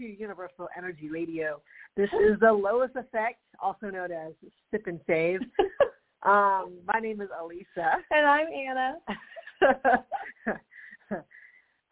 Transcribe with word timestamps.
to 0.00 0.18
Universal 0.18 0.68
Energy 0.76 1.10
Radio. 1.10 1.60
This 1.94 2.08
is 2.26 2.40
the 2.40 2.50
Lois 2.50 2.90
Effect, 2.96 3.38
also 3.62 3.90
known 3.90 4.10
as 4.10 4.32
Sip 4.70 4.86
and 4.86 4.98
Save. 5.06 5.40
um, 6.22 6.78
my 6.86 7.00
name 7.00 7.20
is 7.20 7.28
Alyssa. 7.28 7.96
And 8.10 8.26
I'm 8.26 8.46
Anna. 8.50 8.96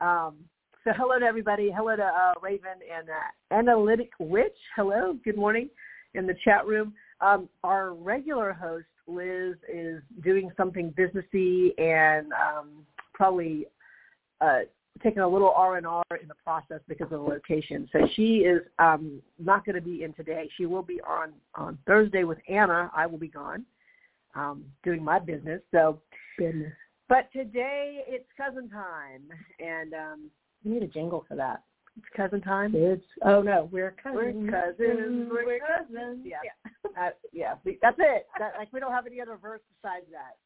um, 0.00 0.36
so 0.84 0.92
hello 0.96 1.18
to 1.18 1.24
everybody. 1.26 1.70
Hello 1.70 1.96
to 1.96 2.02
uh, 2.02 2.32
Raven 2.40 2.78
and 2.96 3.08
uh, 3.10 3.54
Analytic 3.54 4.10
Witch. 4.18 4.56
Hello. 4.74 5.18
Good 5.22 5.36
morning 5.36 5.68
in 6.14 6.26
the 6.26 6.34
chat 6.44 6.66
room. 6.66 6.94
Um, 7.20 7.46
our 7.62 7.92
regular 7.92 8.54
host, 8.54 8.86
Liz, 9.06 9.56
is 9.70 10.00
doing 10.24 10.50
something 10.56 10.94
businessy 10.98 11.78
and 11.78 12.32
um, 12.32 12.86
probably 13.12 13.66
uh, 14.40 14.60
taking 15.02 15.20
a 15.20 15.28
little 15.28 15.50
R 15.50 15.76
and 15.76 15.86
R 15.86 16.04
in 16.20 16.28
the 16.28 16.34
process 16.44 16.80
because 16.88 17.04
of 17.06 17.10
the 17.10 17.18
location. 17.18 17.88
So 17.92 18.00
she 18.14 18.38
is 18.38 18.62
um, 18.78 19.20
not 19.38 19.64
going 19.64 19.76
to 19.76 19.80
be 19.82 20.02
in 20.04 20.12
today. 20.14 20.48
She 20.56 20.66
will 20.66 20.82
be 20.82 21.00
on 21.02 21.32
on 21.54 21.78
Thursday 21.86 22.24
with 22.24 22.38
Anna. 22.48 22.90
I 22.94 23.06
will 23.06 23.18
be 23.18 23.28
gone 23.28 23.64
um, 24.34 24.64
doing 24.84 25.02
my 25.02 25.18
business. 25.18 25.60
So 25.72 26.00
Goodness. 26.38 26.72
but 27.08 27.30
today 27.32 28.04
it's 28.06 28.26
cousin 28.36 28.68
time, 28.68 29.22
and 29.58 29.94
um, 29.94 30.30
We 30.64 30.72
need 30.72 30.82
a 30.82 30.86
jingle 30.88 31.24
for 31.28 31.34
that. 31.36 31.62
it's 31.96 32.06
cousin 32.16 32.40
time. 32.40 32.72
It's 32.74 33.04
oh 33.24 33.42
no, 33.42 33.68
we're 33.72 33.94
We're 34.04 34.22
cousins. 34.32 34.50
cousins. 34.50 35.28
We're 35.32 35.58
cousins. 35.58 35.88
cousins. 35.90 36.26
Yeah, 36.26 36.70
uh, 37.06 37.10
yeah. 37.32 37.54
That's 37.82 37.96
it. 37.98 38.26
That, 38.38 38.52
like 38.58 38.72
we 38.72 38.80
don't 38.80 38.92
have 38.92 39.06
any 39.06 39.20
other 39.20 39.36
verse 39.36 39.60
besides 39.82 40.06
that. 40.12 40.36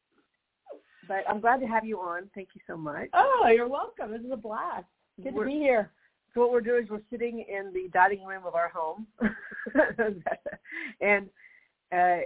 But 1.07 1.23
I'm 1.29 1.39
glad 1.41 1.59
to 1.59 1.65
have 1.67 1.85
you 1.85 1.99
on. 1.99 2.29
Thank 2.33 2.49
you 2.55 2.61
so 2.67 2.77
much. 2.77 3.09
Oh, 3.13 3.47
you're 3.53 3.67
welcome. 3.67 4.11
This 4.11 4.21
is 4.21 4.31
a 4.31 4.37
blast. 4.37 4.85
Good 5.21 5.33
We're- 5.33 5.51
to 5.51 5.57
be 5.59 5.63
here. 5.63 5.91
So 6.33 6.41
what 6.41 6.51
we're 6.51 6.61
doing 6.61 6.85
is 6.85 6.89
we're 6.89 7.01
sitting 7.11 7.45
in 7.47 7.71
the 7.73 7.89
dining 7.93 8.25
room 8.25 8.41
of 8.43 8.55
our 8.55 8.67
home, 8.69 9.05
and 11.01 11.29
uh, 11.95 12.17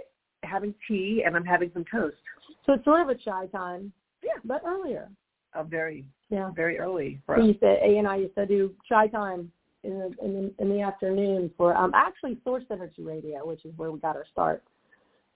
having 0.44 0.74
tea, 0.86 1.22
and 1.26 1.36
I'm 1.36 1.44
having 1.44 1.70
some 1.74 1.84
toast. 1.90 2.16
So 2.64 2.72
it's 2.72 2.84
sort 2.84 3.02
of 3.02 3.08
a 3.10 3.14
chai 3.14 3.46
time. 3.46 3.92
Yeah. 4.22 4.32
But 4.44 4.62
earlier. 4.66 5.10
Uh, 5.54 5.62
very, 5.64 6.06
Yeah. 6.30 6.50
very 6.56 6.78
early 6.78 7.20
for 7.26 7.38
us. 7.38 7.46
used 7.46 7.60
to 7.60 7.66
A 7.66 7.98
and 7.98 8.06
I 8.08 8.16
used 8.16 8.34
to 8.36 8.46
do 8.46 8.74
chai 8.88 9.08
time 9.08 9.50
in 9.84 9.98
the 9.98 10.24
in 10.24 10.32
the, 10.34 10.54
in 10.62 10.68
the 10.70 10.80
afternoon 10.80 11.50
for 11.56 11.76
um 11.76 11.92
actually 11.94 12.38
Source 12.44 12.64
Energy 12.70 13.02
Radio, 13.02 13.46
which 13.46 13.64
is 13.66 13.72
where 13.76 13.90
we 13.90 13.98
got 13.98 14.16
our 14.16 14.26
start. 14.32 14.62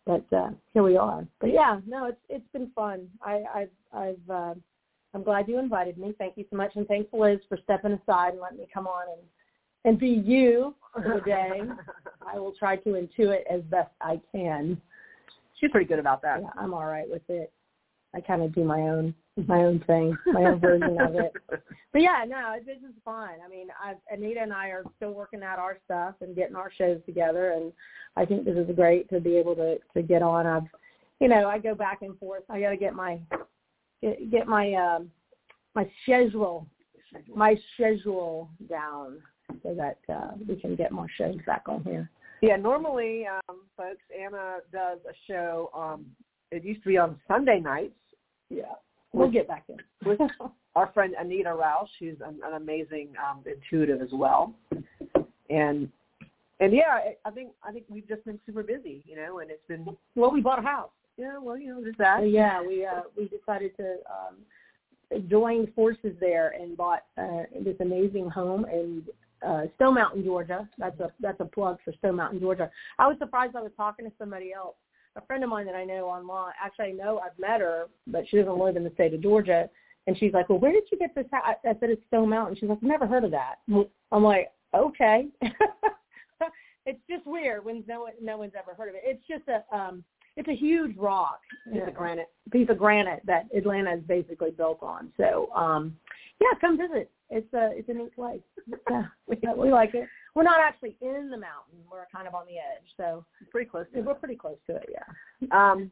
But 0.06 0.25
uh 0.33 0.50
here 0.75 0.83
we 0.83 0.97
are. 0.97 1.27
But 1.41 1.53
yeah, 1.53 1.81
no, 1.86 2.06
it's 2.06 2.20
it's 2.28 2.48
been 2.53 2.70
fun. 2.75 3.08
I 3.22 3.42
I've 3.55 3.70
I've 3.92 4.31
uh, 4.31 4.55
I'm 5.14 5.22
glad 5.22 5.48
you 5.48 5.58
invited 5.58 5.98
me. 5.98 6.14
Thank 6.19 6.36
you 6.36 6.45
so 6.50 6.56
much, 6.56 6.72
and 6.75 6.86
thanks 6.86 7.12
Liz 7.12 7.39
for 7.48 7.58
stepping 7.64 7.92
aside 7.92 8.33
and 8.33 8.41
letting 8.41 8.58
me 8.58 8.67
come 8.73 8.86
on 8.86 9.05
and 9.12 9.23
and 9.84 9.98
be 9.98 10.08
you 10.08 10.75
for 10.92 11.03
the 11.03 11.20
day. 11.20 11.61
I 12.35 12.39
will 12.39 12.52
try 12.52 12.77
to 12.77 12.91
intuit 12.91 13.42
as 13.51 13.62
best 13.62 13.91
I 14.01 14.20
can. 14.33 14.80
She's 15.58 15.70
pretty 15.70 15.86
good 15.86 15.98
about 15.98 16.23
that. 16.23 16.41
Yeah, 16.41 16.48
I'm 16.57 16.74
all 16.74 16.86
right 16.86 17.08
with 17.08 17.29
it. 17.29 17.52
I 18.14 18.20
kind 18.20 18.42
of 18.42 18.55
do 18.55 18.64
my 18.64 18.80
own 18.83 19.14
my 19.47 19.59
own 19.65 19.83
thing, 19.87 20.17
my 20.27 20.43
own 20.45 20.61
version 20.61 21.01
of 21.01 21.15
it. 21.15 21.33
But 21.93 22.01
yeah, 22.01 22.25
no, 22.27 22.55
it- 22.57 22.65
this 22.65 22.79
is 22.79 22.95
fun. 23.05 23.29
I 23.45 23.48
mean, 23.51 23.69
I, 23.79 23.95
Anita 24.11 24.41
and 24.41 24.53
I 24.53 24.69
are 24.69 24.83
still 24.97 25.13
working 25.13 25.43
out 25.43 25.59
our 25.59 25.79
stuff 25.85 26.15
and 26.23 26.35
getting 26.35 26.57
our 26.57 26.73
shows 26.73 27.01
together, 27.05 27.51
and 27.51 27.71
I 28.17 28.25
think 28.25 28.47
this 28.47 28.57
is 28.57 28.75
great 28.75 29.11
to 29.11 29.21
be 29.21 29.37
able 29.37 29.55
to 29.57 29.77
to 29.95 30.03
get 30.03 30.23
on. 30.23 30.47
I've, 30.47 30.63
you 31.21 31.29
know, 31.29 31.47
I 31.48 31.59
go 31.59 31.75
back 31.75 32.01
and 32.01 32.19
forth. 32.19 32.45
I 32.48 32.61
got 32.61 32.71
to 32.71 32.79
get 32.79 32.95
my 32.95 33.21
get, 34.01 34.31
get 34.31 34.47
my 34.47 34.73
um 34.73 35.11
my 35.75 35.87
schedule 36.03 36.67
my 37.35 37.57
schedule 37.75 38.48
down 38.71 39.19
so 39.63 39.75
that 39.75 39.98
uh, 40.11 40.31
we 40.48 40.57
can 40.57 40.75
get 40.77 40.92
more 40.92 41.09
shows 41.19 41.37
back 41.47 41.65
on 41.69 41.85
here. 41.85 42.11
Yeah, 42.41 42.57
normally, 42.57 43.27
um, 43.27 43.61
folks, 43.77 44.03
Anna 44.19 44.61
does 44.73 44.98
a 45.07 45.13
show. 45.31 45.71
Um, 45.75 46.07
it 46.51 46.65
used 46.65 46.83
to 46.85 46.89
be 46.89 46.97
on 46.97 47.21
Sunday 47.29 47.61
nights. 47.61 47.92
Yeah, 48.48 48.73
we'll 49.12 49.30
get 49.30 49.46
back 49.48 49.64
in. 49.68 49.77
with 50.06 50.20
our 50.77 50.90
friend 50.92 51.14
Anita 51.18 51.50
Roush, 51.50 51.89
who's 52.00 52.17
an, 52.24 52.40
an 52.45 52.55
amazing 52.55 53.08
um, 53.23 53.42
intuitive 53.46 54.00
as 54.00 54.11
well. 54.12 54.55
And 55.50 55.89
and 56.61 56.73
yeah, 56.73 56.92
I- 56.92 57.17
I 57.24 57.30
think 57.30 57.50
I 57.62 57.73
think 57.73 57.84
we've 57.89 58.08
just 58.08 58.24
been 58.24 58.39
super 58.46 58.62
busy, 58.62 59.02
you 59.06 59.17
know, 59.17 59.40
and 59.40 59.50
it's 59.50 59.67
been 59.68 59.86
well, 60.14 60.30
we 60.30 60.40
bought 60.40 60.58
a 60.58 60.62
house. 60.62 60.90
yeah, 61.17 61.39
well, 61.39 61.56
you 61.58 61.68
know, 61.74 61.84
just 61.84 61.98
that. 61.98 62.28
Yeah, 62.28 62.62
we 62.62 62.84
uh, 62.86 63.02
we 63.17 63.28
decided 63.28 63.77
to 63.77 63.96
um, 64.11 64.36
join 65.29 65.67
forces 65.73 66.14
there 66.20 66.55
and 66.58 66.77
bought 66.77 67.05
uh, 67.18 67.42
this 67.62 67.77
amazing 67.80 68.30
home 68.30 68.64
in 68.67 69.02
uh, 69.46 69.62
Stone 69.77 69.94
Mountain, 69.94 70.24
Georgia. 70.24 70.68
That's 70.79 70.98
a 71.00 71.12
that's 71.20 71.40
a 71.40 71.44
plug 71.44 71.79
for 71.84 71.92
Stone 71.98 72.17
Mountain, 72.17 72.40
Georgia. 72.40 72.70
I 72.98 73.08
was 73.08 73.17
surprised. 73.18 73.56
I 73.56 73.61
was 73.62 73.73
talking 73.77 74.06
to 74.06 74.12
somebody 74.18 74.52
else, 74.55 74.77
a 75.17 75.20
friend 75.27 75.45
of 75.45 75.50
mine 75.50 75.67
that 75.67 75.74
I 75.74 75.84
know 75.84 76.06
online. 76.06 76.52
Actually, 76.62 76.86
I 76.86 76.92
know 76.92 77.18
I've 77.18 77.39
met 77.39 77.61
her, 77.61 77.86
but 78.06 78.24
she 78.28 78.39
doesn't 78.39 78.58
live 78.58 78.77
in 78.77 78.84
the 78.84 78.90
state 78.95 79.14
of 79.14 79.23
Georgia. 79.23 79.68
And 80.06 80.18
she's 80.18 80.33
like, 80.33 80.48
"Well, 80.48 80.58
where 80.58 80.73
did 80.73 80.84
you 80.90 80.98
get 80.98 81.14
this 81.14 81.27
house?" 81.30 81.55
I 81.64 81.74
said, 81.78 81.90
"It's 81.90 82.05
Stone 82.08 82.30
Mountain." 82.30 82.56
She's 82.56 82.68
like, 82.68 82.78
"I've 82.78 82.83
never 82.83 83.06
heard 83.06 83.24
of 83.24 83.30
that." 83.30 83.56
I'm 84.11 84.24
like, 84.24 84.50
"Okay." 84.74 85.27
it's 86.86 87.00
just 87.08 87.24
weird 87.27 87.64
when 87.64 87.84
no 87.86 88.02
one, 88.02 88.12
no 88.20 88.36
one's 88.39 88.55
ever 88.58 88.74
heard 88.74 88.89
of 88.89 88.95
it. 88.96 89.02
It's 89.05 89.24
just 89.28 89.45
a 89.48 89.64
um, 89.77 90.02
it's 90.36 90.48
a 90.48 90.55
huge 90.55 90.96
rock, 90.96 91.40
Piece 91.70 91.83
of 91.86 91.94
granite. 91.94 92.30
piece 92.50 92.68
of 92.70 92.79
granite 92.79 93.20
that 93.27 93.46
Atlanta 93.55 93.94
is 93.94 94.02
basically 94.08 94.50
built 94.50 94.83
on. 94.83 95.12
So, 95.18 95.50
um, 95.55 95.94
yeah, 96.40 96.58
come 96.61 96.79
visit. 96.79 97.11
It's 97.33 97.53
a 97.55 97.70
it's 97.73 97.89
a 97.89 97.95
neat 97.95 98.15
place. 98.15 98.41
Yeah, 98.91 99.05
we, 99.27 99.39
we 99.57 99.73
like 99.73 99.95
it. 99.95 100.07
We're 100.35 100.43
not 100.43 100.61
actually 100.61 100.97
in 101.01 101.31
the 101.31 101.37
mountain. 101.39 101.79
We're 101.91 102.07
kind 102.15 102.29
of 102.29 102.35
on 102.35 102.45
the 102.47 102.59
edge, 102.59 102.87
so 102.97 103.25
Pretty 103.51 103.69
close 103.69 103.87
to 103.95 104.01
we're 104.03 104.15
pretty 104.15 104.37
close 104.37 104.59
to 104.69 104.77
it. 104.77 104.89
Yeah. 104.91 105.48
Um, 105.51 105.91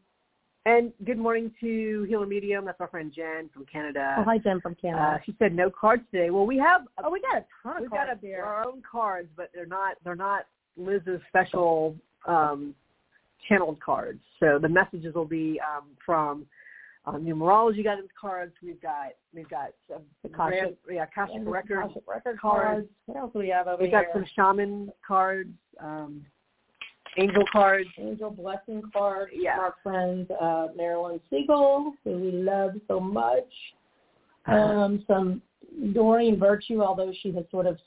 and 0.66 0.92
good 1.06 1.16
morning 1.16 1.50
to 1.62 2.04
Healer 2.06 2.26
Medium. 2.26 2.66
That's 2.66 2.80
our 2.82 2.88
friend 2.88 3.10
Jen 3.14 3.48
from 3.52 3.64
Canada. 3.64 4.16
Oh, 4.18 4.24
hi, 4.24 4.36
Jen 4.36 4.60
from 4.60 4.72
Uh, 4.72 4.80
Canada. 4.82 5.20
she 5.24 5.34
said 5.38 5.54
no 5.54 5.70
cards 5.70 6.02
today. 6.12 6.28
Well, 6.28 6.46
we 6.46 6.58
have 6.58 6.82
a 6.98 7.06
oh, 7.06 7.10
we 7.10 7.20
got 7.22 7.38
a 7.38 7.44
ton 7.62 7.76
of 7.76 7.80
We've 7.80 7.90
got 7.90 8.06
cards 8.08 8.20
a, 8.22 8.34
our 8.34 8.66
own 8.66 8.82
cards, 8.88 9.28
but 9.36 9.50
they're 9.54 9.64
not 9.64 9.96
they're 10.04 10.14
not 10.14 10.44
Liz's 10.76 11.20
special 11.28 11.96
um, 12.26 12.74
channeled 13.48 13.80
cards. 13.80 14.20
So 14.38 14.58
the 14.60 14.68
messages 14.68 15.14
will 15.14 15.24
be 15.24 15.58
um, 15.60 15.88
from 16.04 16.44
um, 17.14 17.24
numerology 17.24 17.84
guidance 17.84 18.08
cards. 18.20 18.52
We've 18.62 18.80
got 18.80 19.08
we've 19.34 19.48
got 19.48 19.70
some 19.88 20.02
Akashic. 20.24 20.76
yeah, 20.90 21.04
Akashic 21.04 21.36
And 21.36 21.50
record. 21.50 21.84
Akashic 21.84 22.02
record 22.06 22.38
cards. 22.38 22.64
cards. 22.66 22.88
What 23.06 23.18
else 23.18 23.32
do 23.32 23.38
we 23.40 23.48
have 23.48 23.68
over 23.68 23.82
We've 23.82 23.90
got 23.92 24.06
some 24.12 24.24
shaman 24.36 24.92
cards, 25.06 25.50
um, 25.80 26.24
angel 27.18 27.44
cards. 27.52 27.88
Angel 27.98 28.30
blessing 28.30 28.82
cards. 28.92 29.32
Yeah. 29.34 29.56
from 29.56 29.64
our 29.64 29.74
friend 29.82 30.30
uh, 30.40 30.66
Marilyn 30.76 31.20
Siegel, 31.30 31.94
who 32.04 32.18
we 32.18 32.32
love 32.32 32.72
so 32.88 33.00
much. 33.00 33.48
Uh-huh. 34.46 34.56
Um, 34.56 35.04
some 35.06 35.42
Doreen 35.92 36.38
Virtue, 36.38 36.82
although 36.82 37.12
she 37.22 37.32
has 37.32 37.44
sort 37.50 37.66
of 37.66 37.78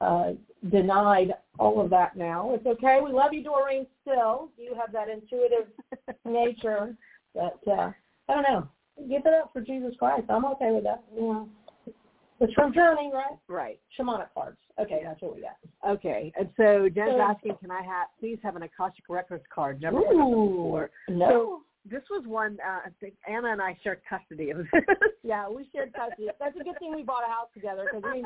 uh, 0.00 0.32
denied 0.70 1.32
all 1.58 1.80
of 1.80 1.90
that 1.90 2.16
now. 2.16 2.52
It's 2.54 2.66
okay. 2.66 3.00
We 3.04 3.10
love 3.12 3.32
you, 3.32 3.42
Doreen, 3.42 3.86
still. 4.02 4.50
You 4.56 4.74
have 4.78 4.92
that 4.92 5.08
intuitive 5.08 5.66
nature 6.24 6.94
that, 7.34 7.58
uh, 7.70 7.90
I 8.28 8.34
don't 8.34 8.42
know, 8.42 8.68
give 9.08 9.22
it 9.26 9.34
up 9.34 9.50
for 9.52 9.60
Jesus 9.60 9.94
Christ. 9.98 10.24
I'm 10.28 10.44
okay 10.46 10.70
with 10.72 10.84
that. 10.84 11.02
Yeah. 11.16 11.44
It's 12.40 12.52
from 12.54 12.72
Journey, 12.72 13.10
right? 13.12 13.36
Right. 13.48 13.80
Shamanic 13.98 14.28
cards. 14.32 14.58
Okay, 14.80 15.00
that's 15.02 15.20
what 15.20 15.34
we 15.34 15.40
got. 15.42 15.56
Okay. 15.90 16.32
And 16.38 16.48
so 16.56 16.88
Jen's 16.88 17.12
So- 17.12 17.20
asking, 17.20 17.56
can 17.56 17.70
I 17.72 17.82
have 17.82 18.08
please 18.20 18.38
have 18.44 18.54
an 18.54 18.62
Akashic 18.62 19.04
Records 19.08 19.44
card? 19.52 19.80
Never 19.80 19.96
heard 19.98 20.12
of 20.12 20.18
them 20.30 20.46
before. 20.48 20.90
no. 21.08 21.62
This 21.90 22.02
was 22.10 22.24
one 22.26 22.58
uh, 22.66 22.80
I 22.86 22.88
think 23.00 23.14
Anna 23.28 23.52
and 23.52 23.62
I 23.62 23.76
shared 23.82 24.00
custody 24.08 24.50
of. 24.50 24.66
Yeah, 25.24 25.46
we 25.50 25.68
shared 25.74 25.92
custody. 25.92 26.28
That's 26.40 26.56
a 26.58 26.64
good 26.64 26.78
thing 26.78 26.94
we 26.94 27.02
bought 27.02 27.22
a 27.22 27.30
house 27.30 27.48
together 27.52 27.84
because 27.84 28.02
I 28.06 28.14
mean, 28.14 28.24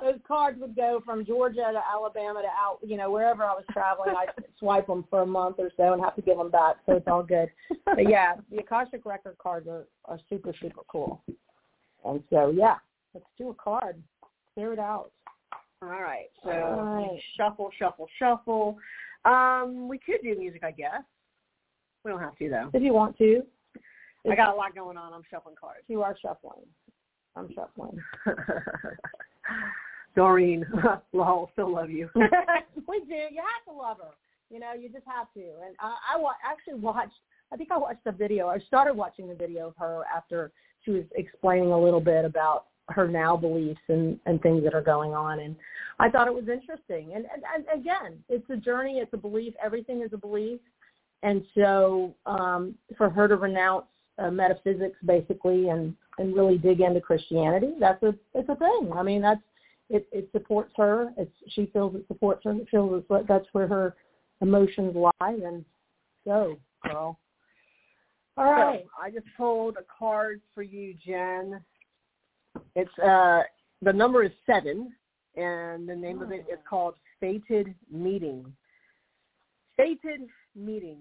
those 0.00 0.20
cards 0.26 0.56
would 0.60 0.76
go 0.76 1.02
from 1.04 1.24
Georgia 1.24 1.68
to 1.72 1.80
Alabama 1.92 2.42
to 2.42 2.48
out, 2.48 2.78
you 2.80 2.96
know, 2.96 3.10
wherever 3.10 3.42
I 3.42 3.54
was 3.54 3.64
traveling. 3.72 4.14
I'd 4.16 4.28
swipe 4.60 4.86
them 4.86 5.04
for 5.10 5.22
a 5.22 5.26
month 5.26 5.56
or 5.58 5.70
so 5.76 5.94
and 5.94 6.02
have 6.02 6.14
to 6.14 6.22
give 6.22 6.38
them 6.38 6.52
back, 6.52 6.76
so 6.86 6.92
it's 6.92 7.08
all 7.08 7.24
good. 7.24 7.48
But 7.84 8.08
yeah, 8.08 8.34
the 8.52 8.58
Akashic 8.58 9.04
record 9.04 9.36
cards 9.38 9.66
are, 9.66 9.86
are 10.04 10.20
super 10.28 10.52
super 10.60 10.82
cool. 10.86 11.22
And 12.04 12.22
so 12.30 12.50
yeah, 12.56 12.76
let's 13.14 13.26
do 13.36 13.50
a 13.50 13.54
card. 13.54 14.00
Clear 14.54 14.74
it 14.74 14.78
out. 14.78 15.10
All 15.82 15.88
right. 15.88 16.30
So 16.44 16.50
All 16.50 16.84
right. 16.84 17.20
shuffle, 17.36 17.70
shuffle, 17.78 18.06
shuffle. 18.18 18.78
Um, 19.24 19.88
we 19.88 19.98
could 19.98 20.20
do 20.22 20.38
music, 20.38 20.62
I 20.62 20.70
guess. 20.70 21.02
We 22.04 22.10
don't 22.10 22.20
have 22.20 22.36
to 22.38 22.48
though. 22.48 22.70
If 22.72 22.82
you 22.82 22.92
want 22.92 23.16
to. 23.18 23.42
I 24.30 24.34
got 24.34 24.54
a 24.54 24.56
lot 24.56 24.74
going 24.74 24.96
on. 24.96 25.12
I'm 25.12 25.22
shuffling 25.30 25.56
cards. 25.60 25.84
You 25.88 26.02
are 26.02 26.16
shuffling. 26.20 26.64
I'm 27.36 27.48
shuffling. 27.54 27.98
Doreen, 30.16 30.64
lol, 31.12 31.50
still 31.52 31.72
love 31.74 31.90
you. 31.90 32.08
we 32.14 33.00
do. 33.00 33.14
You 33.14 33.42
have 33.42 33.64
to 33.66 33.72
love 33.76 33.98
her. 33.98 34.12
You 34.50 34.60
know, 34.60 34.72
you 34.72 34.88
just 34.88 35.04
have 35.06 35.32
to. 35.34 35.40
And 35.40 35.74
I, 35.80 36.14
I 36.14 36.18
wa- 36.18 36.32
actually 36.44 36.80
watched. 36.80 37.12
I 37.52 37.56
think 37.56 37.70
I 37.72 37.76
watched 37.76 38.04
the 38.04 38.12
video. 38.12 38.48
I 38.48 38.58
started 38.60 38.94
watching 38.94 39.28
the 39.28 39.34
video 39.34 39.68
of 39.68 39.74
her 39.78 40.02
after 40.14 40.52
she 40.84 40.92
was 40.92 41.04
explaining 41.16 41.72
a 41.72 41.78
little 41.78 42.00
bit 42.00 42.24
about 42.24 42.66
her 42.90 43.08
now 43.08 43.36
beliefs 43.36 43.80
and 43.88 44.18
and 44.26 44.40
things 44.42 44.62
that 44.62 44.74
are 44.74 44.82
going 44.82 45.14
on 45.14 45.40
and 45.40 45.56
I 45.98 46.10
thought 46.10 46.28
it 46.28 46.34
was 46.34 46.48
interesting 46.48 47.12
and, 47.14 47.24
and, 47.32 47.42
and 47.54 47.80
again 47.80 48.22
it's 48.28 48.44
a 48.50 48.56
journey 48.56 48.98
it's 48.98 49.14
a 49.14 49.16
belief 49.16 49.54
everything 49.64 50.02
is 50.02 50.12
a 50.12 50.18
belief 50.18 50.60
and 51.24 51.44
so 51.56 52.14
um 52.26 52.74
for 52.96 53.10
her 53.10 53.26
to 53.26 53.36
renounce 53.36 53.86
uh, 54.18 54.30
metaphysics 54.30 54.96
basically 55.04 55.68
and 55.70 55.94
and 56.18 56.36
really 56.36 56.56
dig 56.56 56.80
into 56.80 57.00
Christianity 57.00 57.72
that's 57.80 58.02
a 58.04 58.14
it's 58.34 58.48
a 58.48 58.54
thing 58.54 58.92
I 58.94 59.02
mean 59.02 59.20
that's 59.20 59.40
it 59.90 60.06
it 60.12 60.28
supports 60.30 60.72
her 60.76 61.12
it's 61.16 61.34
she 61.48 61.66
feels 61.72 61.96
it 61.96 62.06
supports 62.06 62.42
her 62.44 62.52
it 62.52 62.68
feels 62.70 63.00
it's, 63.00 63.10
what 63.10 63.26
that's 63.26 63.46
where 63.52 63.66
her 63.66 63.96
emotions 64.40 64.94
lie 64.94 65.10
and 65.20 65.64
go 66.24 66.56
girl 66.84 67.18
all 68.36 68.52
right 68.52 68.84
so 68.84 69.02
I 69.02 69.10
just 69.10 69.26
pulled 69.36 69.76
a 69.76 69.84
card 69.98 70.40
for 70.54 70.62
you 70.62 70.94
Jen 71.04 71.60
it's 72.76 72.98
uh 72.98 73.42
the 73.84 73.92
number 73.92 74.24
is 74.24 74.32
seven, 74.46 74.92
and 75.36 75.88
the 75.88 75.94
name 75.94 76.18
oh. 76.20 76.24
of 76.24 76.32
it 76.32 76.46
is 76.50 76.58
oh. 76.58 76.68
called 76.68 76.94
Fated 77.20 77.74
Meeting. 77.90 78.44
Fated 79.76 80.22
Meeting. 80.54 80.98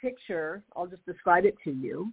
Picture. 0.00 0.62
I'll 0.76 0.86
just 0.86 1.04
describe 1.06 1.44
it 1.44 1.54
to 1.64 1.70
you. 1.70 2.12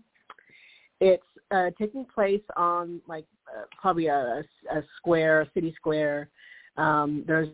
It's 0.99 1.23
uh, 1.51 1.69
taking 1.77 2.05
place 2.05 2.41
on 2.55 3.01
like 3.07 3.25
uh, 3.47 3.63
probably 3.79 4.07
a, 4.07 4.43
a 4.71 4.83
square, 4.97 5.41
a 5.41 5.51
city 5.53 5.73
square. 5.75 6.29
Um, 6.77 7.23
there's 7.27 7.49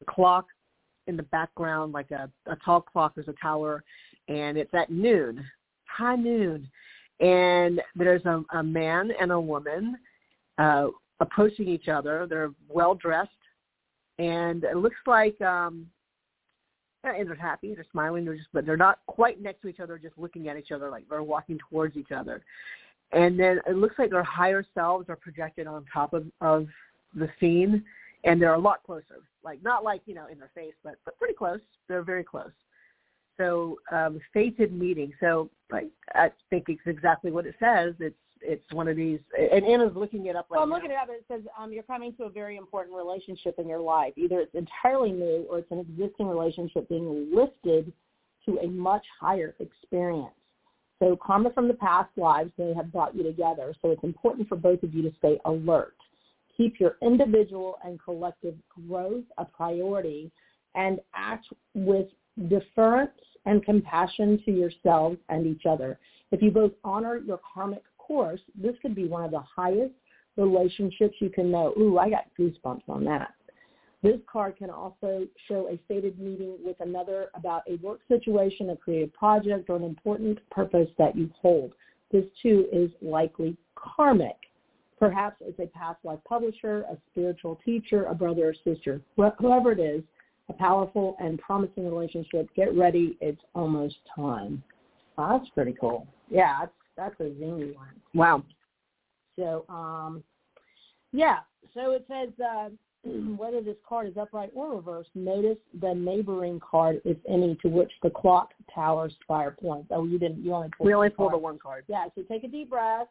a 0.00 0.04
clock 0.04 0.46
in 1.06 1.16
the 1.16 1.24
background, 1.24 1.92
like 1.92 2.10
a, 2.12 2.30
a 2.46 2.56
tall 2.64 2.80
clock. 2.80 3.14
There's 3.14 3.28
a 3.28 3.34
tower, 3.42 3.82
and 4.28 4.56
it's 4.56 4.72
at 4.74 4.90
noon, 4.90 5.44
high 5.86 6.16
noon, 6.16 6.70
and 7.20 7.80
there's 7.96 8.24
a, 8.24 8.42
a 8.54 8.62
man 8.62 9.10
and 9.20 9.32
a 9.32 9.40
woman 9.40 9.96
uh, 10.58 10.88
approaching 11.20 11.68
each 11.68 11.88
other. 11.88 12.26
They're 12.28 12.52
well 12.68 12.94
dressed, 12.94 13.30
and 14.18 14.64
it 14.64 14.76
looks 14.76 14.96
like 15.06 15.40
um, 15.40 15.86
and 17.04 17.28
they're 17.28 17.34
happy. 17.34 17.74
They're 17.74 17.86
smiling. 17.90 18.24
They're 18.24 18.36
just, 18.36 18.48
but 18.52 18.64
they're 18.64 18.76
not 18.76 19.00
quite 19.06 19.40
next 19.40 19.62
to 19.62 19.68
each 19.68 19.80
other. 19.80 19.98
Just 19.98 20.16
looking 20.16 20.48
at 20.48 20.56
each 20.56 20.72
other, 20.72 20.90
like 20.90 21.08
they're 21.08 21.22
walking 21.22 21.58
towards 21.70 21.96
each 21.96 22.12
other. 22.12 22.42
And 23.12 23.38
then 23.38 23.60
it 23.66 23.76
looks 23.76 23.98
like 23.98 24.10
their 24.10 24.22
higher 24.22 24.64
selves 24.74 25.08
are 25.08 25.16
projected 25.16 25.66
on 25.66 25.84
top 25.92 26.14
of 26.14 26.24
of 26.40 26.68
the 27.14 27.28
scene, 27.40 27.84
and 28.24 28.40
they're 28.40 28.54
a 28.54 28.58
lot 28.58 28.82
closer. 28.84 29.20
Like 29.44 29.62
not 29.62 29.84
like 29.84 30.02
you 30.06 30.14
know 30.14 30.26
in 30.30 30.38
their 30.38 30.50
face, 30.54 30.74
but 30.82 30.94
but 31.04 31.18
pretty 31.18 31.34
close. 31.34 31.60
They're 31.88 32.02
very 32.02 32.24
close. 32.24 32.52
So 33.36 33.78
um, 33.90 34.20
fated 34.32 34.72
meeting. 34.72 35.12
So 35.20 35.50
like 35.70 35.90
I 36.14 36.30
think 36.50 36.68
it's 36.68 36.80
exactly 36.86 37.30
what 37.30 37.46
it 37.46 37.54
says. 37.58 37.94
It's 37.98 38.14
it's 38.42 38.64
one 38.72 38.88
of 38.88 38.96
these. 38.96 39.20
And 39.38 39.64
Anna's 39.64 39.94
looking 39.94 40.26
it 40.26 40.36
up 40.36 40.46
right 40.50 40.58
well, 40.58 40.62
I'm 40.62 40.68
now. 40.68 40.76
looking 40.76 40.90
it 40.90 40.96
up. 40.96 41.08
It 41.10 41.24
says 41.28 41.42
um, 41.58 41.72
you're 41.72 41.82
coming 41.82 42.14
to 42.16 42.24
a 42.24 42.30
very 42.30 42.56
important 42.56 42.96
relationship 42.96 43.58
in 43.58 43.68
your 43.68 43.80
life. 43.80 44.12
Either 44.16 44.40
it's 44.40 44.54
entirely 44.54 45.12
new 45.12 45.46
or 45.50 45.58
it's 45.58 45.70
an 45.70 45.78
existing 45.78 46.26
relationship 46.26 46.88
being 46.88 47.30
lifted 47.34 47.92
to 48.46 48.58
a 48.58 48.66
much 48.66 49.04
higher 49.20 49.54
experience. 49.60 50.34
So 50.98 51.16
karma 51.16 51.52
from 51.52 51.66
the 51.66 51.74
past 51.74 52.10
lives 52.16 52.52
may 52.58 52.72
have 52.74 52.92
brought 52.92 53.16
you 53.16 53.22
together. 53.22 53.74
So 53.82 53.90
it's 53.90 54.04
important 54.04 54.48
for 54.48 54.56
both 54.56 54.82
of 54.82 54.94
you 54.94 55.02
to 55.02 55.12
stay 55.18 55.38
alert. 55.44 55.96
Keep 56.56 56.78
your 56.78 56.96
individual 57.02 57.78
and 57.84 58.00
collective 58.02 58.54
growth 58.86 59.24
a 59.38 59.44
priority 59.44 60.30
and 60.74 61.00
act 61.14 61.46
with 61.74 62.06
deference 62.48 63.10
and 63.46 63.64
compassion 63.64 64.40
to 64.44 64.52
yourselves 64.52 65.18
and 65.28 65.46
each 65.46 65.66
other. 65.66 65.98
If 66.30 66.40
you 66.40 66.50
both 66.50 66.72
honor 66.84 67.18
your 67.18 67.40
karmic 67.52 67.82
course, 68.12 68.40
this 68.54 68.74
could 68.82 68.94
be 68.94 69.06
one 69.06 69.24
of 69.24 69.30
the 69.30 69.40
highest 69.40 69.94
relationships 70.36 71.14
you 71.18 71.30
can 71.30 71.50
know. 71.50 71.72
Ooh, 71.78 71.96
I 71.96 72.10
got 72.10 72.26
goosebumps 72.38 72.86
on 72.86 73.04
that. 73.06 73.32
This 74.02 74.18
card 74.30 74.58
can 74.58 74.68
also 74.68 75.26
show 75.48 75.68
a 75.68 75.78
stated 75.86 76.18
meeting 76.18 76.58
with 76.62 76.76
another 76.80 77.28
about 77.34 77.62
a 77.70 77.76
work 77.76 78.00
situation, 78.08 78.68
a 78.68 78.76
creative 78.76 79.14
project, 79.14 79.70
or 79.70 79.76
an 79.76 79.84
important 79.84 80.38
purpose 80.50 80.88
that 80.98 81.16
you 81.16 81.30
hold. 81.40 81.72
This 82.10 82.24
too 82.42 82.66
is 82.70 82.90
likely 83.00 83.56
karmic. 83.76 84.36
Perhaps 84.98 85.36
it's 85.40 85.58
a 85.58 85.66
past 85.66 85.98
life 86.04 86.18
publisher, 86.28 86.84
a 86.90 86.98
spiritual 87.12 87.58
teacher, 87.64 88.04
a 88.04 88.14
brother 88.14 88.50
or 88.50 88.54
sister, 88.74 89.00
whoever 89.16 89.72
it 89.72 89.80
is, 89.80 90.02
a 90.50 90.52
powerful 90.52 91.16
and 91.18 91.38
promising 91.38 91.86
relationship. 91.86 92.46
Get 92.54 92.76
ready. 92.76 93.16
It's 93.22 93.40
almost 93.54 93.96
time. 94.14 94.62
That's 95.16 95.48
pretty 95.54 95.74
cool. 95.80 96.06
Yeah, 96.28 96.66
that's 96.96 97.18
a 97.20 97.24
zingy 97.24 97.74
one. 97.74 97.88
Wow. 98.14 98.44
So, 99.38 99.64
um, 99.68 100.22
yeah. 101.12 101.38
So 101.74 101.92
it 101.92 102.06
says 102.08 102.28
uh, 102.44 102.68
whether 103.36 103.60
this 103.60 103.76
card 103.88 104.08
is 104.08 104.16
upright 104.16 104.50
or 104.54 104.76
reversed. 104.76 105.10
Notice 105.14 105.58
the 105.80 105.94
neighboring 105.94 106.60
card, 106.60 107.00
if 107.04 107.16
any, 107.28 107.56
to 107.62 107.68
which 107.68 107.92
the 108.02 108.10
clock 108.10 108.50
tower 108.74 109.10
spire 109.22 109.56
points. 109.60 109.88
Oh, 109.90 110.04
you 110.04 110.18
didn't. 110.18 110.44
You 110.44 110.54
only 110.54 110.68
pulled. 110.76 110.86
We 110.86 110.94
only 110.94 111.10
pulled 111.10 111.32
the 111.32 111.38
one 111.38 111.58
card. 111.58 111.84
Yeah. 111.88 112.06
So 112.14 112.22
take 112.22 112.44
a 112.44 112.48
deep 112.48 112.70
breath 112.70 113.08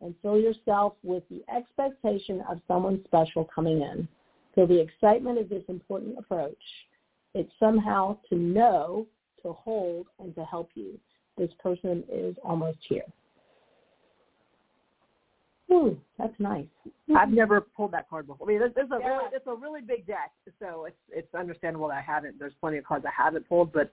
and 0.00 0.14
fill 0.22 0.38
yourself 0.38 0.94
with 1.02 1.22
the 1.30 1.42
expectation 1.54 2.42
of 2.48 2.60
someone 2.66 3.02
special 3.04 3.44
coming 3.44 3.82
in. 3.82 4.08
Feel 4.54 4.66
the 4.66 4.80
excitement 4.80 5.38
of 5.38 5.48
this 5.48 5.62
important 5.68 6.18
approach. 6.18 6.56
It's 7.34 7.52
somehow 7.60 8.18
to 8.28 8.36
know, 8.36 9.06
to 9.42 9.52
hold, 9.52 10.06
and 10.18 10.34
to 10.34 10.44
help 10.44 10.70
you 10.74 10.98
this 11.40 11.50
person 11.62 12.04
is 12.12 12.36
almost 12.44 12.78
here. 12.86 13.02
Ooh, 15.72 15.96
that's 16.18 16.34
nice. 16.38 16.66
I've 17.16 17.30
never 17.30 17.62
pulled 17.62 17.92
that 17.92 18.10
card 18.10 18.26
before. 18.26 18.46
I 18.46 18.52
mean, 18.52 18.62
it's, 18.62 18.74
it's 18.76 18.90
a 18.90 18.98
yeah. 19.00 19.08
really, 19.08 19.24
it's 19.32 19.46
a 19.46 19.54
really 19.54 19.80
big 19.80 20.06
deck, 20.06 20.32
so 20.58 20.84
it's 20.84 20.96
it's 21.10 21.32
understandable 21.34 21.88
that 21.88 21.98
I 21.98 22.00
haven't. 22.02 22.38
There's 22.38 22.52
plenty 22.60 22.78
of 22.78 22.84
cards 22.84 23.06
I 23.06 23.22
haven't 23.22 23.48
pulled, 23.48 23.72
but 23.72 23.92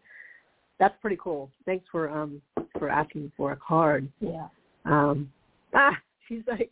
that's 0.80 0.96
pretty 1.02 1.18
cool. 1.24 1.52
Thanks 1.66 1.86
for 1.92 2.10
um 2.10 2.42
for 2.78 2.90
asking 2.90 3.32
for 3.38 3.54
a 3.54 3.56
card. 3.56 4.12
Yeah. 4.20 4.48
Um. 4.86 5.32
Ah, 5.74 5.96
she's 6.28 6.42
like, 6.48 6.72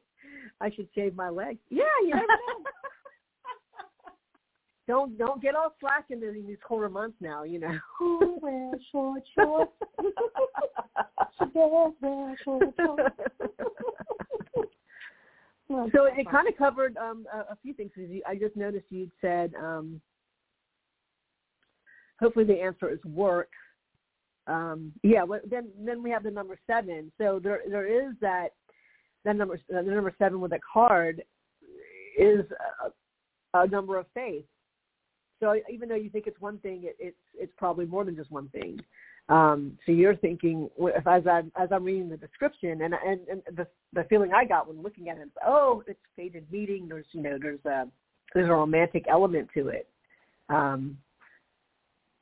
I 0.60 0.72
should 0.72 0.90
shave 0.96 1.16
my 1.16 1.30
leg. 1.30 1.58
Yeah, 1.70 1.84
you 2.02 2.10
never 2.10 2.26
know. 2.26 2.66
don't 4.88 5.18
don't 5.18 5.42
get 5.42 5.56
all 5.56 5.74
slack 5.80 6.06
in 6.10 6.22
these 6.22 6.58
colder 6.66 6.90
months 6.90 7.18
now. 7.20 7.44
You 7.44 7.60
know. 7.60 7.78
Who 8.00 8.40
wears 8.42 8.82
short 8.92 9.24
shorts? 9.38 9.72
wear 11.54 12.36
short 12.44 12.74
shorts. 12.78 13.18
so 15.68 16.06
it 16.06 16.30
kind 16.30 16.48
of 16.48 16.58
covered 16.58 16.96
um, 16.98 17.26
a, 17.34 17.54
a 17.54 17.58
few 17.62 17.74
things. 17.74 17.92
I 18.28 18.36
just 18.36 18.56
noticed 18.56 18.86
you'd 18.90 19.12
said, 19.22 19.54
um, 19.60 20.02
hopefully 22.20 22.46
the 22.46 22.62
answer 22.62 22.90
is 22.90 23.04
work. 23.06 23.50
Um, 24.48 24.92
yeah, 25.02 25.24
well, 25.24 25.40
then 25.50 25.70
then 25.84 26.04
we 26.04 26.12
have 26.12 26.24
the 26.24 26.32
number 26.32 26.60
seven. 26.68 27.12
So 27.18 27.40
there 27.42 27.62
there 27.70 27.88
is 27.88 28.14
that 28.22 28.50
that 29.24 29.36
number 29.36 29.60
the 29.68 29.82
number 29.82 30.14
seven 30.20 30.40
with 30.40 30.54
a 30.54 30.60
card 30.72 31.24
is 32.18 32.46
a, 32.84 33.60
a 33.60 33.68
number 33.68 33.98
of 33.98 34.06
faith. 34.14 34.46
So 35.40 35.56
even 35.72 35.90
though 35.90 35.96
you 35.96 36.10
think 36.10 36.28
it's 36.28 36.40
one 36.40 36.60
thing, 36.60 36.84
it, 36.84 36.96
it's 37.00 37.18
it's 37.34 37.54
probably 37.58 37.86
more 37.86 38.06
than 38.06 38.16
just 38.16 38.32
one 38.32 38.50
thing. 38.50 38.80
Um, 39.28 39.78
so 39.86 39.92
you're 39.92 40.16
thinking, 40.16 40.70
if 40.78 41.08
as 41.08 41.24
I'm 41.28 41.52
as 41.58 41.70
I'm 41.72 41.84
reading 41.84 42.10
the 42.10 42.18
description, 42.18 42.82
and 42.82 42.94
and, 42.94 43.20
and 43.28 43.42
the 43.56 43.68
the 43.94 44.04
feeling 44.06 44.34
I 44.34 44.46
got 44.46 44.68
when 44.68 44.82
looking 44.82 45.10
at 45.10 45.18
it, 45.18 45.30
oh, 45.46 45.84
it's 45.88 46.00
fated 46.16 46.50
meeting. 46.52 46.88
There's 46.88 47.06
you 47.12 47.22
know 47.22 47.38
there's 47.42 47.66
a 47.66 47.88
there's 48.34 48.50
a 48.50 48.54
romantic 48.54 49.06
element 49.10 49.50
to 49.56 49.70
it, 49.70 49.90
um, 50.50 50.98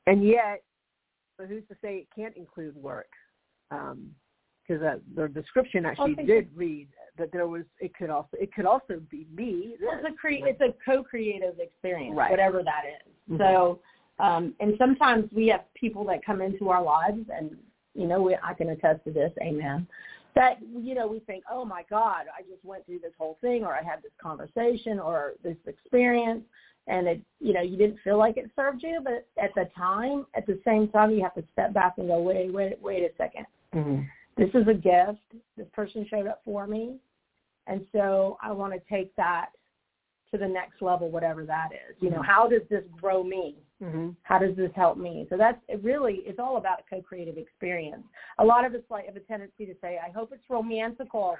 and 0.06 0.26
yet, 0.26 0.62
but 1.36 1.48
who's 1.48 1.64
to 1.68 1.76
say 1.82 1.96
it 1.96 2.08
can't 2.16 2.36
include 2.36 2.74
work? 2.76 3.08
Because 4.66 4.82
uh, 4.82 4.98
the 5.14 5.28
description 5.28 5.84
actually 5.84 6.14
did 6.14 6.48
read 6.54 6.88
that 7.18 7.30
there 7.32 7.46
was 7.46 7.62
it 7.80 7.94
could 7.94 8.10
also 8.10 8.28
it 8.32 8.52
could 8.52 8.66
also 8.66 9.00
be 9.10 9.26
me. 9.34 9.76
Well, 9.80 9.98
it's 9.98 10.08
a 10.08 10.16
cre- 10.16 10.46
it's 10.46 10.60
a 10.60 10.74
co-creative 10.84 11.58
experience, 11.58 12.16
right. 12.16 12.30
whatever 12.30 12.62
that 12.62 12.82
is. 12.86 13.12
Mm-hmm. 13.30 13.42
So, 13.42 13.80
um, 14.18 14.54
and 14.60 14.74
sometimes 14.78 15.30
we 15.32 15.48
have 15.48 15.62
people 15.74 16.04
that 16.06 16.24
come 16.24 16.40
into 16.40 16.68
our 16.68 16.82
lives, 16.82 17.20
and 17.34 17.56
you 17.94 18.06
know, 18.06 18.20
we, 18.20 18.36
I 18.42 18.54
can 18.54 18.70
attest 18.70 19.04
to 19.04 19.12
this. 19.12 19.32
Amen. 19.42 19.86
That 20.34 20.58
you 20.76 20.94
know, 20.94 21.06
we 21.06 21.20
think, 21.20 21.44
oh 21.50 21.64
my 21.64 21.84
God, 21.88 22.24
I 22.36 22.42
just 22.42 22.64
went 22.64 22.84
through 22.86 23.00
this 23.00 23.12
whole 23.18 23.38
thing, 23.40 23.64
or 23.64 23.74
I 23.74 23.82
had 23.82 24.02
this 24.02 24.12
conversation, 24.20 24.98
or 24.98 25.34
this 25.44 25.56
experience, 25.66 26.42
and 26.88 27.06
it, 27.06 27.20
you 27.38 27.52
know, 27.52 27.62
you 27.62 27.76
didn't 27.76 27.98
feel 28.02 28.18
like 28.18 28.36
it 28.36 28.50
served 28.56 28.82
you, 28.82 29.00
but 29.04 29.26
at 29.40 29.54
the 29.54 29.68
time, 29.76 30.26
at 30.34 30.46
the 30.46 30.58
same 30.64 30.88
time, 30.88 31.12
you 31.12 31.22
have 31.22 31.34
to 31.34 31.44
step 31.52 31.72
back 31.72 31.94
and 31.98 32.08
go, 32.08 32.20
wait, 32.20 32.52
wait, 32.52 32.82
wait 32.82 33.04
a 33.04 33.22
2nd 33.22 33.46
mm-hmm 33.74 34.02
this 34.36 34.50
is 34.54 34.66
a 34.68 34.74
gift. 34.74 35.20
This 35.56 35.66
person 35.72 36.06
showed 36.08 36.26
up 36.26 36.40
for 36.44 36.66
me. 36.66 36.96
And 37.66 37.86
so 37.92 38.36
I 38.42 38.52
want 38.52 38.72
to 38.72 38.80
take 38.90 39.14
that 39.16 39.50
to 40.30 40.38
the 40.38 40.48
next 40.48 40.82
level, 40.82 41.10
whatever 41.10 41.44
that 41.44 41.68
is. 41.72 41.96
You 42.00 42.10
know, 42.10 42.16
mm-hmm. 42.16 42.24
how 42.24 42.48
does 42.48 42.62
this 42.68 42.82
grow 43.00 43.22
me? 43.22 43.56
Mm-hmm. 43.82 44.10
How 44.22 44.38
does 44.38 44.56
this 44.56 44.70
help 44.74 44.98
me? 44.98 45.26
So 45.30 45.36
that's 45.36 45.58
it 45.68 45.82
really, 45.82 46.22
it's 46.24 46.38
all 46.38 46.56
about 46.56 46.80
a 46.80 46.94
co-creative 46.94 47.38
experience. 47.38 48.02
A 48.38 48.44
lot 48.44 48.64
of 48.64 48.74
us 48.74 48.80
like 48.90 49.06
have 49.06 49.16
a 49.16 49.20
tendency 49.20 49.66
to 49.66 49.74
say, 49.80 49.98
I 50.04 50.10
hope 50.10 50.32
it's 50.32 50.42
romantical. 50.48 51.36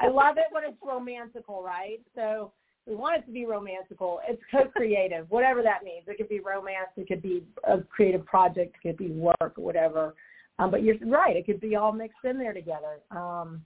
I 0.00 0.08
love 0.08 0.36
it 0.38 0.44
when 0.50 0.64
it's 0.64 0.78
romantical, 0.82 1.62
right? 1.62 1.98
So 2.14 2.52
we 2.86 2.94
want 2.94 3.22
it 3.22 3.26
to 3.26 3.32
be 3.32 3.44
romantical. 3.44 4.20
It's 4.28 4.42
co-creative, 4.50 5.30
whatever 5.30 5.62
that 5.62 5.84
means. 5.84 6.04
It 6.06 6.16
could 6.16 6.28
be 6.28 6.40
romance, 6.40 6.90
it 6.96 7.08
could 7.08 7.22
be 7.22 7.44
a 7.64 7.78
creative 7.82 8.24
project, 8.24 8.76
it 8.76 8.88
could 8.88 8.96
be 8.96 9.10
work, 9.10 9.52
whatever. 9.56 10.14
Um, 10.60 10.70
but 10.70 10.82
you're 10.82 10.96
right, 11.06 11.36
it 11.36 11.46
could 11.46 11.60
be 11.60 11.76
all 11.76 11.92
mixed 11.92 12.24
in 12.24 12.38
there 12.38 12.52
together. 12.52 12.98
Um, 13.10 13.62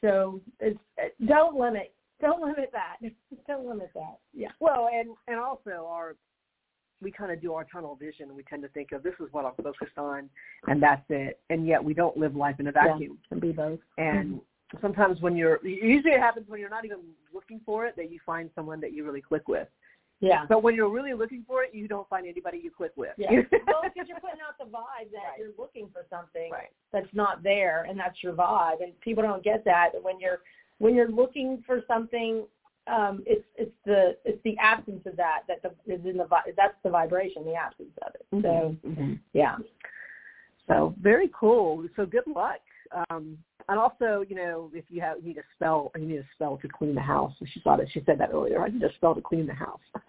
so 0.00 0.40
it's, 0.60 0.78
don't 1.26 1.56
limit, 1.56 1.94
don't 2.20 2.40
limit 2.40 2.72
that. 2.72 2.96
don't 3.46 3.66
limit 3.66 3.90
that. 3.94 4.18
Yeah. 4.34 4.48
Well, 4.60 4.88
and 4.92 5.10
and 5.28 5.38
also 5.38 5.86
our 5.88 6.16
we 7.02 7.10
kind 7.10 7.32
of 7.32 7.42
do 7.42 7.52
our 7.52 7.64
tunnel 7.64 7.96
vision. 7.96 8.34
We 8.34 8.44
tend 8.44 8.62
to 8.62 8.68
think 8.68 8.92
of 8.92 9.02
this 9.02 9.14
is 9.20 9.26
what 9.32 9.44
I'm 9.44 9.54
focused 9.62 9.98
on, 9.98 10.30
and 10.68 10.82
that's 10.82 11.04
it. 11.08 11.40
And 11.50 11.66
yet 11.66 11.82
we 11.82 11.94
don't 11.94 12.16
live 12.16 12.36
life 12.36 12.60
in 12.60 12.68
a 12.68 12.72
vacuum. 12.72 13.18
Yeah, 13.22 13.28
and 13.32 13.40
be 13.40 13.52
both. 13.52 13.80
And 13.98 14.34
mm-hmm. 14.34 14.78
sometimes 14.80 15.20
when 15.20 15.36
you're 15.36 15.64
usually 15.66 16.14
it 16.14 16.20
happens 16.20 16.48
when 16.48 16.60
you're 16.60 16.70
not 16.70 16.84
even 16.84 16.98
looking 17.34 17.60
for 17.66 17.86
it 17.86 17.96
that 17.96 18.10
you 18.10 18.20
find 18.24 18.50
someone 18.54 18.80
that 18.80 18.92
you 18.92 19.04
really 19.04 19.20
click 19.20 19.48
with. 19.48 19.68
Yeah. 20.22 20.46
But 20.48 20.62
when 20.62 20.76
you're 20.76 20.88
really 20.88 21.14
looking 21.14 21.44
for 21.46 21.64
it, 21.64 21.70
you 21.74 21.88
don't 21.88 22.08
find 22.08 22.26
anybody 22.26 22.60
you 22.62 22.70
click 22.70 22.92
with. 22.96 23.10
Yeah. 23.18 23.28
well, 23.66 23.82
because 23.82 24.08
you're 24.08 24.20
putting 24.20 24.40
out 24.40 24.56
the 24.56 24.64
vibe 24.64 25.10
that 25.10 25.18
right. 25.18 25.38
you're 25.38 25.50
looking 25.58 25.88
for 25.92 26.06
something 26.08 26.50
right. 26.52 26.70
that's 26.92 27.12
not 27.12 27.42
there, 27.42 27.84
and 27.88 27.98
that's 27.98 28.22
your 28.22 28.32
vibe. 28.32 28.82
And 28.82 28.98
people 29.00 29.22
don't 29.22 29.42
get 29.42 29.64
that 29.64 29.90
when 30.00 30.20
you're 30.20 30.38
when 30.78 30.94
you're 30.94 31.10
looking 31.10 31.62
for 31.66 31.82
something. 31.88 32.46
Um, 32.88 33.22
it's 33.26 33.44
it's 33.56 33.74
the 33.84 34.16
it's 34.24 34.42
the 34.44 34.56
absence 34.58 35.02
of 35.06 35.16
that 35.16 35.42
that 35.48 35.62
the, 35.62 35.70
is 35.92 36.00
in 36.04 36.16
the 36.16 36.26
that's 36.56 36.74
the 36.84 36.90
vibration, 36.90 37.44
the 37.44 37.54
absence 37.54 37.92
of 38.06 38.14
it. 38.14 38.26
Mm-hmm. 38.32 38.42
So 38.42 38.88
mm-hmm. 38.88 39.12
yeah. 39.32 39.56
So 40.68 40.94
very 41.00 41.30
cool. 41.38 41.84
So 41.96 42.06
good 42.06 42.26
luck. 42.32 42.60
Um, 43.10 43.38
and 43.68 43.78
also, 43.78 44.24
you 44.28 44.34
know, 44.34 44.70
if 44.74 44.84
you 44.88 45.00
have 45.00 45.18
you 45.18 45.28
need 45.28 45.38
a 45.38 45.42
spell, 45.54 45.92
you 45.96 46.06
need 46.06 46.18
a 46.18 46.24
spell 46.34 46.58
to 46.58 46.68
clean 46.68 46.94
the 46.94 47.00
house. 47.00 47.32
She 47.52 47.60
thought 47.60 47.80
it. 47.80 47.88
She 47.92 48.02
said 48.04 48.18
that 48.18 48.30
earlier. 48.32 48.62
I 48.62 48.68
need 48.68 48.82
a 48.82 48.92
spell 48.94 49.14
to 49.14 49.20
clean 49.20 49.46
the 49.46 49.54
house. 49.54 49.80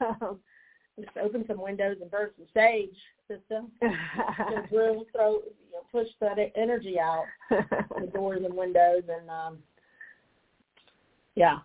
um, 0.00 0.38
just 0.98 1.16
open 1.22 1.44
some 1.46 1.60
windows 1.60 1.96
and 2.00 2.10
burn 2.10 2.30
some 2.36 2.46
sage, 2.54 2.96
sister. 3.28 3.62
just 3.82 4.68
throw, 4.68 5.04
throw, 5.12 5.32
you 5.32 5.72
know, 5.72 5.82
push 5.92 6.08
that 6.20 6.38
energy 6.56 6.98
out 6.98 7.24
the 7.50 8.06
doors 8.14 8.42
and 8.44 8.54
windows, 8.54 9.02
and 9.08 9.30
um, 9.30 9.58
yeah. 11.34 11.58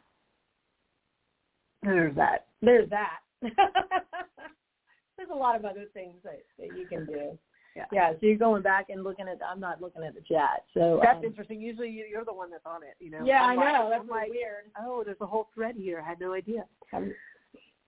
There's 1.84 2.16
that. 2.16 2.48
There's 2.62 2.90
that. 2.90 3.20
There's 3.42 5.30
a 5.32 5.36
lot 5.36 5.56
of 5.56 5.66
other 5.66 5.86
things 5.94 6.16
that, 6.24 6.42
that 6.58 6.78
you 6.78 6.88
can 6.88 7.06
do. 7.06 7.38
Yeah. 7.76 7.86
yeah. 7.92 8.12
So 8.14 8.20
you're 8.22 8.38
going 8.38 8.62
back 8.62 8.90
and 8.90 9.04
looking 9.04 9.28
at. 9.28 9.40
I'm 9.46 9.60
not 9.60 9.82
looking 9.82 10.04
at 10.04 10.16
the 10.16 10.22
chat. 10.22 10.64
So 10.74 11.00
that's 11.04 11.18
um, 11.18 11.26
interesting. 11.26 11.62
Usually 11.62 11.90
you, 11.90 12.18
are 12.18 12.26
the 12.26 12.34
one 12.34 12.50
that's 12.50 12.66
on 12.66 12.84
it. 12.84 12.96
You 13.00 13.12
know. 13.12 13.26
Yeah, 13.26 13.44
I'm 13.44 13.60
i 13.60 13.64
like, 13.64 13.74
know. 13.74 13.90
That's 13.90 14.02
I'm 14.02 14.08
like, 14.08 14.30
weird. 14.30 14.66
Oh, 14.80 15.04
there's 15.06 15.18
a 15.22 15.26
whole 15.26 15.50
thread 15.54 15.76
here. 15.78 16.02
I 16.04 16.08
had 16.08 16.20
no 16.20 16.34
idea. 16.34 16.66
Um, 16.94 17.14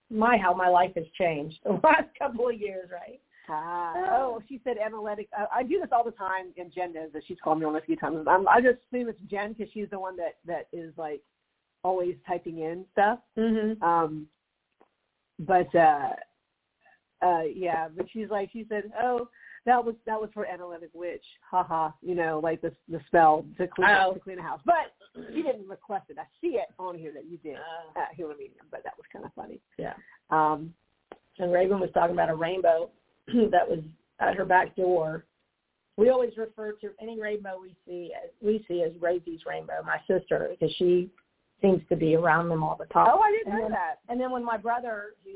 my 0.10 0.38
how 0.38 0.54
my 0.54 0.70
life 0.70 0.92
has 0.96 1.06
changed 1.18 1.58
the 1.64 1.80
last 1.84 2.10
couple 2.18 2.50
of 2.50 2.60
years, 2.60 2.90
right? 2.92 3.20
Ah. 3.50 3.94
Oh, 3.96 4.42
she 4.50 4.60
said 4.64 4.78
analytic. 4.78 5.30
I, 5.38 5.60
I 5.60 5.64
do 5.64 5.80
this 5.80 5.90
all 5.94 6.04
the 6.04 6.12
time, 6.12 6.48
and 6.58 6.72
Jen 6.74 6.94
knows 6.94 7.10
that 7.14 7.24
she's 7.28 7.38
called 7.42 7.60
me 7.60 7.66
on 7.66 7.76
a 7.78 7.82
few 7.82 7.96
times. 7.96 8.28
I'm, 8.28 8.48
I 8.48 8.60
just 8.60 8.80
assume 8.92 9.08
it's 9.08 9.20
Jen 9.30 9.54
because 9.54 9.72
she's 9.74 9.90
the 9.90 10.00
one 10.00 10.18
that 10.18 10.36
that 10.46 10.68
is 10.74 10.94
like 10.98 11.22
always 11.84 12.16
typing 12.28 12.60
in 12.60 12.86
stuff. 12.92 13.20
Mm-hmm. 13.38 13.82
Um, 13.82 14.28
but 15.40 15.74
uh, 15.74 16.10
uh, 17.22 17.44
yeah, 17.54 17.88
but 17.96 18.08
she's 18.12 18.30
like, 18.30 18.50
she 18.52 18.66
said, 18.70 18.92
oh, 19.02 19.30
that 19.68 19.84
was 19.84 19.96
that 20.06 20.20
was 20.20 20.30
for 20.34 20.46
analytic 20.46 20.90
witch, 20.94 21.24
haha. 21.50 21.92
You 22.02 22.16
know, 22.16 22.40
like 22.42 22.62
the 22.62 22.72
the 22.90 23.00
spell 23.08 23.46
to 23.58 23.68
clean 23.68 23.90
oh. 23.90 24.14
to 24.14 24.20
clean 24.20 24.40
a 24.40 24.42
house. 24.42 24.62
But 24.66 24.96
she 25.34 25.44
didn't 25.44 25.68
request 25.68 26.06
it. 26.10 26.18
I 26.18 26.24
see 26.42 26.56
it 26.56 26.70
on 26.80 26.98
here 26.98 27.12
that 27.14 27.26
you 27.26 27.38
did 27.38 27.56
uh, 27.56 28.00
at 28.00 28.16
Human 28.16 28.38
Medium, 28.38 28.66
but 28.72 28.84
that 28.86 28.94
was 28.98 29.06
kind 29.12 29.26
of 29.26 29.32
funny. 29.36 29.60
Yeah. 29.78 29.94
Um, 30.30 30.74
and 31.38 31.52
Raven 31.52 31.80
was 31.80 31.90
talking 31.94 32.14
about 32.14 32.30
a 32.30 32.36
rainbow 32.36 32.90
that 33.28 33.68
was 33.68 33.80
at 34.20 34.36
her 34.36 34.46
back 34.46 34.76
door. 34.76 35.26
We 35.98 36.10
always 36.10 36.32
refer 36.38 36.72
to 36.74 36.92
any 37.02 37.20
rainbow 37.20 37.60
we 37.62 37.76
see 37.86 38.12
as 38.16 38.30
we 38.42 38.64
see 38.68 38.84
as 38.84 38.92
Rosie's 39.02 39.42
rainbow, 39.46 39.82
my 39.86 39.98
sister, 40.08 40.48
because 40.52 40.74
she 40.78 41.10
seems 41.62 41.82
to 41.90 41.96
be 41.98 42.16
around 42.16 42.48
them 42.48 42.64
all 42.64 42.78
the 42.80 42.86
time. 42.86 43.08
Oh, 43.12 43.20
I 43.20 43.32
didn't 43.32 43.54
and 43.54 43.64
know 43.64 43.70
that. 43.70 44.00
And 44.08 44.22
then 44.22 44.32
when 44.32 44.46
my 44.46 44.58
brother, 44.58 45.16
who 45.26 45.32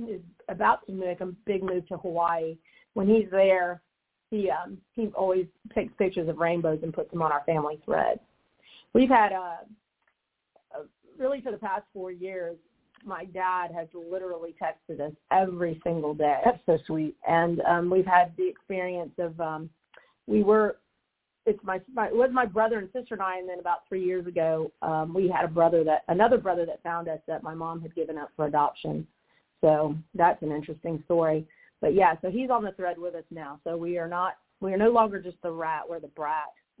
um, 0.00 0.08
is 0.08 0.20
about 0.48 0.84
to 0.86 0.92
make 0.92 1.20
a 1.20 1.26
big 1.44 1.62
move 1.62 1.86
to 1.88 1.98
Hawaii, 1.98 2.56
when 2.96 3.06
he's 3.06 3.30
there, 3.30 3.82
he 4.30 4.48
um, 4.50 4.78
he 4.94 5.08
always 5.08 5.44
takes 5.74 5.92
pictures 5.98 6.30
of 6.30 6.38
rainbows 6.38 6.80
and 6.82 6.94
puts 6.94 7.10
them 7.10 7.20
on 7.20 7.30
our 7.30 7.42
family 7.44 7.78
thread. 7.84 8.18
We've 8.94 9.10
had 9.10 9.34
uh, 9.34 9.56
uh, 10.74 10.82
really 11.18 11.42
for 11.42 11.52
the 11.52 11.58
past 11.58 11.82
four 11.92 12.10
years, 12.10 12.56
my 13.04 13.26
dad 13.26 13.70
has 13.72 13.86
literally 13.94 14.54
texted 14.60 15.00
us 15.00 15.12
every 15.30 15.78
single 15.84 16.14
day. 16.14 16.40
That's 16.42 16.58
so 16.64 16.78
sweet. 16.86 17.14
And 17.28 17.60
um, 17.68 17.90
we've 17.90 18.06
had 18.06 18.32
the 18.38 18.48
experience 18.48 19.12
of 19.18 19.38
um, 19.42 19.68
we 20.26 20.42
were 20.42 20.78
it's 21.44 21.62
my, 21.62 21.78
my 21.92 22.06
it 22.06 22.16
was 22.16 22.30
my 22.32 22.46
brother 22.46 22.78
and 22.78 22.88
sister 22.94 23.14
and 23.14 23.22
I, 23.22 23.36
and 23.38 23.46
then 23.46 23.58
about 23.58 23.86
three 23.90 24.02
years 24.02 24.26
ago, 24.26 24.72
um, 24.80 25.12
we 25.12 25.28
had 25.28 25.44
a 25.44 25.48
brother 25.48 25.84
that 25.84 26.04
another 26.08 26.38
brother 26.38 26.64
that 26.64 26.82
found 26.82 27.08
us 27.08 27.20
that 27.28 27.42
my 27.42 27.54
mom 27.54 27.82
had 27.82 27.94
given 27.94 28.16
up 28.16 28.30
for 28.36 28.46
adoption. 28.46 29.06
So 29.60 29.94
that's 30.14 30.42
an 30.42 30.50
interesting 30.50 31.02
story. 31.04 31.46
But 31.86 31.94
yeah, 31.94 32.16
so 32.20 32.30
he's 32.30 32.50
on 32.50 32.64
the 32.64 32.72
thread 32.72 32.98
with 32.98 33.14
us 33.14 33.22
now. 33.30 33.60
So 33.62 33.76
we 33.76 33.96
are 33.96 34.08
not 34.08 34.38
we 34.58 34.74
are 34.74 34.76
no 34.76 34.90
longer 34.90 35.22
just 35.22 35.40
the 35.44 35.52
rat, 35.52 35.82
we're 35.88 36.00
the 36.00 36.08
brat. 36.08 36.46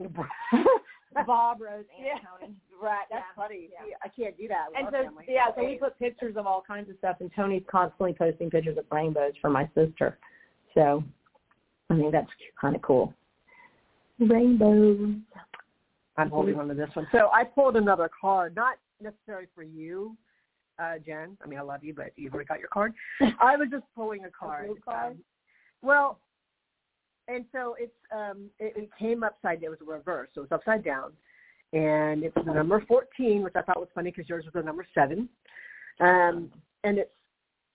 Bob, 1.26 1.60
Rose, 1.60 1.84
and 1.96 2.04
yeah. 2.06 2.14
Tony. 2.40 2.52
Right, 2.82 3.04
that's 3.08 3.24
Yeah. 3.36 3.40
funny. 3.40 3.68
Yeah. 3.72 3.94
I 4.04 4.08
can't 4.08 4.36
do 4.36 4.48
that 4.48 4.66
And 4.76 4.88
so 4.90 5.04
family. 5.04 5.24
yeah, 5.28 5.46
so 5.54 5.64
we 5.64 5.76
put 5.76 5.96
pictures 5.96 6.34
of 6.36 6.44
all 6.44 6.60
kinds 6.60 6.90
of 6.90 6.96
stuff, 6.98 7.18
and 7.20 7.30
Tony's 7.36 7.62
constantly 7.70 8.14
posting 8.14 8.50
pictures 8.50 8.78
of 8.78 8.84
rainbows 8.90 9.34
for 9.40 9.48
my 9.48 9.70
sister. 9.76 10.18
So 10.74 11.04
I 11.88 11.94
think 11.96 12.10
that's 12.10 12.26
kind 12.60 12.74
of 12.74 12.82
cool. 12.82 13.14
Rainbows. 14.18 15.14
I'm 16.16 16.30
holding 16.30 16.58
on 16.58 16.66
to 16.66 16.74
this 16.74 16.90
one. 16.94 17.06
So 17.12 17.30
I 17.32 17.44
pulled 17.44 17.76
another 17.76 18.10
card, 18.20 18.56
not 18.56 18.76
necessarily 19.00 19.46
for 19.54 19.62
you, 19.62 20.16
uh, 20.78 20.94
Jen. 21.04 21.36
I 21.42 21.46
mean, 21.46 21.58
I 21.58 21.62
love 21.62 21.84
you, 21.84 21.94
but 21.94 22.12
you've 22.16 22.34
already 22.34 22.48
got 22.48 22.58
your 22.58 22.68
card. 22.68 22.92
I 23.40 23.56
was 23.56 23.68
just 23.70 23.84
pulling 23.94 24.24
a 24.24 24.30
card. 24.30 24.66
blue 24.66 24.78
card? 24.84 25.12
Um, 25.12 25.18
well, 25.82 26.20
and 27.28 27.44
so 27.52 27.76
it's 27.78 27.92
um, 28.14 28.50
it, 28.58 28.74
it 28.76 28.90
came 28.98 29.22
upside. 29.22 29.60
Down 29.60 29.72
it 29.72 29.80
was 29.80 29.88
a 29.88 29.90
reverse, 29.90 30.28
so 30.34 30.42
it 30.42 30.50
was 30.50 30.52
upside 30.52 30.84
down, 30.84 31.12
and 31.72 32.22
it's 32.22 32.34
the 32.34 32.52
number 32.52 32.84
fourteen, 32.86 33.42
which 33.42 33.54
I 33.56 33.62
thought 33.62 33.80
was 33.80 33.88
funny 33.94 34.10
because 34.10 34.28
yours 34.28 34.44
was 34.44 34.54
the 34.54 34.62
number 34.62 34.86
seven, 34.94 35.28
um, 36.00 36.50
and 36.84 36.98
it's 36.98 37.10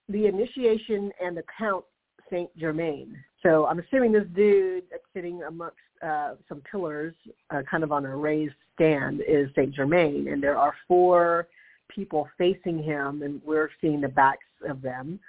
the 0.10 0.28
initiation 0.28 1.12
and 1.24 1.36
the 1.36 1.44
count 1.58 1.86
Saint 2.30 2.56
Germain. 2.58 3.18
So 3.44 3.66
I'm 3.66 3.80
assuming 3.80 4.12
this 4.12 4.26
dude 4.36 4.84
that's 4.90 5.04
sitting 5.14 5.44
amongst 5.44 5.78
uh, 6.06 6.36
some 6.48 6.62
pillars, 6.70 7.14
uh, 7.50 7.62
kind 7.70 7.84
of 7.84 7.92
on 7.92 8.06
a 8.06 8.16
raised 8.16 8.54
stand, 8.76 9.22
is 9.28 9.50
Saint 9.56 9.74
Germain, 9.74 10.28
and 10.28 10.42
there 10.42 10.58
are 10.58 10.74
four 10.88 11.48
people 11.94 12.28
facing 12.38 12.82
him, 12.82 13.22
and 13.22 13.42
we're 13.46 13.70
seeing 13.80 14.02
the 14.02 14.08
backs 14.08 14.46
of 14.68 14.82
them. 14.82 15.20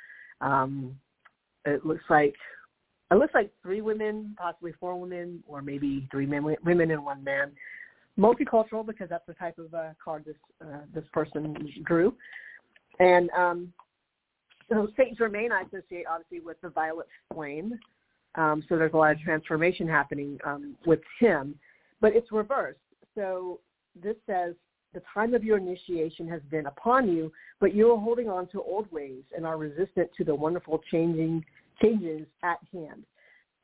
Um, 0.40 0.96
it 1.64 1.84
looks 1.86 2.04
like 2.10 2.34
it 3.10 3.16
looks 3.16 3.34
like 3.34 3.50
three 3.62 3.82
women, 3.82 4.34
possibly 4.38 4.72
four 4.80 4.98
women, 4.98 5.42
or 5.46 5.60
maybe 5.60 6.08
three 6.10 6.26
men, 6.26 6.44
women 6.64 6.90
and 6.90 7.04
one 7.04 7.22
man. 7.22 7.52
Multicultural 8.18 8.86
because 8.86 9.08
that's 9.08 9.26
the 9.26 9.34
type 9.34 9.58
of 9.58 9.72
uh, 9.72 9.90
card 10.02 10.24
this 10.24 10.36
uh, 10.60 10.80
this 10.94 11.04
person 11.12 11.56
drew, 11.84 12.14
and 12.98 13.30
um, 13.30 13.72
so 14.68 14.88
Saint 14.96 15.16
Germain 15.16 15.50
I 15.50 15.62
associate 15.62 16.04
obviously 16.10 16.40
with 16.40 16.60
the 16.60 16.68
violet 16.68 17.06
flame. 17.32 17.78
Um, 18.34 18.62
so 18.68 18.76
there's 18.76 18.94
a 18.94 18.96
lot 18.96 19.12
of 19.12 19.20
transformation 19.20 19.86
happening 19.86 20.38
um, 20.44 20.74
with 20.86 21.00
him, 21.20 21.54
but 22.00 22.14
it's 22.14 22.30
reversed. 22.32 22.80
So 23.14 23.60
this 24.02 24.16
says 24.26 24.54
the 24.94 25.02
time 25.12 25.34
of 25.34 25.42
your 25.42 25.58
initiation 25.58 26.28
has 26.28 26.42
been 26.50 26.66
upon 26.66 27.08
you, 27.08 27.32
but 27.60 27.74
you 27.74 27.90
are 27.92 27.98
holding 27.98 28.28
on 28.28 28.46
to 28.48 28.62
old 28.62 28.90
ways 28.92 29.22
and 29.34 29.46
are 29.46 29.56
resistant 29.56 30.10
to 30.16 30.24
the 30.24 30.34
wonderful 30.34 30.80
changing 30.90 31.44
changes 31.80 32.26
at 32.42 32.58
hand. 32.72 33.04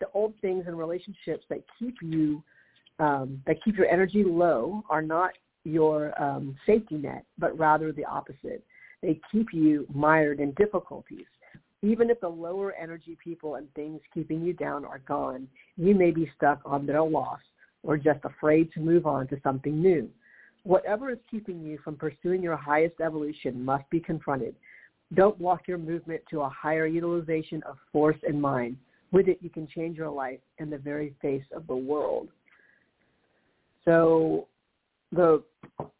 The 0.00 0.06
old 0.14 0.34
things 0.40 0.64
and 0.66 0.78
relationships 0.78 1.44
that 1.50 1.62
keep 1.78 1.96
you 2.00 2.42
um, 3.00 3.40
that 3.46 3.62
keep 3.64 3.76
your 3.76 3.86
energy 3.86 4.24
low 4.24 4.82
are 4.90 5.02
not 5.02 5.30
your 5.64 6.20
um, 6.20 6.56
safety 6.66 6.96
net, 6.96 7.24
but 7.38 7.56
rather 7.56 7.92
the 7.92 8.04
opposite. 8.04 8.64
They 9.02 9.20
keep 9.30 9.48
you 9.52 9.86
mired 9.94 10.40
in 10.40 10.52
difficulties. 10.52 11.26
Even 11.82 12.10
if 12.10 12.20
the 12.20 12.28
lower 12.28 12.72
energy 12.72 13.16
people 13.22 13.54
and 13.54 13.72
things 13.74 14.00
keeping 14.12 14.42
you 14.42 14.52
down 14.52 14.84
are 14.84 14.98
gone, 15.06 15.46
you 15.76 15.94
may 15.94 16.10
be 16.10 16.28
stuck 16.36 16.60
on 16.64 16.86
their 16.86 17.02
loss 17.02 17.38
or 17.84 17.96
just 17.96 18.18
afraid 18.24 18.72
to 18.72 18.80
move 18.80 19.06
on 19.06 19.28
to 19.28 19.38
something 19.44 19.80
new. 19.80 20.08
Whatever 20.64 21.10
is 21.10 21.18
keeping 21.30 21.60
you 21.60 21.78
from 21.82 21.96
pursuing 21.96 22.42
your 22.42 22.56
highest 22.56 23.00
evolution 23.00 23.64
must 23.64 23.88
be 23.90 24.00
confronted. 24.00 24.54
Don't 25.14 25.38
block 25.38 25.66
your 25.66 25.78
movement 25.78 26.20
to 26.30 26.42
a 26.42 26.48
higher 26.48 26.86
utilization 26.86 27.62
of 27.62 27.76
force 27.92 28.16
and 28.26 28.40
mind. 28.40 28.76
With 29.10 29.28
it, 29.28 29.38
you 29.40 29.48
can 29.48 29.66
change 29.66 29.96
your 29.96 30.10
life 30.10 30.40
and 30.58 30.70
the 30.70 30.78
very 30.78 31.14
face 31.22 31.44
of 31.54 31.66
the 31.66 31.76
world. 31.76 32.28
So 33.84 34.48
the 35.12 35.42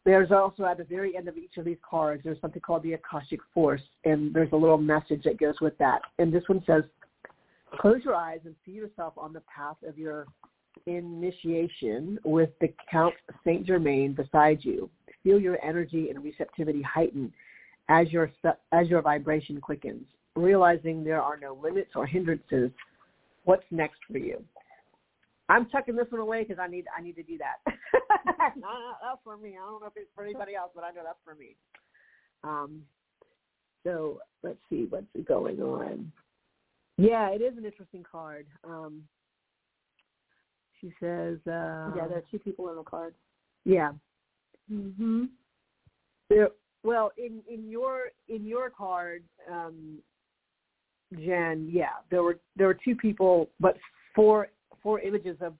there's 0.05 0.31
also 0.31 0.65
at 0.65 0.77
the 0.77 0.83
very 0.83 1.17
end 1.17 1.27
of 1.27 1.37
each 1.37 1.57
of 1.57 1.65
these 1.65 1.77
cards, 1.89 2.21
there's 2.23 2.39
something 2.41 2.61
called 2.61 2.83
the 2.83 2.93
Akashic 2.93 3.39
Force, 3.53 3.81
and 4.05 4.33
there's 4.33 4.51
a 4.51 4.55
little 4.55 4.77
message 4.77 5.23
that 5.23 5.39
goes 5.39 5.55
with 5.61 5.77
that. 5.77 6.01
And 6.19 6.31
this 6.33 6.43
one 6.47 6.63
says, 6.67 6.83
close 7.79 8.01
your 8.03 8.15
eyes 8.15 8.39
and 8.45 8.55
see 8.65 8.71
yourself 8.71 9.13
on 9.17 9.33
the 9.33 9.41
path 9.41 9.77
of 9.87 9.97
your 9.97 10.27
initiation 10.85 12.19
with 12.23 12.49
the 12.61 12.73
Count 12.89 13.13
Saint 13.43 13.65
Germain 13.65 14.13
beside 14.13 14.59
you. 14.63 14.89
Feel 15.23 15.39
your 15.39 15.63
energy 15.63 16.09
and 16.09 16.23
receptivity 16.23 16.81
heighten 16.81 17.31
as 17.89 18.11
your 18.11 18.31
as 18.71 18.87
your 18.87 19.01
vibration 19.01 19.59
quickens, 19.59 20.05
realizing 20.35 21.03
there 21.03 21.21
are 21.21 21.37
no 21.37 21.57
limits 21.61 21.91
or 21.95 22.05
hindrances. 22.05 22.71
What's 23.43 23.65
next 23.71 23.99
for 24.11 24.17
you? 24.17 24.43
I'm 25.49 25.65
tucking 25.69 25.95
this 25.95 26.05
one 26.09 26.21
away 26.21 26.43
because 26.43 26.59
I 26.59 26.67
need 26.67 26.85
I 26.97 27.01
need 27.01 27.15
to 27.15 27.23
do 27.23 27.37
that. 27.39 27.57
that's 28.39 29.19
for 29.23 29.37
me. 29.37 29.57
I 29.61 29.65
don't 29.65 29.81
know 29.81 29.87
if 29.87 29.93
it's 29.95 30.09
for 30.15 30.23
anybody 30.23 30.55
else, 30.55 30.71
but 30.75 30.83
I 30.83 30.91
know 30.91 31.01
that's 31.03 31.19
for 31.25 31.35
me. 31.35 31.55
Um, 32.43 32.83
so 33.83 34.19
let's 34.43 34.59
see 34.69 34.85
what's 34.89 35.05
going 35.27 35.59
on. 35.59 36.11
Yeah, 36.97 37.29
it 37.29 37.41
is 37.41 37.57
an 37.57 37.65
interesting 37.65 38.03
card. 38.09 38.45
Um, 38.63 39.03
she 40.81 40.91
says, 40.99 41.37
uh, 41.47 41.91
yeah, 41.95 42.07
there 42.07 42.17
are 42.17 42.23
two 42.31 42.39
people 42.39 42.69
in 42.69 42.75
the 42.75 42.83
card. 42.83 43.13
Yeah. 43.65 43.91
Mhm. 44.71 45.29
There, 46.29 46.49
well, 46.83 47.11
in 47.17 47.41
in 47.49 47.69
your 47.69 48.11
in 48.27 48.45
your 48.45 48.69
card, 48.69 49.23
um, 49.51 49.97
Jen, 51.13 51.67
yeah, 51.71 51.97
there 52.09 52.23
were 52.23 52.39
there 52.55 52.67
were 52.67 52.77
two 52.85 52.95
people, 52.95 53.49
but 53.59 53.77
four 54.15 54.49
four 54.81 54.99
images 54.99 55.37
of 55.41 55.53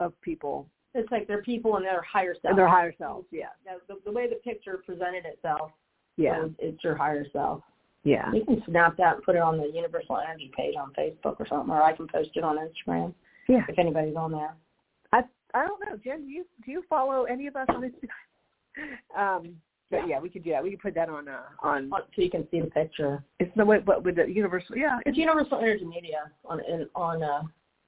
of 0.00 0.20
people. 0.20 0.68
It's 0.94 1.10
like 1.10 1.26
they're 1.26 1.42
people 1.42 1.76
and 1.76 1.84
their 1.84 2.02
higher 2.02 2.34
self. 2.34 2.50
And 2.50 2.58
their 2.58 2.68
higher 2.68 2.94
selves, 2.96 3.26
yeah. 3.30 3.50
The, 3.86 3.96
the 4.04 4.10
way 4.10 4.28
the 4.28 4.36
picture 4.36 4.80
presented 4.84 5.26
itself, 5.26 5.70
yeah, 6.16 6.46
is, 6.46 6.52
it's 6.58 6.82
your 6.82 6.96
higher 6.96 7.26
self. 7.32 7.62
Yeah. 8.02 8.32
You 8.32 8.44
can 8.44 8.62
snap 8.66 8.96
that 8.98 9.16
and 9.16 9.22
put 9.24 9.34
it 9.34 9.42
on 9.42 9.58
the 9.58 9.66
Universal 9.66 10.18
Energy 10.18 10.50
page 10.56 10.74
on 10.78 10.92
Facebook 10.94 11.40
or 11.40 11.46
something, 11.48 11.70
or 11.70 11.82
I 11.82 11.92
can 11.92 12.06
post 12.06 12.30
it 12.34 12.44
on 12.44 12.56
Instagram. 12.56 13.12
Yeah. 13.48 13.64
If 13.68 13.78
anybody's 13.78 14.16
on 14.16 14.32
there. 14.32 14.54
I 15.56 15.66
don't 15.66 15.80
know, 15.80 15.98
Jen. 16.04 16.26
Do 16.26 16.30
you 16.30 16.44
do 16.64 16.70
you 16.70 16.82
follow 16.88 17.24
any 17.24 17.46
of 17.46 17.56
us 17.56 17.66
on 17.68 17.82
Instagram? 17.82 19.16
um, 19.18 19.54
but 19.90 19.98
yeah. 19.98 20.06
yeah, 20.06 20.20
we 20.20 20.28
could 20.28 20.44
do 20.44 20.50
that. 20.50 20.62
We 20.62 20.70
could 20.70 20.80
put 20.80 20.94
that 20.96 21.08
on 21.08 21.28
uh, 21.28 21.40
on 21.62 21.90
so 21.90 22.22
you 22.22 22.30
can 22.30 22.46
see 22.50 22.60
the 22.60 22.66
picture. 22.66 23.24
It's 23.38 23.50
the 23.56 23.64
way, 23.64 23.78
but 23.78 24.04
with 24.04 24.16
the 24.16 24.26
Universal, 24.26 24.76
yeah, 24.76 24.98
it's 25.06 25.16
Universal 25.16 25.60
Energy 25.60 25.84
Media 25.84 26.30
on 26.44 26.60
in, 26.60 26.86
on 26.94 27.22
uh, 27.22 27.42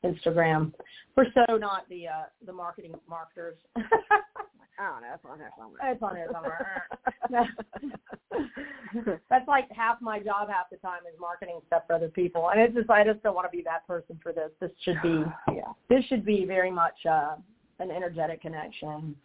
Instagram. 0.05 0.73
We're 1.17 1.27
so 1.35 1.57
not 1.57 1.89
the 1.91 2.09
uh, 2.09 2.25
the 2.47 2.53
marketing 2.53 2.95
marketers. 3.09 3.57
I 4.81 4.91
don't 4.91 5.03
know. 5.03 5.09
That's 5.11 5.25
on 5.29 5.39
there 5.39 5.53
somewhere. 5.59 5.93
It's 5.93 6.03
on 6.03 6.15
there 6.15 6.29
somewhere. 6.33 6.87
That's 9.29 9.49
like 9.49 9.69
half 9.75 10.01
my 10.01 10.21
job 10.21 10.49
half 10.49 10.71
the 10.71 10.77
time 10.77 11.01
is 11.13 11.19
marketing 11.21 11.61
stuff 11.67 11.83
for 11.89 11.97
other 11.97 12.09
people, 12.09 12.51
and 12.51 12.61
it's 12.61 12.75
just 12.75 12.89
I 12.89 13.03
just 13.05 13.23
don't 13.25 13.35
want 13.35 13.51
to 13.51 13.57
be 13.57 13.63
that 13.65 13.87
person 13.89 14.21
for 14.23 14.33
this. 14.33 14.51
This 14.61 14.71
should 14.85 15.03
be 15.03 15.25
yeah. 15.53 15.73
This 15.91 16.05
should 16.05 16.25
be 16.25 16.45
very 16.45 16.71
much 16.71 16.95
uh, 17.11 17.37
an 17.79 17.91
energetic 17.91 18.43
connection. 18.43 19.17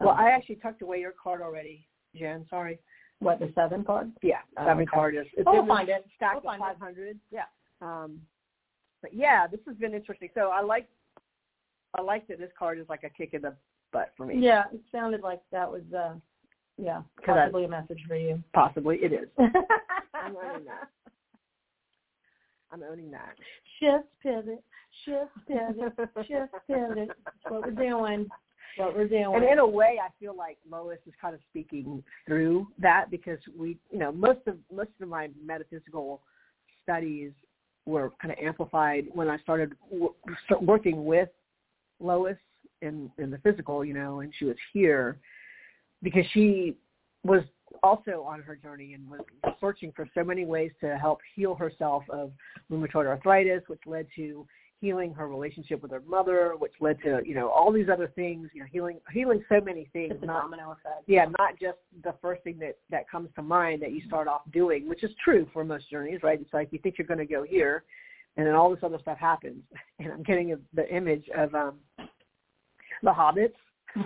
Well, 0.00 0.10
um, 0.10 0.18
I 0.18 0.30
actually 0.30 0.56
tucked 0.56 0.82
away 0.82 0.98
your 0.98 1.12
card 1.22 1.40
already, 1.40 1.86
Jen. 2.14 2.46
Sorry. 2.50 2.78
What 3.20 3.38
the 3.38 3.52
seven 3.54 3.84
card? 3.84 4.10
Yeah, 4.22 4.38
seven 4.56 4.70
oh, 4.70 4.80
okay. 4.80 4.86
card 4.86 5.14
is. 5.14 5.26
It's 5.36 5.46
oh, 5.46 5.52
we'll 5.52 5.66
find 5.66 5.88
it. 5.88 6.04
Stack 6.16 6.42
we'll 6.42 6.52
of 6.52 6.58
five 6.58 6.78
hundred. 6.78 7.18
Yeah. 7.30 7.44
Um, 7.80 8.20
but 9.00 9.14
yeah, 9.14 9.46
this 9.46 9.60
has 9.66 9.76
been 9.76 9.94
interesting. 9.94 10.28
So 10.34 10.50
I 10.52 10.60
like 10.60 10.88
I 11.94 12.00
like 12.00 12.26
that 12.28 12.38
this 12.38 12.50
card 12.58 12.78
is 12.78 12.88
like 12.88 13.04
a 13.04 13.10
kick 13.10 13.34
in 13.34 13.42
the 13.42 13.54
butt 13.92 14.12
for 14.16 14.26
me. 14.26 14.36
Yeah, 14.38 14.64
it 14.72 14.80
sounded 14.90 15.20
like 15.20 15.40
that 15.52 15.70
was 15.70 15.82
uh 15.96 16.14
yeah, 16.78 17.02
possibly 17.24 17.62
I, 17.62 17.66
a 17.66 17.68
message 17.68 18.00
for 18.08 18.16
you. 18.16 18.42
Possibly 18.54 18.96
it 18.96 19.12
is. 19.12 19.28
I'm 19.38 20.36
owning 20.36 20.64
that. 20.64 20.88
I'm 22.72 22.82
owning 22.82 23.10
that. 23.10 23.34
Shift 23.78 24.08
pivot, 24.22 24.64
shift 25.04 25.30
pivot, 25.46 25.92
shift 26.26 26.52
pivot. 26.66 27.10
What 27.48 27.62
we're 27.62 27.70
doing. 27.70 28.28
What 28.76 28.96
we're 28.96 29.08
doing. 29.08 29.34
And 29.34 29.44
in 29.44 29.58
a 29.58 29.66
way, 29.66 29.98
I 30.02 30.08
feel 30.18 30.36
like 30.36 30.58
Lois 30.70 30.98
is 31.06 31.12
kind 31.20 31.34
of 31.34 31.40
speaking 31.50 32.02
through 32.26 32.68
that 32.78 33.10
because 33.10 33.38
we, 33.58 33.78
you 33.90 33.98
know, 33.98 34.12
most 34.12 34.40
of 34.46 34.56
most 34.74 34.90
of 35.00 35.08
my 35.08 35.28
metaphysical 35.44 36.22
studies 36.82 37.32
were 37.84 38.12
kind 38.20 38.32
of 38.32 38.38
amplified 38.42 39.06
when 39.12 39.28
I 39.28 39.38
started 39.38 39.74
working 40.60 41.04
with 41.04 41.28
Lois 42.00 42.36
in 42.80 43.10
in 43.18 43.30
the 43.30 43.38
physical, 43.38 43.84
you 43.84 43.94
know, 43.94 44.20
and 44.20 44.32
she 44.38 44.44
was 44.44 44.56
here 44.72 45.18
because 46.02 46.24
she 46.32 46.76
was 47.24 47.42
also 47.82 48.24
on 48.26 48.42
her 48.42 48.56
journey 48.56 48.94
and 48.94 49.08
was 49.08 49.20
searching 49.60 49.92
for 49.94 50.08
so 50.14 50.22
many 50.22 50.44
ways 50.44 50.70
to 50.80 50.98
help 50.98 51.20
heal 51.34 51.54
herself 51.54 52.02
of 52.10 52.32
rheumatoid 52.70 53.06
arthritis, 53.06 53.62
which 53.68 53.80
led 53.86 54.06
to 54.16 54.46
healing 54.82 55.14
her 55.14 55.28
relationship 55.28 55.80
with 55.80 55.92
her 55.92 56.02
mother, 56.06 56.54
which 56.58 56.72
led 56.80 57.00
to 57.02 57.20
you 57.24 57.34
know 57.34 57.48
all 57.48 57.72
these 57.72 57.88
other 57.90 58.08
things. 58.14 58.50
You 58.52 58.60
know, 58.60 58.66
healing 58.70 58.98
healing 59.12 59.42
so 59.48 59.60
many 59.60 59.88
things. 59.92 60.12
It's 60.14 60.24
not, 60.24 60.42
domino 60.42 60.72
effect. 60.72 61.04
Yeah, 61.06 61.26
not 61.38 61.58
just 61.58 61.78
the 62.02 62.14
first 62.20 62.42
thing 62.42 62.58
that 62.58 62.78
that 62.90 63.08
comes 63.08 63.30
to 63.36 63.42
mind 63.42 63.80
that 63.82 63.92
you 63.92 64.02
start 64.06 64.26
off 64.26 64.42
doing, 64.52 64.88
which 64.88 65.04
is 65.04 65.12
true 65.24 65.48
for 65.52 65.64
most 65.64 65.88
journeys, 65.88 66.20
right? 66.24 66.38
It's 66.40 66.52
like 66.52 66.68
you 66.72 66.80
think 66.80 66.98
you're 66.98 67.06
going 67.06 67.18
to 67.18 67.24
go 67.26 67.44
here, 67.44 67.84
and 68.36 68.44
then 68.44 68.54
all 68.54 68.70
this 68.70 68.80
other 68.82 68.98
stuff 69.00 69.18
happens. 69.18 69.62
And 70.00 70.12
I'm 70.12 70.24
getting 70.24 70.52
a, 70.52 70.56
the 70.74 70.92
image 70.92 71.28
of 71.36 71.54
um 71.54 71.78
the 73.04 73.10
hobbits. 73.10 73.54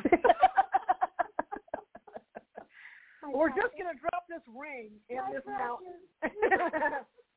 We're 3.33 3.49
just 3.49 3.73
going 3.73 3.93
to 3.93 3.99
drop 3.99 4.25
this 4.29 4.43
ring 4.55 4.91
in 5.09 5.21
this 5.33 5.43
mountain. 5.47 5.95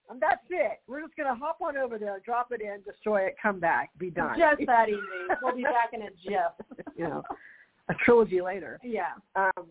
And 0.09 0.19
that's 0.19 0.41
it. 0.49 0.81
We're 0.87 1.01
just 1.01 1.15
going 1.15 1.29
to 1.29 1.35
hop 1.35 1.59
on 1.61 1.77
over 1.77 1.99
there, 1.99 2.19
drop 2.25 2.51
it 2.51 2.61
in, 2.61 2.81
destroy 2.81 3.21
it, 3.21 3.35
come 3.41 3.59
back, 3.59 3.91
be 3.99 4.09
done. 4.09 4.37
Just 4.39 4.65
that 4.65 4.89
easy. 4.89 4.99
We'll 5.41 5.55
be 5.55 5.63
back 5.63 5.91
in 5.93 6.01
a 6.01 6.09
jiff. 6.23 6.85
you 6.97 7.03
know, 7.03 7.23
a 7.89 7.93
trilogy 8.05 8.41
later. 8.41 8.79
Yeah. 8.83 9.13
Um, 9.35 9.67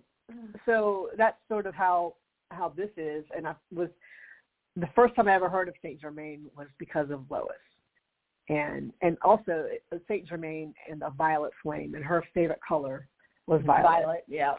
so 0.64 1.08
that's 1.16 1.36
sort 1.48 1.66
of 1.66 1.74
how 1.74 2.14
how 2.50 2.72
this 2.76 2.90
is, 2.96 3.24
and 3.36 3.46
I 3.46 3.54
was 3.74 3.88
the 4.76 4.88
first 4.94 5.14
time 5.14 5.28
I 5.28 5.34
ever 5.34 5.48
heard 5.48 5.68
of 5.68 5.74
Saint 5.82 6.00
Germain 6.00 6.46
was 6.56 6.66
because 6.78 7.10
of 7.10 7.24
Lois, 7.30 7.50
and 8.48 8.92
and 9.02 9.16
also 9.22 9.66
Saint 10.06 10.28
Germain 10.28 10.74
and 10.90 11.02
a 11.02 11.10
violet 11.10 11.52
flame, 11.62 11.94
and 11.94 12.04
her 12.04 12.22
favorite 12.32 12.60
color 12.66 13.06
was 13.46 13.60
violet. 13.66 13.82
Violet, 13.82 14.24
yeah. 14.28 14.54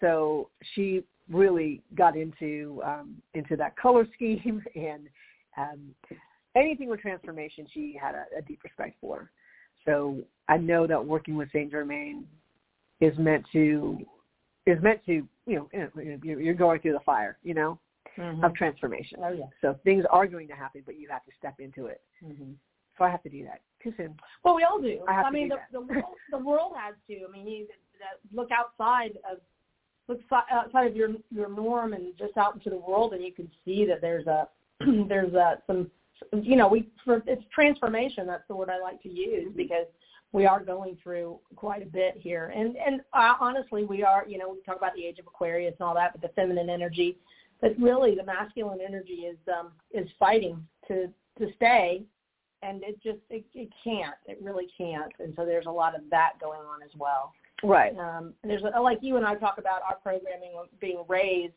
So 0.00 0.48
she 0.74 1.04
really 1.30 1.82
got 1.94 2.16
into 2.16 2.80
um, 2.84 3.16
into 3.34 3.56
that 3.56 3.76
color 3.76 4.06
scheme 4.14 4.62
and 4.74 5.08
um, 5.56 5.94
anything 6.56 6.88
with 6.88 7.00
transformation, 7.00 7.66
she 7.72 7.96
had 8.00 8.14
a, 8.14 8.24
a 8.38 8.42
deep 8.42 8.62
respect 8.64 8.96
for. 9.00 9.30
So 9.84 10.18
I 10.48 10.56
know 10.56 10.86
that 10.86 11.04
working 11.04 11.36
with 11.36 11.50
Saint 11.52 11.70
Germain 11.70 12.24
is 13.00 13.16
meant 13.18 13.44
to 13.52 13.98
is 14.66 14.82
meant 14.82 15.04
to 15.06 15.26
you 15.46 15.68
know 15.72 15.92
you're 16.22 16.54
going 16.54 16.80
through 16.80 16.94
the 16.94 17.00
fire, 17.00 17.38
you 17.42 17.54
know, 17.54 17.78
mm-hmm. 18.18 18.44
of 18.44 18.54
transformation. 18.54 19.18
Oh 19.22 19.32
yeah. 19.32 19.46
So 19.60 19.78
things 19.84 20.04
are 20.10 20.26
going 20.26 20.48
to 20.48 20.54
happen, 20.54 20.82
but 20.86 20.98
you 20.98 21.08
have 21.10 21.24
to 21.24 21.32
step 21.38 21.54
into 21.58 21.86
it. 21.86 22.00
Mm-hmm. 22.24 22.52
So 22.96 23.04
I 23.04 23.10
have 23.10 23.22
to 23.24 23.28
do 23.28 23.44
that. 23.44 23.60
Too 23.82 23.92
soon. 23.96 24.14
Well, 24.44 24.54
we 24.54 24.62
all 24.62 24.80
do. 24.80 25.00
I, 25.08 25.12
have 25.12 25.26
I 25.26 25.30
mean, 25.30 25.48
the, 25.48 25.56
the, 25.72 25.80
world, 25.80 26.04
the 26.30 26.38
world 26.38 26.72
has 26.76 26.94
to. 27.08 27.26
I 27.28 27.30
mean, 27.30 27.46
you 27.46 27.66
look 28.32 28.48
outside 28.50 29.18
of 29.30 29.38
look 30.08 30.20
outside 30.50 30.86
of 30.86 30.96
your 30.96 31.10
your 31.30 31.48
norm 31.48 31.92
and 31.92 32.16
just 32.18 32.36
out 32.36 32.54
into 32.54 32.70
the 32.70 32.76
world, 32.76 33.12
and 33.12 33.22
you 33.22 33.32
can 33.32 33.50
see 33.64 33.84
that 33.86 34.00
there's 34.00 34.26
a 34.26 34.48
there's 35.08 35.34
a 35.34 35.58
some 35.66 35.90
you 36.32 36.56
know 36.56 36.68
we 36.68 36.88
for 37.04 37.22
it's 37.26 37.42
transformation. 37.54 38.26
That's 38.26 38.46
the 38.48 38.56
word 38.56 38.70
I 38.70 38.80
like 38.80 39.02
to 39.02 39.08
use 39.08 39.52
because 39.56 39.86
we 40.32 40.46
are 40.46 40.60
going 40.60 40.98
through 41.02 41.38
quite 41.56 41.82
a 41.82 41.86
bit 41.86 42.16
here, 42.18 42.52
and 42.54 42.76
and 42.76 43.00
uh, 43.12 43.34
honestly, 43.40 43.84
we 43.84 44.02
are 44.02 44.24
you 44.28 44.38
know 44.38 44.50
we 44.50 44.60
talk 44.62 44.76
about 44.76 44.94
the 44.94 45.04
age 45.04 45.18
of 45.18 45.26
Aquarius 45.26 45.74
and 45.78 45.86
all 45.86 45.94
that, 45.94 46.12
but 46.12 46.22
the 46.22 46.34
feminine 46.34 46.70
energy, 46.70 47.16
but 47.60 47.72
really 47.78 48.14
the 48.14 48.24
masculine 48.24 48.80
energy 48.86 49.26
is 49.26 49.38
um 49.48 49.72
is 49.92 50.08
fighting 50.18 50.66
to 50.88 51.08
to 51.38 51.52
stay. 51.56 52.02
And 52.62 52.82
it 52.82 52.94
just 53.02 53.18
it, 53.28 53.44
it 53.52 53.68
can't 53.82 54.14
it 54.24 54.38
really 54.40 54.68
can't. 54.78 55.12
And 55.18 55.34
so 55.36 55.44
there's 55.44 55.66
a 55.66 55.70
lot 55.70 55.94
of 55.94 56.00
that 56.10 56.32
going 56.40 56.60
on 56.60 56.82
as 56.82 56.88
well 56.96 57.34
Right. 57.64 57.96
Um, 57.98 58.34
and 58.42 58.50
there's 58.50 58.62
a, 58.62 58.80
like 58.80 58.98
you 59.00 59.16
and 59.16 59.24
I 59.24 59.34
talk 59.36 59.58
about 59.58 59.82
our 59.82 59.96
programming 59.96 60.52
being 60.80 61.02
raised 61.08 61.54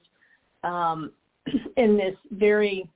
um, 0.64 1.12
in 1.78 1.98
this 1.98 2.16
very 2.32 2.90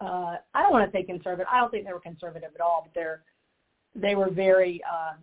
uh, 0.00 0.36
I 0.54 0.62
don't 0.62 0.72
want 0.72 0.90
to 0.90 0.96
say 0.96 1.02
conservative. 1.02 1.46
I 1.50 1.60
don't 1.60 1.70
think 1.70 1.86
they 1.86 1.92
were 1.92 2.00
conservative 2.00 2.50
at 2.54 2.60
all, 2.60 2.82
but 2.84 2.94
they're 2.94 3.22
they 3.94 4.14
were 4.16 4.30
very 4.30 4.82
uh, 4.90 5.14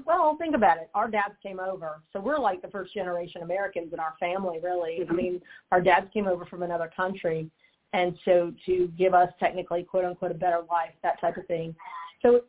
well. 0.06 0.36
Think 0.38 0.54
about 0.54 0.78
it. 0.78 0.90
Our 0.94 1.08
dads 1.08 1.34
came 1.42 1.60
over, 1.60 2.02
so 2.12 2.20
we're 2.20 2.38
like 2.38 2.62
the 2.62 2.68
first 2.68 2.94
generation 2.94 3.42
Americans 3.42 3.92
in 3.92 4.00
our 4.00 4.14
family. 4.18 4.58
Really, 4.62 5.00
mm-hmm. 5.00 5.12
I 5.12 5.14
mean, 5.14 5.40
our 5.70 5.80
dads 5.80 6.06
came 6.12 6.26
over 6.26 6.44
from 6.46 6.62
another 6.62 6.90
country, 6.96 7.50
and 7.92 8.16
so 8.24 8.52
to 8.66 8.90
give 8.98 9.14
us 9.14 9.28
technically 9.38 9.82
quote 9.84 10.04
unquote 10.04 10.30
a 10.30 10.34
better 10.34 10.62
life, 10.68 10.92
that 11.02 11.20
type 11.20 11.36
of 11.36 11.46
thing. 11.46 11.74
So, 12.22 12.40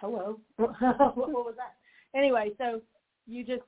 hello, 0.00 0.40
what, 0.56 0.72
what 0.80 1.16
was 1.16 1.54
that? 1.56 1.74
Anyway, 2.18 2.50
so 2.58 2.82
you 3.26 3.44
just 3.44 3.62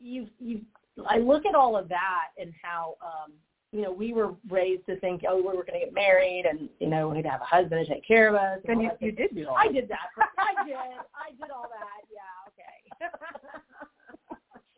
you 0.00 0.28
you 0.38 0.60
I 1.08 1.18
look 1.18 1.46
at 1.46 1.54
all 1.54 1.76
of 1.76 1.88
that 1.88 2.28
and 2.38 2.52
how 2.62 2.96
um, 3.02 3.32
you 3.72 3.82
know 3.82 3.92
we 3.92 4.12
were 4.12 4.34
raised 4.48 4.86
to 4.86 4.98
think 5.00 5.22
oh 5.28 5.36
we 5.36 5.42
were 5.42 5.64
going 5.64 5.80
to 5.80 5.86
get 5.86 5.94
married 5.94 6.46
and 6.48 6.68
you 6.80 6.88
know 6.88 7.08
we'd 7.08 7.26
have 7.26 7.40
a 7.40 7.44
husband 7.44 7.86
to 7.86 7.92
take 7.92 8.06
care 8.06 8.28
of 8.28 8.34
us. 8.34 8.58
And, 8.68 8.80
and 8.80 8.82
you, 8.82 9.08
you 9.08 9.12
did 9.12 9.34
do 9.34 9.48
all. 9.48 9.56
I 9.56 9.68
did 9.68 9.88
that. 9.88 10.10
I 10.38 10.64
did. 10.64 10.76
I 10.76 11.30
did 11.30 11.50
all 11.50 11.68
that. 11.68 12.04
Yeah. 12.12 12.48
Okay. 12.48 13.10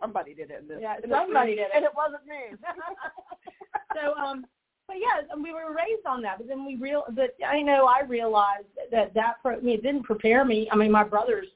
somebody 0.01 0.35
did 0.35 0.51
it. 0.51 0.61
In 0.63 0.69
this, 0.69 0.79
yeah, 0.81 0.97
somebody 1.09 1.57
did 1.57 1.63
it, 1.63 1.71
and 1.75 1.85
it 1.85 1.93
wasn't 1.95 2.27
me. 2.27 2.57
so 3.95 4.15
um 4.15 4.47
but 4.87 4.97
yeah, 5.01 5.35
we 5.43 5.53
were 5.53 5.75
raised 5.75 6.07
on 6.07 6.23
that. 6.23 6.39
But 6.39 6.49
then 6.49 6.65
we 6.65 6.77
real, 6.77 7.05
but 7.11 7.35
I 7.47 7.61
know 7.61 7.87
I 7.87 8.03
realized 8.07 8.67
that 8.93 9.15
that 9.15 9.43
pro, 9.43 9.57
I 9.57 9.61
mean, 9.61 9.79
it 9.79 9.83
didn't 9.83 10.05
prepare 10.05 10.45
me. 10.45 10.69
I 10.71 10.77
mean, 10.77 10.93
my 10.93 11.03
brothers, 11.03 11.49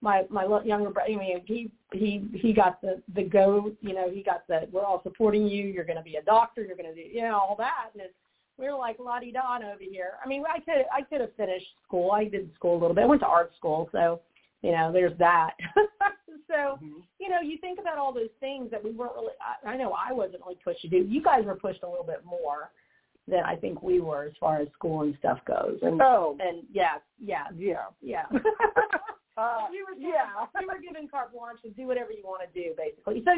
my 0.00 0.24
my 0.30 0.44
younger 0.64 0.90
brother, 0.90 1.12
I 1.12 1.16
mean, 1.16 1.42
he 1.46 1.70
he 1.92 2.28
he 2.34 2.52
got 2.52 2.80
the 2.80 3.02
the 3.14 3.22
go. 3.22 3.72
You 3.80 3.94
know, 3.94 4.10
he 4.10 4.22
got 4.22 4.46
the 4.48 4.68
we're 4.72 4.84
all 4.84 5.02
supporting 5.02 5.46
you. 5.46 5.66
You're 5.66 5.84
going 5.84 5.98
to 5.98 6.02
be 6.02 6.16
a 6.16 6.22
doctor. 6.22 6.62
You're 6.62 6.76
going 6.76 6.94
to 6.94 6.94
do 6.94 7.08
you 7.08 7.22
know 7.22 7.34
all 7.34 7.56
that. 7.58 7.90
And 7.92 8.02
it's, 8.02 8.14
we 8.58 8.66
were 8.66 8.78
like 8.78 8.96
la 8.98 9.20
di 9.20 9.32
da 9.32 9.56
over 9.56 9.76
here. 9.80 10.12
I 10.24 10.28
mean, 10.28 10.42
I 10.48 10.60
could 10.60 10.84
I 10.92 11.02
could 11.02 11.20
have 11.20 11.34
finished 11.36 11.66
school. 11.86 12.12
I 12.12 12.24
did 12.24 12.50
school 12.54 12.72
a 12.72 12.80
little 12.80 12.94
bit. 12.94 13.04
I 13.04 13.06
went 13.06 13.20
to 13.20 13.26
art 13.26 13.52
school, 13.56 13.88
so 13.92 14.20
you 14.62 14.72
know, 14.72 14.92
there's 14.92 15.16
that. 15.18 15.52
so, 16.46 16.54
mm-hmm. 16.54 17.00
you 17.18 17.28
know, 17.28 17.40
you 17.42 17.58
think 17.58 17.78
about 17.78 17.98
all 17.98 18.12
those 18.12 18.28
things 18.40 18.70
that 18.70 18.82
we 18.82 18.90
weren't 18.90 19.14
really, 19.14 19.32
I, 19.40 19.70
I 19.70 19.76
know 19.76 19.92
I 19.92 20.12
wasn't 20.12 20.42
really 20.44 20.58
pushed 20.62 20.82
to 20.82 20.88
do. 20.88 20.98
You 20.98 21.22
guys 21.22 21.44
were 21.44 21.54
pushed 21.54 21.82
a 21.82 21.88
little 21.88 22.04
bit 22.04 22.22
more 22.24 22.70
than 23.26 23.40
I 23.44 23.56
think 23.56 23.82
we 23.82 24.00
were 24.00 24.24
as 24.24 24.32
far 24.38 24.60
as 24.60 24.68
school 24.72 25.02
and 25.02 25.14
stuff 25.18 25.38
goes. 25.46 25.78
And, 25.82 26.00
oh. 26.02 26.36
And 26.40 26.64
yeah, 26.72 26.96
yeah, 27.18 27.44
yeah, 27.56 27.86
yeah. 28.02 28.24
uh, 29.40 29.72
you 29.72 29.86
were 29.88 29.96
yeah. 29.96 30.44
you 30.60 30.66
were 30.68 30.80
given 30.80 31.08
carte 31.08 31.32
blanche 31.32 31.62
to 31.62 31.70
do 31.70 31.86
whatever 31.86 32.12
you 32.12 32.22
want 32.24 32.42
to 32.44 32.50
do, 32.52 32.74
basically. 32.76 33.22
So 33.24 33.32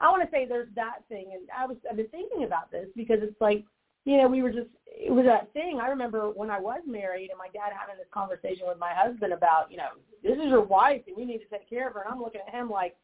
I 0.00 0.10
want 0.10 0.22
to 0.22 0.30
say 0.30 0.46
there's 0.46 0.68
that 0.76 1.02
thing, 1.08 1.34
and 1.34 1.48
I 1.50 1.66
was 1.66 1.76
I've 1.90 1.96
been 1.96 2.08
thinking 2.08 2.44
about 2.44 2.70
this 2.70 2.86
because 2.94 3.18
it's 3.22 3.40
like 3.40 3.64
you 4.08 4.16
know, 4.16 4.26
we 4.26 4.40
were 4.40 4.50
just, 4.50 4.70
it 4.86 5.12
was 5.12 5.26
that 5.26 5.52
thing. 5.52 5.80
I 5.82 5.88
remember 5.88 6.30
when 6.30 6.50
I 6.50 6.58
was 6.58 6.80
married 6.86 7.28
and 7.28 7.36
my 7.36 7.48
dad 7.52 7.76
having 7.78 7.98
this 7.98 8.08
conversation 8.10 8.66
with 8.66 8.78
my 8.78 8.92
husband 8.94 9.34
about, 9.34 9.70
you 9.70 9.76
know, 9.76 9.90
this 10.22 10.32
is 10.32 10.48
your 10.48 10.62
wife 10.62 11.02
and 11.06 11.16
you 11.18 11.26
need 11.26 11.40
to 11.40 11.48
take 11.50 11.68
care 11.68 11.88
of 11.88 11.92
her. 11.92 12.00
And 12.00 12.14
I'm 12.14 12.22
looking 12.22 12.40
at 12.46 12.54
him 12.54 12.70
like, 12.70 12.96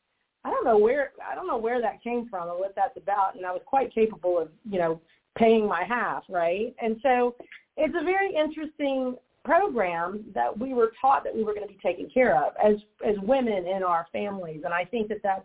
I 0.44 0.50
don't 0.50 0.64
know 0.64 0.78
where, 0.78 1.12
I 1.30 1.34
don't 1.34 1.46
know 1.46 1.58
where 1.58 1.82
that 1.82 2.02
came 2.02 2.26
from 2.30 2.48
or 2.48 2.58
what 2.58 2.74
that's 2.74 2.96
about. 2.96 3.34
And 3.36 3.44
I 3.44 3.52
was 3.52 3.60
quite 3.66 3.94
capable 3.94 4.38
of, 4.38 4.48
you 4.64 4.78
know, 4.78 4.98
paying 5.36 5.68
my 5.68 5.84
half, 5.84 6.24
right? 6.30 6.74
And 6.80 6.96
so 7.02 7.34
it's 7.76 7.94
a 8.00 8.04
very 8.04 8.34
interesting 8.34 9.16
program 9.44 10.24
that 10.34 10.58
we 10.58 10.72
were 10.72 10.92
taught 11.00 11.22
that 11.24 11.34
we 11.34 11.44
were 11.44 11.54
going 11.54 11.66
to 11.66 11.72
be 11.72 11.78
taken 11.82 12.08
care 12.08 12.36
of 12.36 12.54
as 12.64 12.76
as 13.06 13.16
women 13.22 13.66
in 13.66 13.82
our 13.82 14.06
families 14.12 14.62
and 14.64 14.72
I 14.72 14.84
think 14.84 15.08
that 15.08 15.18
that's 15.22 15.44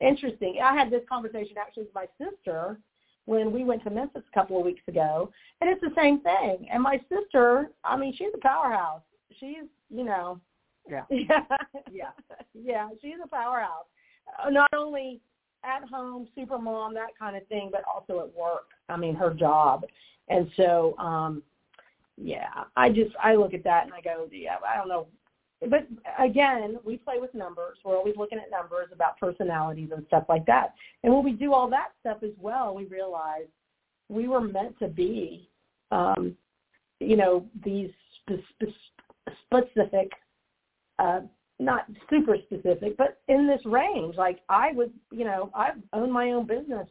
interesting. 0.00 0.58
I 0.62 0.74
had 0.74 0.90
this 0.90 1.02
conversation 1.08 1.56
actually 1.58 1.84
with 1.84 1.94
my 1.94 2.06
sister 2.18 2.78
when 3.26 3.52
we 3.52 3.64
went 3.64 3.82
to 3.84 3.90
Memphis 3.90 4.22
a 4.30 4.34
couple 4.34 4.58
of 4.58 4.64
weeks 4.64 4.80
ago, 4.88 5.30
and 5.60 5.68
it's 5.68 5.80
the 5.80 5.92
same 5.96 6.20
thing. 6.20 6.66
And 6.72 6.82
my 6.82 7.00
sister, 7.08 7.70
I 7.84 7.96
mean, 7.96 8.14
she's 8.16 8.30
a 8.34 8.38
powerhouse. 8.38 9.02
She's, 9.38 9.68
you 9.90 10.04
know, 10.04 10.40
yeah, 10.88 11.02
yeah, 11.10 11.44
yeah, 11.92 12.10
yeah. 12.54 12.88
She's 13.02 13.16
a 13.22 13.28
powerhouse. 13.28 13.84
Uh, 14.42 14.50
not 14.50 14.72
only 14.74 15.20
at 15.64 15.86
home, 15.88 16.28
super 16.34 16.58
mom, 16.58 16.94
that 16.94 17.18
kind 17.18 17.36
of 17.36 17.46
thing, 17.48 17.68
but 17.70 17.82
also 17.92 18.20
at 18.20 18.34
work. 18.34 18.68
I 18.88 18.96
mean, 18.96 19.14
her 19.14 19.34
job. 19.34 19.84
And 20.28 20.50
so, 20.56 20.96
um, 20.98 21.42
yeah, 22.20 22.64
I 22.76 22.88
just 22.90 23.14
I 23.22 23.34
look 23.34 23.54
at 23.54 23.64
that 23.64 23.84
and 23.84 23.94
I 23.94 24.00
go, 24.00 24.28
yeah, 24.32 24.56
I 24.68 24.76
don't 24.76 24.88
know 24.88 25.06
but 25.60 25.88
again, 26.18 26.78
we 26.84 26.98
play 26.98 27.16
with 27.18 27.34
numbers. 27.34 27.78
We're 27.84 27.96
always 27.96 28.16
looking 28.16 28.38
at 28.38 28.50
numbers 28.50 28.88
about 28.92 29.18
personalities 29.18 29.90
and 29.94 30.06
stuff 30.06 30.24
like 30.28 30.46
that. 30.46 30.74
And 31.02 31.12
when 31.12 31.24
we 31.24 31.32
do 31.32 31.52
all 31.52 31.68
that 31.70 31.92
stuff 32.00 32.18
as 32.22 32.30
well, 32.40 32.74
we 32.74 32.84
realize 32.84 33.46
we 34.08 34.28
were 34.28 34.40
meant 34.40 34.78
to 34.78 34.88
be, 34.88 35.48
um, 35.90 36.36
you 37.00 37.16
know, 37.16 37.44
these 37.64 37.90
specific, 39.46 40.12
uh, 41.00 41.20
not 41.58 41.86
super 42.08 42.36
specific, 42.46 42.96
but 42.96 43.20
in 43.26 43.48
this 43.48 43.60
range. 43.64 44.14
Like 44.16 44.40
I 44.48 44.70
would, 44.72 44.92
you 45.10 45.24
know, 45.24 45.50
I've 45.54 45.82
owned 45.92 46.12
my 46.12 46.30
own 46.30 46.46
business 46.46 46.88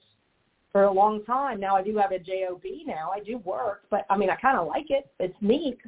for 0.77 0.83
a 0.83 0.91
long 0.91 1.23
time. 1.25 1.59
Now 1.59 1.75
I 1.75 1.81
do 1.81 1.97
have 1.97 2.11
a 2.11 2.19
job. 2.19 2.61
Now 2.85 3.09
I 3.11 3.19
do 3.19 3.39
work, 3.39 3.85
but 3.89 4.05
I 4.11 4.15
mean, 4.17 4.29
I 4.29 4.35
kind 4.35 4.59
of 4.59 4.67
like 4.67 4.91
it. 4.91 5.09
It's 5.19 5.33
neat, 5.41 5.79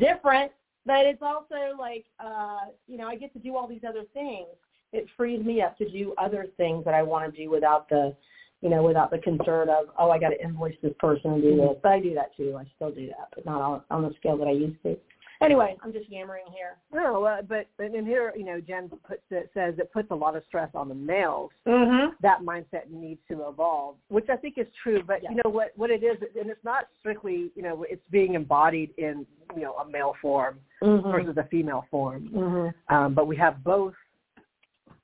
different 0.00 0.50
but 0.86 1.06
it's 1.06 1.22
also 1.22 1.78
like 1.78 2.04
uh 2.20 2.66
you 2.86 2.96
know 2.96 3.06
i 3.06 3.14
get 3.14 3.32
to 3.32 3.38
do 3.38 3.54
all 3.54 3.68
these 3.68 3.82
other 3.86 4.04
things 4.14 4.46
it 4.92 5.06
frees 5.16 5.44
me 5.44 5.60
up 5.60 5.76
to 5.76 5.88
do 5.90 6.14
other 6.18 6.46
things 6.56 6.84
that 6.84 6.94
i 6.94 7.02
want 7.02 7.30
to 7.30 7.42
do 7.42 7.50
without 7.50 7.88
the 7.90 8.14
you 8.62 8.70
know 8.70 8.82
without 8.82 9.10
the 9.10 9.18
concern 9.18 9.68
of 9.68 9.86
oh 9.98 10.10
i 10.10 10.18
got 10.18 10.30
to 10.30 10.42
invoice 10.42 10.74
this 10.82 10.92
person 10.98 11.32
and 11.32 11.42
do 11.42 11.56
this 11.56 11.76
but 11.82 11.92
i 11.92 12.00
do 12.00 12.14
that 12.14 12.34
too 12.34 12.56
i 12.58 12.64
still 12.76 12.90
do 12.90 13.06
that 13.06 13.28
but 13.34 13.44
not 13.44 13.60
on, 13.60 13.82
on 13.90 14.02
the 14.02 14.14
scale 14.18 14.38
that 14.38 14.48
i 14.48 14.52
used 14.52 14.82
to 14.82 14.96
Anyway, 15.42 15.76
I'm 15.82 15.92
just 15.92 16.08
yammering 16.10 16.44
here. 16.52 16.76
No, 16.92 17.24
uh, 17.24 17.42
but 17.42 17.68
and 17.78 18.06
here, 18.06 18.32
you 18.36 18.44
know, 18.44 18.60
Jen 18.60 18.88
puts 18.88 19.22
it, 19.30 19.50
says 19.54 19.74
it 19.78 19.92
puts 19.92 20.10
a 20.10 20.14
lot 20.14 20.36
of 20.36 20.42
stress 20.46 20.70
on 20.74 20.88
the 20.88 20.94
males. 20.94 21.50
Mm-hmm. 21.66 22.14
That 22.22 22.40
mindset 22.42 22.90
needs 22.90 23.20
to 23.28 23.48
evolve, 23.48 23.96
which 24.08 24.28
I 24.30 24.36
think 24.36 24.58
is 24.58 24.66
true. 24.82 25.02
But 25.06 25.22
yeah. 25.22 25.30
you 25.30 25.36
know 25.44 25.50
what? 25.50 25.72
What 25.76 25.90
it 25.90 26.02
is, 26.02 26.16
and 26.40 26.50
it's 26.50 26.64
not 26.64 26.88
strictly, 27.00 27.50
you 27.54 27.62
know, 27.62 27.84
it's 27.88 28.02
being 28.10 28.34
embodied 28.34 28.90
in, 28.96 29.26
you 29.54 29.62
know, 29.62 29.74
a 29.74 29.88
male 29.88 30.14
form 30.22 30.58
mm-hmm. 30.82 31.10
versus 31.10 31.36
a 31.36 31.48
female 31.48 31.84
form. 31.90 32.28
Mm-hmm. 32.32 32.94
Um, 32.94 33.14
but 33.14 33.26
we 33.26 33.36
have 33.36 33.62
both 33.64 33.94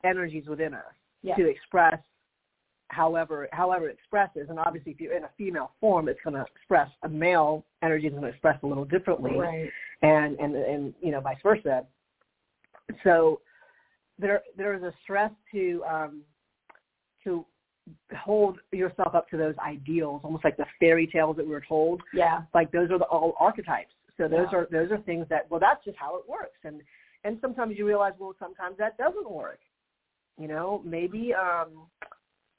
energies 0.05 0.47
within 0.47 0.75
us 0.75 0.85
yeah. 1.23 1.35
to 1.37 1.49
express 1.49 1.99
however 2.88 3.49
however 3.53 3.88
it 3.88 3.93
expresses. 3.99 4.49
And 4.49 4.59
obviously, 4.59 4.93
if 4.93 5.01
you're 5.01 5.16
in 5.16 5.25
a 5.25 5.31
female 5.38 5.73
form, 5.81 6.09
it's 6.09 6.21
going 6.25 6.35
to 6.35 6.45
express 6.57 6.88
a 7.03 7.09
male 7.09 7.64
energy 7.83 8.07
is 8.07 8.12
going 8.12 8.23
to 8.23 8.29
express 8.29 8.59
a 8.62 8.66
little 8.66 8.85
differently, 8.85 9.37
right. 9.37 9.71
And 10.03 10.39
and 10.39 10.57
and 10.57 10.95
you 11.01 11.13
know 11.13 11.21
vice 11.21 11.39
versa. 11.43 11.85
So 13.05 13.41
there 14.19 14.43
there 14.57 14.75
is 14.75 14.83
a 14.83 14.93
stress 15.03 15.31
to 15.53 15.83
um, 15.89 16.23
to 17.25 17.45
hold 18.17 18.59
yourself 18.73 19.15
up 19.15 19.29
to 19.31 19.37
those 19.37 19.55
ideals, 19.59 20.21
almost 20.25 20.45
like 20.45 20.57
the 20.57 20.67
fairy 20.79 21.07
tales 21.07 21.37
that 21.37 21.45
we 21.45 21.53
were 21.53 21.65
told. 21.67 22.03
Yeah, 22.13 22.43
like 22.55 22.71
those 22.73 22.91
are 22.91 22.99
the 22.99 23.05
all 23.05 23.35
archetypes. 23.39 23.95
So 24.17 24.29
those 24.29 24.49
yeah. 24.53 24.59
are 24.59 24.69
those 24.71 24.91
are 24.91 24.99
things 24.99 25.27
that 25.31 25.51
well, 25.51 25.61
that's 25.61 25.85
just 25.85 25.97
how 25.97 26.17
it 26.17 26.29
works, 26.29 26.59
and 26.65 26.83
and 27.25 27.39
sometimes 27.41 27.77
you 27.77 27.87
realize 27.87 28.13
well, 28.19 28.35
sometimes 28.39 28.77
that 28.79 28.99
doesn't 28.99 29.31
work. 29.31 29.61
You 30.39 30.49
know, 30.49 30.83
maybe 30.85 31.35
um, 31.35 31.87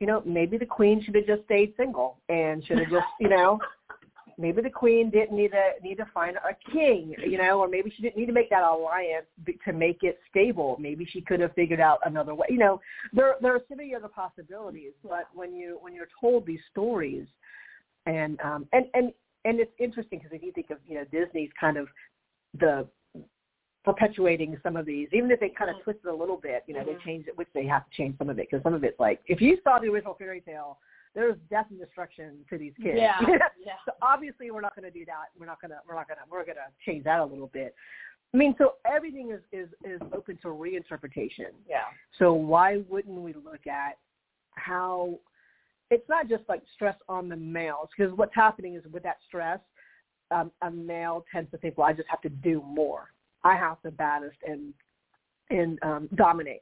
you 0.01 0.07
know, 0.07 0.23
maybe 0.25 0.57
the 0.57 0.65
queen 0.65 1.01
should 1.03 1.15
have 1.15 1.27
just 1.27 1.43
stayed 1.45 1.73
single 1.77 2.17
and 2.27 2.65
should 2.65 2.79
have 2.79 2.89
just, 2.89 3.05
you 3.19 3.29
know, 3.29 3.59
maybe 4.37 4.61
the 4.61 4.69
queen 4.69 5.09
didn't 5.09 5.35
need 5.35 5.51
to 5.51 5.71
need 5.83 5.95
to 5.95 6.05
find 6.13 6.37
a 6.37 6.71
king, 6.71 7.15
you 7.25 7.37
know, 7.37 7.59
or 7.59 7.67
maybe 7.67 7.91
she 7.95 8.01
didn't 8.01 8.17
need 8.17 8.27
to 8.27 8.33
make 8.33 8.49
that 8.49 8.63
alliance 8.63 9.25
to 9.65 9.73
make 9.73 10.03
it 10.03 10.19
stable. 10.29 10.77
Maybe 10.79 11.05
she 11.05 11.21
could 11.21 11.39
have 11.39 11.53
figured 11.53 11.79
out 11.79 11.99
another 12.05 12.35
way. 12.35 12.47
You 12.49 12.57
know, 12.57 12.81
there 13.13 13.35
there 13.41 13.55
are 13.55 13.61
so 13.69 13.75
many 13.75 13.95
other 13.95 14.07
possibilities. 14.07 14.91
But 15.03 15.25
when 15.33 15.53
you 15.53 15.77
when 15.81 15.93
you're 15.93 16.07
told 16.19 16.45
these 16.45 16.59
stories, 16.71 17.25
and 18.05 18.39
um 18.41 18.67
and 18.73 18.85
and 18.93 19.11
and 19.45 19.59
it's 19.59 19.73
interesting 19.79 20.19
because 20.19 20.31
if 20.35 20.43
you 20.43 20.51
think 20.51 20.69
of 20.69 20.77
you 20.87 20.95
know 20.95 21.05
Disney's 21.11 21.51
kind 21.59 21.77
of 21.77 21.87
the 22.59 22.87
perpetuating 23.83 24.57
some 24.61 24.75
of 24.75 24.85
these, 24.85 25.07
even 25.11 25.31
if 25.31 25.39
they 25.39 25.49
kind 25.49 25.69
of 25.69 25.77
mm-hmm. 25.77 25.83
twist 25.85 25.99
it 26.05 26.09
a 26.09 26.15
little 26.15 26.37
bit, 26.37 26.63
you 26.67 26.73
know, 26.73 26.81
mm-hmm. 26.81 26.97
they 26.97 27.03
change 27.03 27.27
it, 27.27 27.37
which 27.37 27.47
they 27.53 27.65
have 27.65 27.83
to 27.89 27.97
change 27.97 28.17
some 28.17 28.29
of 28.29 28.37
it 28.37 28.47
because 28.49 28.63
some 28.63 28.73
of 28.73 28.83
it's 28.83 28.99
like, 28.99 29.19
if 29.25 29.41
you 29.41 29.57
saw 29.63 29.79
the 29.79 29.87
original 29.87 30.13
fairy 30.13 30.41
tale, 30.41 30.77
there's 31.13 31.35
death 31.49 31.67
and 31.69 31.79
destruction 31.79 32.37
to 32.49 32.57
these 32.57 32.73
kids. 32.81 32.97
Yeah. 32.97 33.19
yeah. 33.65 33.73
so 33.85 33.93
obviously 34.01 34.51
we're 34.51 34.61
not 34.61 34.75
going 34.75 34.91
to 34.91 34.97
do 34.97 35.05
that. 35.05 35.25
We're 35.37 35.45
not 35.45 35.61
going 35.61 35.71
to, 35.71 35.77
we're 35.87 35.95
not 35.95 36.07
going 36.07 36.17
to, 36.17 36.23
we're 36.29 36.45
going 36.45 36.55
to 36.55 36.85
change 36.85 37.03
that 37.03 37.19
a 37.19 37.25
little 37.25 37.47
bit. 37.47 37.75
I 38.33 38.37
mean, 38.37 38.55
so 38.57 38.75
everything 38.85 39.31
is, 39.31 39.41
is, 39.51 39.67
is 39.83 39.99
open 40.13 40.37
to 40.41 40.47
reinterpretation. 40.47 41.51
Yeah. 41.67 41.83
So 42.17 42.33
why 42.33 42.77
wouldn't 42.89 43.19
we 43.19 43.33
look 43.33 43.67
at 43.67 43.97
how 44.55 45.19
it's 45.89 46.07
not 46.07 46.29
just 46.29 46.43
like 46.47 46.61
stress 46.73 46.95
on 47.09 47.27
the 47.27 47.35
males 47.35 47.89
because 47.95 48.13
what's 48.17 48.33
happening 48.33 48.75
is 48.75 48.83
with 48.91 49.03
that 49.03 49.17
stress, 49.27 49.59
um, 50.31 50.49
a 50.61 50.71
male 50.71 51.25
tends 51.29 51.51
to 51.51 51.57
think, 51.57 51.77
well, 51.77 51.87
I 51.87 51.93
just 51.93 52.07
have 52.07 52.21
to 52.21 52.29
do 52.29 52.63
more 52.65 53.09
I 53.43 53.55
have 53.55 53.81
to 53.81 53.91
baddest 53.91 54.37
and 54.45 54.73
and 55.49 55.79
um, 55.83 56.09
dominate. 56.15 56.61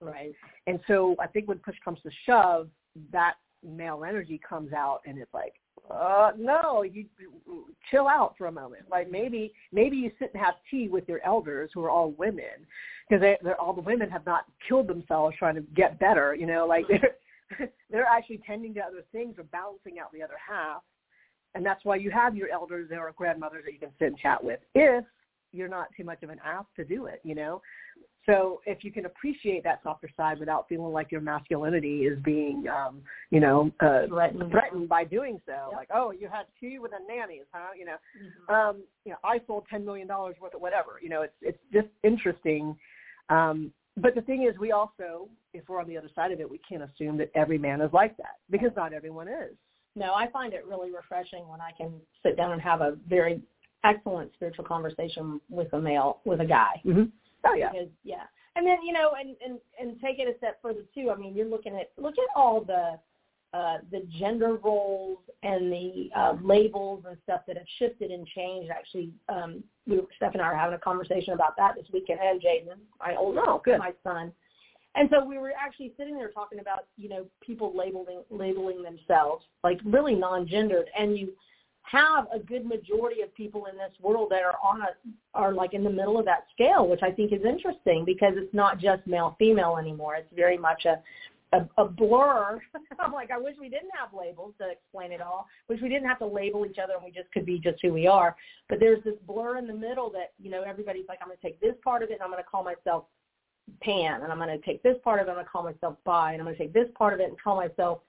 Right. 0.00 0.34
And 0.66 0.78
so 0.86 1.16
I 1.20 1.26
think 1.26 1.48
when 1.48 1.58
push 1.58 1.76
comes 1.82 1.98
to 2.02 2.10
shove, 2.26 2.68
that 3.12 3.34
male 3.66 4.04
energy 4.06 4.40
comes 4.46 4.72
out, 4.72 5.00
and 5.06 5.18
it's 5.18 5.32
like, 5.34 5.54
uh, 5.90 6.32
no, 6.36 6.82
you 6.82 7.06
chill 7.90 8.08
out 8.08 8.34
for 8.36 8.46
a 8.46 8.52
moment. 8.52 8.82
Like 8.90 9.10
maybe 9.10 9.52
maybe 9.72 9.96
you 9.96 10.10
sit 10.18 10.32
and 10.34 10.42
have 10.42 10.54
tea 10.70 10.88
with 10.88 11.08
your 11.08 11.24
elders 11.24 11.70
who 11.72 11.84
are 11.84 11.90
all 11.90 12.12
women, 12.12 12.66
because 13.08 13.20
they, 13.20 13.36
they're 13.42 13.60
all 13.60 13.72
the 13.72 13.80
women 13.80 14.10
have 14.10 14.26
not 14.26 14.44
killed 14.68 14.88
themselves 14.88 15.36
trying 15.38 15.54
to 15.54 15.62
get 15.74 15.98
better. 15.98 16.34
You 16.34 16.46
know, 16.46 16.66
like 16.66 16.86
they're 16.88 17.70
they're 17.90 18.06
actually 18.06 18.40
tending 18.46 18.74
to 18.74 18.80
other 18.80 19.04
things 19.12 19.36
or 19.38 19.44
balancing 19.44 19.98
out 20.00 20.12
the 20.12 20.22
other 20.22 20.34
half 20.48 20.82
and 21.56 21.64
that's 21.64 21.84
why 21.84 21.96
you 21.96 22.10
have 22.10 22.36
your 22.36 22.50
elders 22.50 22.90
or 22.92 23.10
grandmothers 23.16 23.64
that 23.64 23.72
you 23.72 23.78
can 23.78 23.88
sit 23.98 24.08
and 24.08 24.18
chat 24.18 24.42
with 24.44 24.60
if 24.74 25.04
you're 25.52 25.68
not 25.68 25.88
too 25.96 26.04
much 26.04 26.22
of 26.22 26.28
an 26.28 26.38
ass 26.44 26.66
to 26.76 26.84
do 26.84 27.06
it, 27.06 27.20
you 27.24 27.34
know. 27.34 27.62
So 28.26 28.60
if 28.66 28.82
you 28.82 28.90
can 28.90 29.06
appreciate 29.06 29.62
that 29.64 29.80
softer 29.84 30.10
side 30.16 30.40
without 30.40 30.68
feeling 30.68 30.92
like 30.92 31.12
your 31.12 31.20
masculinity 31.20 32.06
is 32.06 32.18
being, 32.24 32.66
um, 32.68 33.02
you 33.30 33.38
know, 33.38 33.70
uh, 33.80 34.06
threatened. 34.08 34.50
threatened 34.50 34.88
by 34.88 35.04
doing 35.04 35.40
so, 35.46 35.68
Yep. 35.70 35.76
like, 35.76 35.88
oh, 35.94 36.10
you 36.10 36.28
had 36.28 36.46
tea 36.58 36.80
with 36.80 36.90
the 36.90 36.98
nannies, 37.08 37.44
huh? 37.52 37.72
You 37.76 37.84
know, 37.86 37.96
Mhm. 38.20 38.50
um, 38.52 38.82
you 39.04 39.12
know, 39.12 39.18
I 39.22 39.38
sold 39.46 39.66
ten 39.68 39.84
million 39.84 40.08
dollars 40.08 40.38
worth 40.40 40.54
of 40.54 40.60
whatever. 40.60 40.98
You 41.00 41.08
know, 41.08 41.22
it's 41.22 41.36
it's 41.40 41.62
just 41.72 41.88
interesting. 42.02 42.76
Um, 43.28 43.72
but 43.96 44.14
the 44.14 44.22
thing 44.22 44.42
is, 44.42 44.58
we 44.58 44.72
also, 44.72 45.28
if 45.54 45.68
we're 45.68 45.80
on 45.80 45.86
the 45.86 45.96
other 45.96 46.10
side 46.14 46.32
of 46.32 46.40
it, 46.40 46.50
we 46.50 46.58
can't 46.58 46.82
assume 46.82 47.16
that 47.18 47.30
every 47.34 47.58
man 47.58 47.80
is 47.80 47.92
like 47.92 48.16
that 48.18 48.36
because 48.50 48.74
not 48.76 48.92
everyone 48.92 49.28
is. 49.28 49.56
No, 49.94 50.14
I 50.14 50.26
find 50.28 50.52
it 50.52 50.66
really 50.66 50.90
refreshing 50.90 51.48
when 51.48 51.60
I 51.60 51.70
can 51.72 52.00
sit 52.22 52.36
down 52.36 52.52
and 52.52 52.60
have 52.60 52.82
a 52.82 52.98
very 53.08 53.40
excellent 53.84 54.32
spiritual 54.34 54.64
conversation 54.64 55.40
with 55.48 55.72
a 55.72 55.80
male, 55.80 56.20
with 56.24 56.40
a 56.40 56.44
guy. 56.44 56.82
Mm-hmm. 56.84 57.04
Oh 57.46 57.54
yeah. 57.54 57.72
Because 57.72 57.88
yeah, 58.04 58.24
and 58.56 58.66
then 58.66 58.78
you 58.84 58.92
know, 58.92 59.12
and 59.18 59.36
and 59.44 59.58
and 59.80 60.00
take 60.00 60.18
it 60.18 60.32
a 60.32 60.36
step 60.38 60.60
further 60.62 60.82
too. 60.94 61.10
I 61.10 61.16
mean, 61.16 61.34
you're 61.34 61.48
looking 61.48 61.76
at 61.76 61.90
look 61.96 62.14
at 62.18 62.28
all 62.34 62.62
the 62.62 62.98
uh, 63.56 63.78
the 63.90 64.06
gender 64.18 64.56
roles 64.56 65.18
and 65.42 65.72
the 65.72 66.10
uh, 66.14 66.34
labels 66.42 67.04
and 67.08 67.16
stuff 67.24 67.40
that 67.46 67.56
have 67.56 67.66
shifted 67.78 68.10
and 68.10 68.26
changed. 68.26 68.70
Actually, 68.70 69.10
um, 69.28 69.62
we 69.86 70.00
Steph 70.16 70.34
and 70.34 70.42
I 70.42 70.50
were 70.50 70.56
having 70.56 70.74
a 70.74 70.78
conversation 70.78 71.32
about 71.32 71.56
that 71.56 71.74
this 71.76 71.86
weekend, 71.92 72.20
and 72.20 72.40
Jaden, 72.40 72.78
my 73.00 73.14
oldest, 73.16 73.46
Oh, 73.48 73.62
good. 73.64 73.78
my 73.78 73.92
son. 74.02 74.32
And 74.94 75.10
so 75.12 75.24
we 75.24 75.36
were 75.38 75.52
actually 75.58 75.92
sitting 75.98 76.16
there 76.16 76.30
talking 76.30 76.58
about, 76.58 76.86
you 76.96 77.08
know, 77.08 77.26
people 77.42 77.76
labeling 77.76 78.22
labeling 78.30 78.82
themselves 78.82 79.44
like 79.62 79.78
really 79.84 80.14
non-gendered, 80.14 80.88
and 80.98 81.18
you 81.18 81.32
have 81.90 82.26
a 82.34 82.38
good 82.38 82.66
majority 82.66 83.22
of 83.22 83.34
people 83.34 83.66
in 83.66 83.76
this 83.76 83.92
world 84.00 84.28
that 84.30 84.42
are 84.42 84.56
on 84.62 84.82
a 84.82 84.88
are 85.34 85.52
like 85.52 85.72
in 85.72 85.84
the 85.84 85.90
middle 85.90 86.18
of 86.18 86.24
that 86.24 86.46
scale, 86.52 86.86
which 86.88 87.02
I 87.02 87.10
think 87.10 87.32
is 87.32 87.44
interesting 87.44 88.04
because 88.04 88.34
it's 88.36 88.52
not 88.52 88.78
just 88.78 89.06
male 89.06 89.36
female 89.38 89.76
anymore. 89.78 90.16
It's 90.16 90.32
very 90.34 90.58
much 90.58 90.84
a 90.84 91.00
a, 91.52 91.68
a 91.78 91.84
blur. 91.84 92.60
I'm 92.98 93.12
like, 93.12 93.30
I 93.30 93.38
wish 93.38 93.54
we 93.60 93.68
didn't 93.68 93.92
have 93.98 94.12
labels 94.12 94.54
to 94.58 94.68
explain 94.68 95.12
it 95.12 95.20
all. 95.20 95.46
Wish 95.68 95.80
we 95.80 95.88
didn't 95.88 96.08
have 96.08 96.18
to 96.18 96.26
label 96.26 96.66
each 96.66 96.78
other 96.82 96.94
and 96.94 97.04
we 97.04 97.10
just 97.10 97.30
could 97.32 97.46
be 97.46 97.58
just 97.58 97.78
who 97.82 97.92
we 97.92 98.06
are. 98.06 98.36
But 98.68 98.80
there's 98.80 99.02
this 99.04 99.14
blur 99.26 99.58
in 99.58 99.66
the 99.66 99.74
middle 99.74 100.10
that 100.10 100.32
you 100.42 100.50
know 100.50 100.62
everybody's 100.62 101.06
like, 101.08 101.18
I'm 101.22 101.28
going 101.28 101.38
to 101.38 101.42
take 101.42 101.60
this 101.60 101.74
part 101.84 102.02
of 102.02 102.10
it 102.10 102.14
and 102.14 102.22
I'm 102.22 102.30
going 102.30 102.42
to 102.42 102.48
call 102.48 102.64
myself 102.64 103.04
pan, 103.82 104.22
and 104.22 104.32
I'm 104.32 104.38
going 104.38 104.48
to 104.48 104.64
take 104.64 104.82
this 104.82 104.96
part 105.02 105.20
of 105.20 105.26
it 105.26 105.30
and 105.30 105.38
I'm 105.38 105.44
going 105.44 105.46
to 105.46 105.50
call 105.50 105.62
myself 105.62 105.96
bi, 106.04 106.32
and 106.32 106.40
I'm 106.40 106.46
going 106.46 106.56
to 106.56 106.62
take 106.62 106.72
this 106.72 106.88
part 106.96 107.14
of 107.14 107.20
it 107.20 107.28
and 107.28 107.40
call 107.40 107.56
myself 107.56 108.00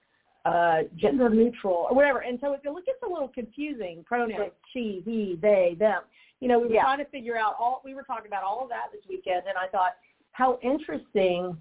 uh, 0.48 0.82
gender 0.96 1.28
neutral 1.28 1.86
or 1.90 1.94
whatever. 1.94 2.20
And 2.20 2.38
so 2.40 2.52
it, 2.54 2.62
gets 2.62 3.02
a 3.06 3.08
little 3.08 3.28
confusing. 3.28 4.04
Pronouns, 4.06 4.32
she, 4.72 5.02
he, 5.04 5.38
they, 5.40 5.76
them. 5.78 6.02
You 6.40 6.48
know, 6.48 6.58
we 6.58 6.68
were 6.68 6.74
Yeah. 6.74 6.82
trying 6.82 6.98
to 6.98 7.04
figure 7.06 7.36
out 7.36 7.54
all. 7.58 7.82
We 7.84 7.94
were 7.94 8.02
talking 8.02 8.28
about 8.28 8.44
all 8.44 8.62
of 8.62 8.68
that 8.70 8.92
this 8.92 9.02
weekend, 9.08 9.42
and 9.48 9.58
I 9.58 9.68
thought 9.68 9.96
how 10.32 10.58
interesting 10.62 11.60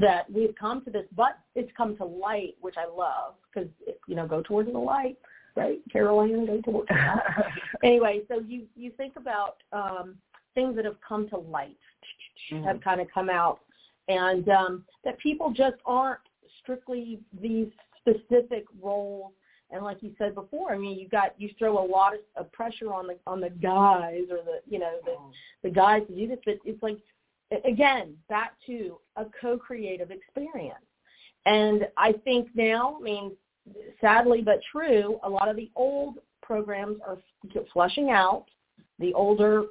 that 0.00 0.30
we've 0.32 0.54
come 0.58 0.82
to 0.84 0.90
this, 0.90 1.04
but 1.14 1.38
it's 1.54 1.70
come 1.76 1.96
to 1.98 2.04
light, 2.04 2.56
which 2.60 2.76
I 2.78 2.86
love 2.86 3.34
because 3.52 3.68
you 4.08 4.16
know, 4.16 4.26
go 4.26 4.42
towards 4.42 4.72
the 4.72 4.78
light, 4.78 5.18
right, 5.54 5.80
Caroline, 5.92 6.46
go 6.46 6.60
towards 6.62 6.88
the 6.88 6.94
light. 6.94 7.44
anyway, 7.84 8.22
so 8.28 8.40
you 8.40 8.66
you 8.74 8.90
think 8.92 9.16
about 9.16 9.56
um, 9.72 10.16
things 10.54 10.74
that 10.76 10.84
have 10.84 11.00
come 11.06 11.28
to 11.28 11.36
light, 11.36 11.76
Mhm. 12.50 12.64
have 12.64 12.80
kind 12.80 13.00
of 13.00 13.06
come 13.12 13.28
out, 13.28 13.60
and 14.08 14.48
um, 14.48 14.84
that 15.04 15.18
people 15.18 15.50
just 15.50 15.76
aren't 15.84 16.20
strictly 16.62 17.20
these 17.40 17.68
specific 18.08 18.64
roles. 18.82 19.32
And 19.70 19.82
like 19.82 20.02
you 20.02 20.12
said 20.18 20.34
before, 20.34 20.72
I 20.72 20.78
mean, 20.78 20.98
you 20.98 21.08
got 21.08 21.34
you 21.38 21.50
throw 21.58 21.82
a 21.82 21.86
lot 21.86 22.12
of, 22.14 22.20
of 22.36 22.52
pressure 22.52 22.92
on 22.92 23.06
the 23.06 23.16
on 23.26 23.40
the 23.40 23.50
guys 23.50 24.24
or 24.30 24.38
the 24.38 24.60
you 24.68 24.78
know 24.78 24.98
the 25.04 25.12
oh. 25.12 25.30
the 25.62 25.70
guys 25.70 26.02
to 26.08 26.14
do 26.14 26.28
this, 26.28 26.38
but 26.44 26.58
it's 26.64 26.82
like 26.82 26.98
again 27.64 28.14
back 28.28 28.54
to 28.66 28.98
a 29.16 29.24
co-creative 29.40 30.10
experience. 30.10 30.84
And 31.46 31.88
I 31.96 32.12
think 32.24 32.48
now, 32.54 32.96
I 32.98 33.02
mean, 33.02 33.32
sadly 34.00 34.42
but 34.42 34.60
true, 34.70 35.18
a 35.24 35.28
lot 35.28 35.48
of 35.48 35.56
the 35.56 35.70
old 35.76 36.18
programs 36.42 36.98
are 37.06 37.18
flushing 37.72 38.10
out. 38.10 38.46
The 38.98 39.12
older 39.14 39.64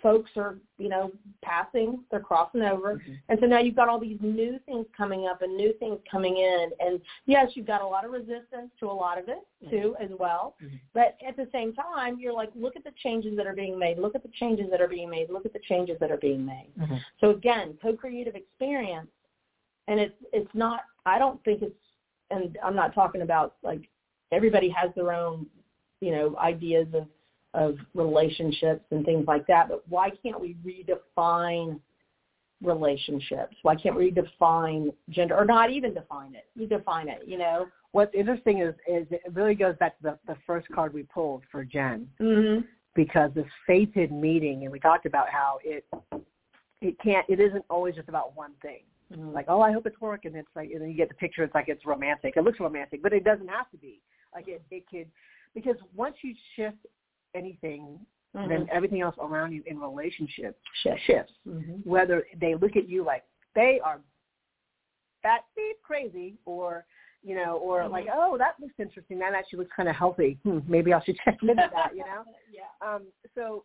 folks 0.00 0.30
are, 0.36 0.56
you 0.78 0.88
know, 0.88 1.10
passing, 1.42 2.04
they're 2.10 2.20
crossing 2.20 2.62
over. 2.62 2.96
Mhm. 2.96 3.18
And 3.28 3.40
so 3.40 3.46
now 3.46 3.58
you've 3.58 3.74
got 3.74 3.88
all 3.88 3.98
these 3.98 4.20
new 4.20 4.58
things 4.60 4.86
coming 4.96 5.26
up 5.26 5.42
and 5.42 5.56
new 5.56 5.72
things 5.74 6.00
coming 6.10 6.38
in. 6.38 6.72
And 6.80 7.00
yes, 7.26 7.50
you've 7.54 7.66
got 7.66 7.82
a 7.82 7.86
lot 7.86 8.04
of 8.04 8.12
resistance 8.12 8.70
to 8.80 8.90
a 8.90 8.92
lot 8.92 9.18
of 9.18 9.28
it 9.28 9.42
too 9.70 9.96
as 10.00 10.10
well. 10.18 10.54
Mhm. 10.60 10.80
But 10.92 11.14
at 11.26 11.36
the 11.36 11.48
same 11.52 11.72
time, 11.72 12.18
you're 12.18 12.32
like, 12.32 12.50
look 12.54 12.76
at 12.76 12.84
the 12.84 12.92
changes 12.92 13.36
that 13.36 13.46
are 13.46 13.54
being 13.54 13.78
made. 13.78 13.98
Look 13.98 14.14
at 14.14 14.22
the 14.22 14.30
changes 14.30 14.70
that 14.70 14.80
are 14.80 14.88
being 14.88 15.10
made. 15.10 15.30
Look 15.30 15.46
at 15.46 15.52
the 15.52 15.60
changes 15.60 15.98
that 15.98 16.10
are 16.10 16.16
being 16.18 16.44
made. 16.44 16.72
Mhm. 16.76 17.00
So 17.20 17.30
again, 17.30 17.76
co-creative 17.80 18.34
experience, 18.34 19.10
and 19.88 20.00
it's 20.00 20.14
it's 20.32 20.54
not. 20.54 20.84
I 21.06 21.18
don't 21.18 21.42
think 21.44 21.62
it's, 21.62 21.74
and 22.30 22.56
I'm 22.62 22.76
not 22.76 22.94
talking 22.94 23.22
about 23.22 23.52
like 23.62 23.88
everybody 24.30 24.68
has 24.68 24.92
their 24.94 25.12
own, 25.12 25.46
you 26.00 26.12
know, 26.12 26.36
ideas 26.38 26.86
of 26.94 27.08
of 27.54 27.76
relationships 27.94 28.84
and 28.90 29.04
things 29.04 29.26
like 29.26 29.46
that. 29.46 29.68
But 29.68 29.82
why 29.88 30.10
can't 30.22 30.40
we 30.40 30.56
redefine 30.64 31.78
relationships? 32.62 33.56
Why 33.62 33.74
can't 33.74 33.96
we 33.96 34.10
redefine 34.10 34.92
gender, 35.10 35.36
or 35.36 35.44
not 35.44 35.70
even 35.70 35.94
define 35.94 36.34
it? 36.34 36.46
You 36.54 36.66
define 36.66 37.08
it, 37.08 37.22
you 37.26 37.38
know. 37.38 37.66
What's 37.92 38.14
interesting 38.14 38.60
is 38.60 38.74
is 38.88 39.06
it 39.10 39.22
really 39.32 39.54
goes 39.54 39.76
back 39.78 39.98
to 39.98 40.02
the 40.02 40.18
the 40.26 40.36
first 40.46 40.66
card 40.74 40.94
we 40.94 41.02
pulled 41.02 41.42
for 41.50 41.64
Jen 41.64 42.08
Mm-hmm. 42.20 42.62
because 42.94 43.30
this 43.34 43.46
fated 43.66 44.12
meeting, 44.12 44.62
and 44.62 44.72
we 44.72 44.80
talked 44.80 45.06
about 45.06 45.28
how 45.28 45.58
it 45.64 45.84
it 46.80 46.98
can't 47.00 47.26
it 47.28 47.40
isn't 47.40 47.64
always 47.68 47.94
just 47.94 48.08
about 48.08 48.34
one 48.36 48.52
thing. 48.62 48.80
Mm-hmm. 49.12 49.32
Like, 49.32 49.46
oh, 49.48 49.60
I 49.60 49.72
hope 49.72 49.86
it's 49.86 50.00
work, 50.00 50.24
and 50.24 50.34
it's 50.34 50.48
like, 50.56 50.70
and 50.70 50.80
then 50.80 50.88
you 50.88 50.96
get 50.96 51.08
the 51.08 51.14
picture. 51.14 51.42
It's 51.42 51.54
like 51.54 51.68
it's 51.68 51.84
romantic. 51.84 52.34
It 52.36 52.44
looks 52.44 52.60
romantic, 52.60 53.02
but 53.02 53.12
it 53.12 53.24
doesn't 53.24 53.48
have 53.48 53.70
to 53.72 53.76
be. 53.76 54.00
Like 54.34 54.48
it, 54.48 54.62
it 54.70 54.84
could, 54.88 55.08
because 55.54 55.76
once 55.94 56.16
you 56.22 56.34
shift 56.56 56.78
anything, 57.34 57.98
Mm-hmm. 58.34 58.48
then 58.48 58.66
everything 58.72 59.02
else 59.02 59.14
around 59.20 59.52
you 59.52 59.62
in 59.66 59.78
relationship 59.78 60.58
Shift. 60.82 61.00
shifts. 61.06 61.32
Mm-hmm. 61.46 61.86
Whether 61.86 62.24
they 62.40 62.54
look 62.54 62.76
at 62.76 62.88
you 62.88 63.04
like 63.04 63.24
they 63.54 63.78
are 63.84 64.00
that 65.22 65.42
beep 65.54 65.76
crazy, 65.82 66.38
or 66.46 66.86
you 67.22 67.36
know, 67.36 67.58
or 67.58 67.82
Mhm. 67.82 67.90
like, 67.90 68.06
oh, 68.10 68.38
that 68.38 68.58
looks 68.58 68.72
interesting. 68.78 69.18
That 69.18 69.34
actually 69.34 69.58
looks 69.58 69.72
kind 69.76 69.86
of 69.86 69.94
healthy. 69.96 70.38
Hmm, 70.44 70.60
maybe 70.66 70.94
I 70.94 71.00
should 71.04 71.18
check 71.22 71.42
into 71.42 71.54
that. 71.56 71.94
You 71.94 72.04
know. 72.04 72.24
yeah. 72.50 72.70
Um, 72.80 73.02
so 73.34 73.64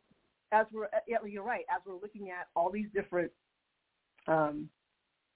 as 0.51 0.65
we're 0.73 0.86
uh, 0.88 0.99
yeah, 1.08 1.17
you're 1.25 1.43
right. 1.43 1.63
As 1.73 1.82
we're 1.86 1.93
looking 1.93 2.30
at 2.32 2.47
all 2.53 2.69
these 2.69 2.88
different, 2.93 3.32
um, 4.27 4.69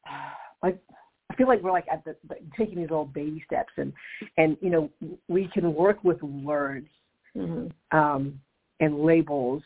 like 0.62 0.78
I 1.32 1.36
feel 1.36 1.48
like 1.48 1.62
we're 1.64 1.72
like 1.72 1.88
at 1.90 2.04
the, 2.04 2.18
the 2.28 2.36
taking 2.58 2.80
these 2.80 2.90
little 2.90 3.06
baby 3.06 3.42
steps, 3.46 3.72
and 3.78 3.94
and 4.38 4.58
you 4.60 4.70
know 4.72 4.90
we 5.30 5.48
can 5.54 5.74
work 5.74 6.04
with 6.04 6.22
words 6.22 6.90
Mm-hmm. 7.38 7.98
um, 7.98 8.40
and 8.80 9.04
labels, 9.04 9.62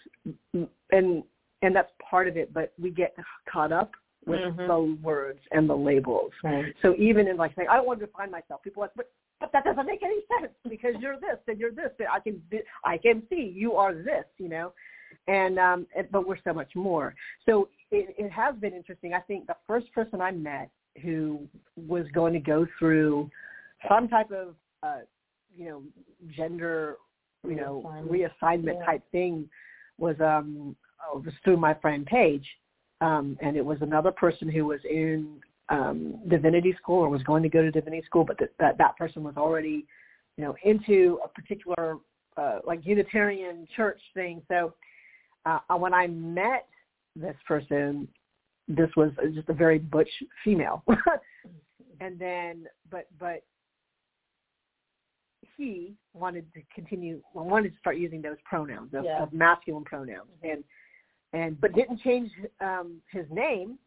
and 0.54 1.24
and 1.62 1.76
that's 1.76 1.92
part 2.10 2.28
of 2.28 2.38
it. 2.38 2.54
But 2.54 2.74
we 2.80 2.92
get 2.92 3.16
caught 3.52 3.72
up 3.72 3.92
with 4.26 4.42
Mhm. 4.42 4.68
the 4.68 5.04
words 5.04 5.40
and 5.52 5.70
the 5.70 5.76
labels. 5.76 6.32
Right. 6.44 6.76
So 6.82 6.96
even 6.96 7.28
in 7.28 7.38
like 7.38 7.56
saying, 7.56 7.70
I 7.70 7.76
don't 7.76 7.88
want 7.88 8.00
to 8.00 8.06
define 8.06 8.32
myself, 8.32 8.62
people 8.64 8.84
are 8.84 8.88
like, 8.88 8.96
but, 8.96 9.12
but 9.40 9.52
that 9.52 9.64
doesn't 9.64 9.86
make 9.86 10.04
any 10.04 10.20
sense 10.40 10.54
because 10.70 10.96
you're 11.00 11.18
this 11.20 11.38
and 11.48 11.60
you're 11.60 11.72
this. 11.72 11.92
And 12.00 12.08
I 12.08 12.20
can 12.20 12.42
I 12.84 12.98
can 12.98 13.24
see 13.30 13.52
you 13.56 13.74
are 13.74 13.94
this, 13.94 14.26
you 14.38 14.50
know, 14.50 14.74
and 15.28 15.58
um, 15.60 15.88
but 16.12 16.28
we're 16.28 16.42
so 16.44 16.54
much 16.54 16.76
more. 16.76 17.16
So 17.46 17.70
it, 17.92 18.16
it 18.18 18.32
has 18.32 18.56
been 18.56 18.74
interesting. 18.74 19.14
I 19.14 19.22
think 19.22 19.48
the 19.48 19.56
first 19.66 19.92
person 19.94 20.22
I 20.22 20.32
met 20.32 20.70
who 21.02 21.48
was 21.88 22.06
going 22.14 22.34
to 22.34 22.40
go 22.40 22.66
through 22.80 23.30
some 23.90 24.08
type 24.08 24.32
of 24.32 24.56
uh, 24.84 25.02
you 25.56 25.66
know 25.66 25.84
gender 26.36 26.98
you 27.48 27.56
know 27.56 27.84
Reassignment. 28.10 28.80
Yeah. 28.80 28.86
type 28.86 29.04
thing 29.12 29.50
was 29.98 30.16
um 30.20 30.76
oh, 31.08 31.20
was 31.20 31.34
through 31.44 31.58
my 31.58 31.74
friend 31.76 32.06
Paige 32.06 32.48
um, 33.02 33.38
and 33.42 33.58
it 33.58 33.66
was 33.66 33.78
another 33.82 34.12
person 34.12 34.50
who 34.50 34.66
was 34.66 34.80
in 34.90 35.40
um, 35.70 36.20
divinity 36.28 36.74
school 36.82 37.04
or 37.04 37.10
was 37.10 37.24
going 37.24 37.44
to 37.44 37.50
go 37.50 37.62
to 37.62 37.72
divinity 37.72 38.04
school, 38.06 38.24
but 38.24 38.38
that 38.40 38.52
that, 38.60 38.78
that 38.78 38.98
person 38.98 39.24
was 39.24 39.36
already, 39.38 39.86
you 40.38 40.44
know, 40.44 40.56
into 40.64 41.20
a 41.24 41.28
particular 41.28 41.98
uh, 42.38 42.60
like 42.66 42.86
Unitarian 42.86 43.68
church 43.76 44.00
thing. 44.14 44.42
So 44.48 44.74
uh, 45.46 45.60
when 45.78 45.94
I 45.94 46.08
met 46.08 46.68
this 47.16 47.36
person, 47.48 48.08
this 48.68 48.90
was 48.96 49.12
just 49.34 49.50
a 49.50 49.54
very 49.54 49.80
butch 49.80 50.10
female, 50.44 50.84
and 52.00 52.18
then 52.18 52.66
but 52.90 53.08
but 53.20 53.44
he 55.58 55.94
wanted 56.14 56.46
to 56.54 56.62
continue 56.74 57.22
wanted 57.34 57.74
to 57.74 57.80
start 57.80 57.98
using 57.98 58.22
those 58.22 58.38
pronouns 58.46 58.94
of, 58.94 59.04
Yeah. 59.06 59.24
of 59.24 59.34
masculine 59.34 59.84
pronouns 59.84 60.30
and 60.44 60.64
and 61.34 61.60
but 61.60 61.74
didn't 61.74 62.00
change 62.02 62.32
um 62.62 63.02
his 63.12 63.26
name 63.30 63.78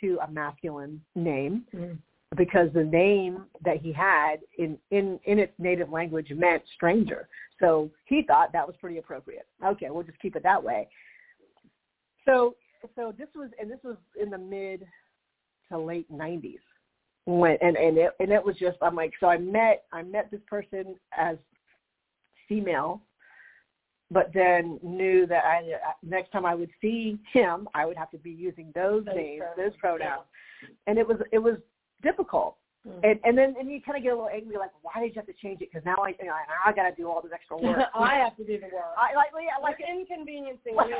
to 0.00 0.18
a 0.26 0.30
masculine 0.30 1.00
name 1.14 1.64
Mm-hmm. 1.74 1.94
because 2.36 2.68
the 2.72 2.84
name 2.84 3.46
that 3.64 3.78
he 3.78 3.92
had 3.92 4.36
in 4.58 4.78
in 4.90 5.18
in 5.24 5.38
its 5.38 5.52
native 5.58 5.90
language 5.90 6.30
meant 6.30 6.62
stranger. 6.74 7.28
So 7.60 7.90
he 8.04 8.22
thought 8.22 8.52
that 8.52 8.66
was 8.66 8.76
pretty 8.80 8.98
appropriate. 8.98 9.46
Okay, 9.64 9.86
we'll 9.90 10.04
just 10.04 10.20
keep 10.20 10.36
it 10.36 10.42
that 10.44 10.62
way. 10.62 10.88
So 12.24 12.54
so 12.94 13.12
this 13.16 13.28
was 13.34 13.50
and 13.60 13.70
this 13.70 13.80
was 13.82 13.96
in 14.20 14.30
the 14.30 14.38
mid 14.38 14.86
to 15.70 15.78
late 15.78 16.10
90s 16.10 16.60
when 17.28 17.58
and 17.60 17.76
and 17.76 17.98
it 17.98 18.12
and 18.20 18.32
it 18.32 18.42
was 18.42 18.56
just 18.56 18.78
I'm 18.80 18.94
like 18.94 19.12
so 19.20 19.26
I 19.26 19.36
met 19.36 19.84
I 19.92 20.02
met 20.02 20.30
this 20.30 20.40
person 20.46 20.96
as 21.14 21.36
female 22.48 23.02
but 24.10 24.30
then 24.32 24.80
knew 24.82 25.26
that 25.26 25.44
I 25.44 25.62
next 26.02 26.32
time 26.32 26.46
I 26.46 26.54
would 26.54 26.70
see 26.80 27.18
him 27.30 27.68
I 27.74 27.84
would 27.84 27.98
have 27.98 28.10
to 28.12 28.18
be 28.18 28.30
using 28.30 28.72
those, 28.74 29.04
those 29.04 29.14
names 29.14 29.42
pronouns. 29.54 29.56
those 29.58 29.78
pronouns 29.78 30.22
and 30.86 30.98
it 30.98 31.06
was 31.06 31.18
it 31.30 31.38
was 31.38 31.56
difficult 32.02 32.56
Mm-hmm. 32.86 33.00
And 33.02 33.20
and 33.24 33.36
then 33.36 33.54
and 33.58 33.68
you 33.68 33.82
kind 33.82 33.98
of 33.98 34.04
get 34.04 34.12
a 34.12 34.14
little 34.14 34.30
angry, 34.30 34.56
like, 34.56 34.70
why 34.82 35.02
did 35.02 35.08
you 35.08 35.14
have 35.16 35.26
to 35.26 35.32
change 35.42 35.60
it? 35.60 35.68
Because 35.72 35.84
now 35.84 35.96
I 35.98 36.10
you 36.10 36.26
know, 36.26 36.32
I 36.64 36.72
got 36.72 36.88
to 36.88 36.94
do 36.94 37.10
all 37.10 37.20
this 37.20 37.32
extra 37.34 37.58
work. 37.60 37.76
I 37.92 38.14
have 38.14 38.36
to 38.36 38.44
do 38.44 38.56
the 38.56 38.70
work. 38.72 38.94
I 38.96 39.14
like 39.14 39.28
yeah, 39.34 39.60
like 39.60 39.78
inconveniencing 39.82 40.76
me. 40.76 40.94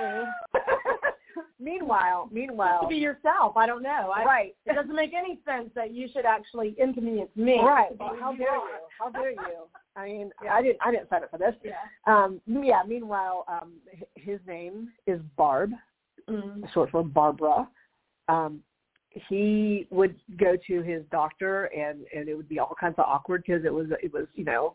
meanwhile, 1.61 2.29
meanwhile, 2.33 2.83
to 2.83 2.89
be 2.89 2.97
yourself. 2.97 3.57
I 3.57 3.67
don't 3.67 3.83
know. 3.83 4.13
I, 4.15 4.25
right. 4.25 4.57
It 4.67 4.75
doesn't 4.75 4.95
make 4.95 5.13
any 5.15 5.41
sense 5.47 5.71
that 5.75 5.93
you 5.93 6.09
should 6.13 6.25
actually 6.25 6.75
inconvenience 6.81 7.31
me. 7.37 7.61
Right. 7.63 7.91
Well, 7.99 8.17
how 8.21 8.33
dare 8.33 8.55
you? 8.55 8.63
How 8.99 9.11
dare 9.11 9.31
you? 9.31 9.67
I 9.97 10.05
mean. 10.07 10.31
I 10.51 10.63
didn't. 10.63 10.79
I 10.85 10.91
didn't 10.91 11.09
sign 11.11 11.25
up 11.25 11.31
for 11.31 11.39
this. 11.39 11.55
Yeah. 11.65 11.73
Um. 12.07 12.41
Yeah. 12.47 12.83
Meanwhile, 12.87 13.45
um, 13.49 13.75
his 14.15 14.39
name 14.47 14.89
is 15.07 15.21
Barb, 15.37 15.73
mm-hmm. 16.29 16.65
short 16.73 16.91
for 16.91 17.05
Barbara. 17.05 17.69
Um, 18.29 18.61
he 19.29 19.87
would 19.91 20.17
go 20.39 20.57
to 20.67 20.83
his 20.83 21.03
doctor 21.11 21.65
and 21.67 22.05
and 22.15 22.29
it 22.29 22.35
would 22.35 22.49
be 22.49 22.59
all 22.59 22.75
kinds 22.79 22.95
of 22.99 23.05
awkward 23.07 23.43
because 23.47 23.65
it 23.65 23.73
was 23.73 23.87
it 24.03 24.13
was 24.13 24.27
you 24.35 24.45
know 24.45 24.75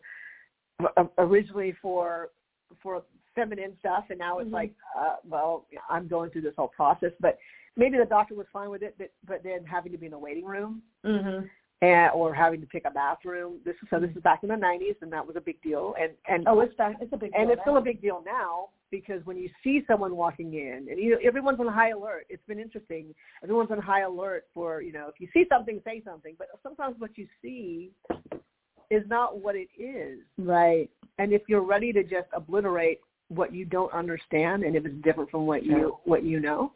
originally 1.18 1.74
for 1.80 2.30
for 2.82 3.02
feminine 3.34 3.72
stuff 3.78 4.04
and 4.10 4.18
now 4.18 4.38
it's 4.38 4.46
mm-hmm. 4.46 4.54
like 4.54 4.74
uh 4.98 5.16
well 5.28 5.66
i'm 5.90 6.06
going 6.08 6.30
through 6.30 6.42
this 6.42 6.54
whole 6.56 6.68
process 6.68 7.12
but 7.20 7.38
maybe 7.76 7.98
the 7.98 8.04
doctor 8.04 8.34
was 8.34 8.46
fine 8.52 8.70
with 8.70 8.82
it 8.82 8.94
but 8.98 9.10
but 9.26 9.42
then 9.42 9.64
having 9.64 9.92
to 9.92 9.98
be 9.98 10.06
in 10.06 10.12
the 10.12 10.18
waiting 10.18 10.44
room 10.44 10.82
mm-hmm. 11.04 11.44
and 11.82 12.10
or 12.12 12.34
having 12.34 12.60
to 12.60 12.66
pick 12.66 12.84
a 12.86 12.90
bathroom 12.90 13.58
this 13.64 13.74
is 13.82 13.88
so 13.90 13.98
this 13.98 14.10
is 14.16 14.22
back 14.22 14.40
in 14.42 14.48
the 14.48 14.54
90s 14.54 14.96
and 15.02 15.12
that 15.12 15.26
was 15.26 15.36
a 15.36 15.40
big 15.40 15.60
deal 15.62 15.94
and 16.00 16.12
and 16.28 16.46
oh 16.48 16.60
it's 16.60 16.74
back, 16.76 16.96
it's 17.00 17.12
a 17.12 17.16
big 17.16 17.32
and 17.34 17.48
deal 17.48 17.52
it's 17.52 17.62
still 17.62 17.76
a 17.76 17.82
big 17.82 18.00
deal 18.00 18.22
now 18.24 18.68
because 18.94 19.24
when 19.26 19.36
you 19.36 19.50
see 19.64 19.82
someone 19.88 20.14
walking 20.14 20.54
in, 20.54 20.86
and 20.88 21.00
you 21.00 21.10
know, 21.10 21.18
everyone's 21.24 21.58
on 21.58 21.66
high 21.66 21.90
alert. 21.90 22.26
It's 22.28 22.42
been 22.46 22.60
interesting. 22.60 23.12
Everyone's 23.42 23.72
on 23.72 23.80
high 23.80 24.02
alert 24.02 24.44
for 24.54 24.82
you 24.82 24.92
know, 24.92 25.08
if 25.08 25.18
you 25.18 25.26
see 25.32 25.44
something, 25.48 25.80
say 25.84 26.00
something. 26.04 26.36
But 26.38 26.48
sometimes 26.62 26.94
what 26.98 27.18
you 27.18 27.26
see 27.42 27.90
is 28.90 29.02
not 29.08 29.40
what 29.40 29.56
it 29.56 29.68
is. 29.76 30.20
Right. 30.38 30.88
And 31.18 31.32
if 31.32 31.42
you're 31.48 31.64
ready 31.64 31.92
to 31.92 32.04
just 32.04 32.28
obliterate 32.32 33.00
what 33.34 33.54
you 33.54 33.64
don't 33.64 33.92
understand, 33.92 34.64
and 34.64 34.76
if 34.76 34.84
it's 34.84 35.02
different 35.02 35.30
from 35.30 35.46
what 35.46 35.64
you 35.64 35.98
what 36.04 36.22
you 36.24 36.40
know, 36.40 36.72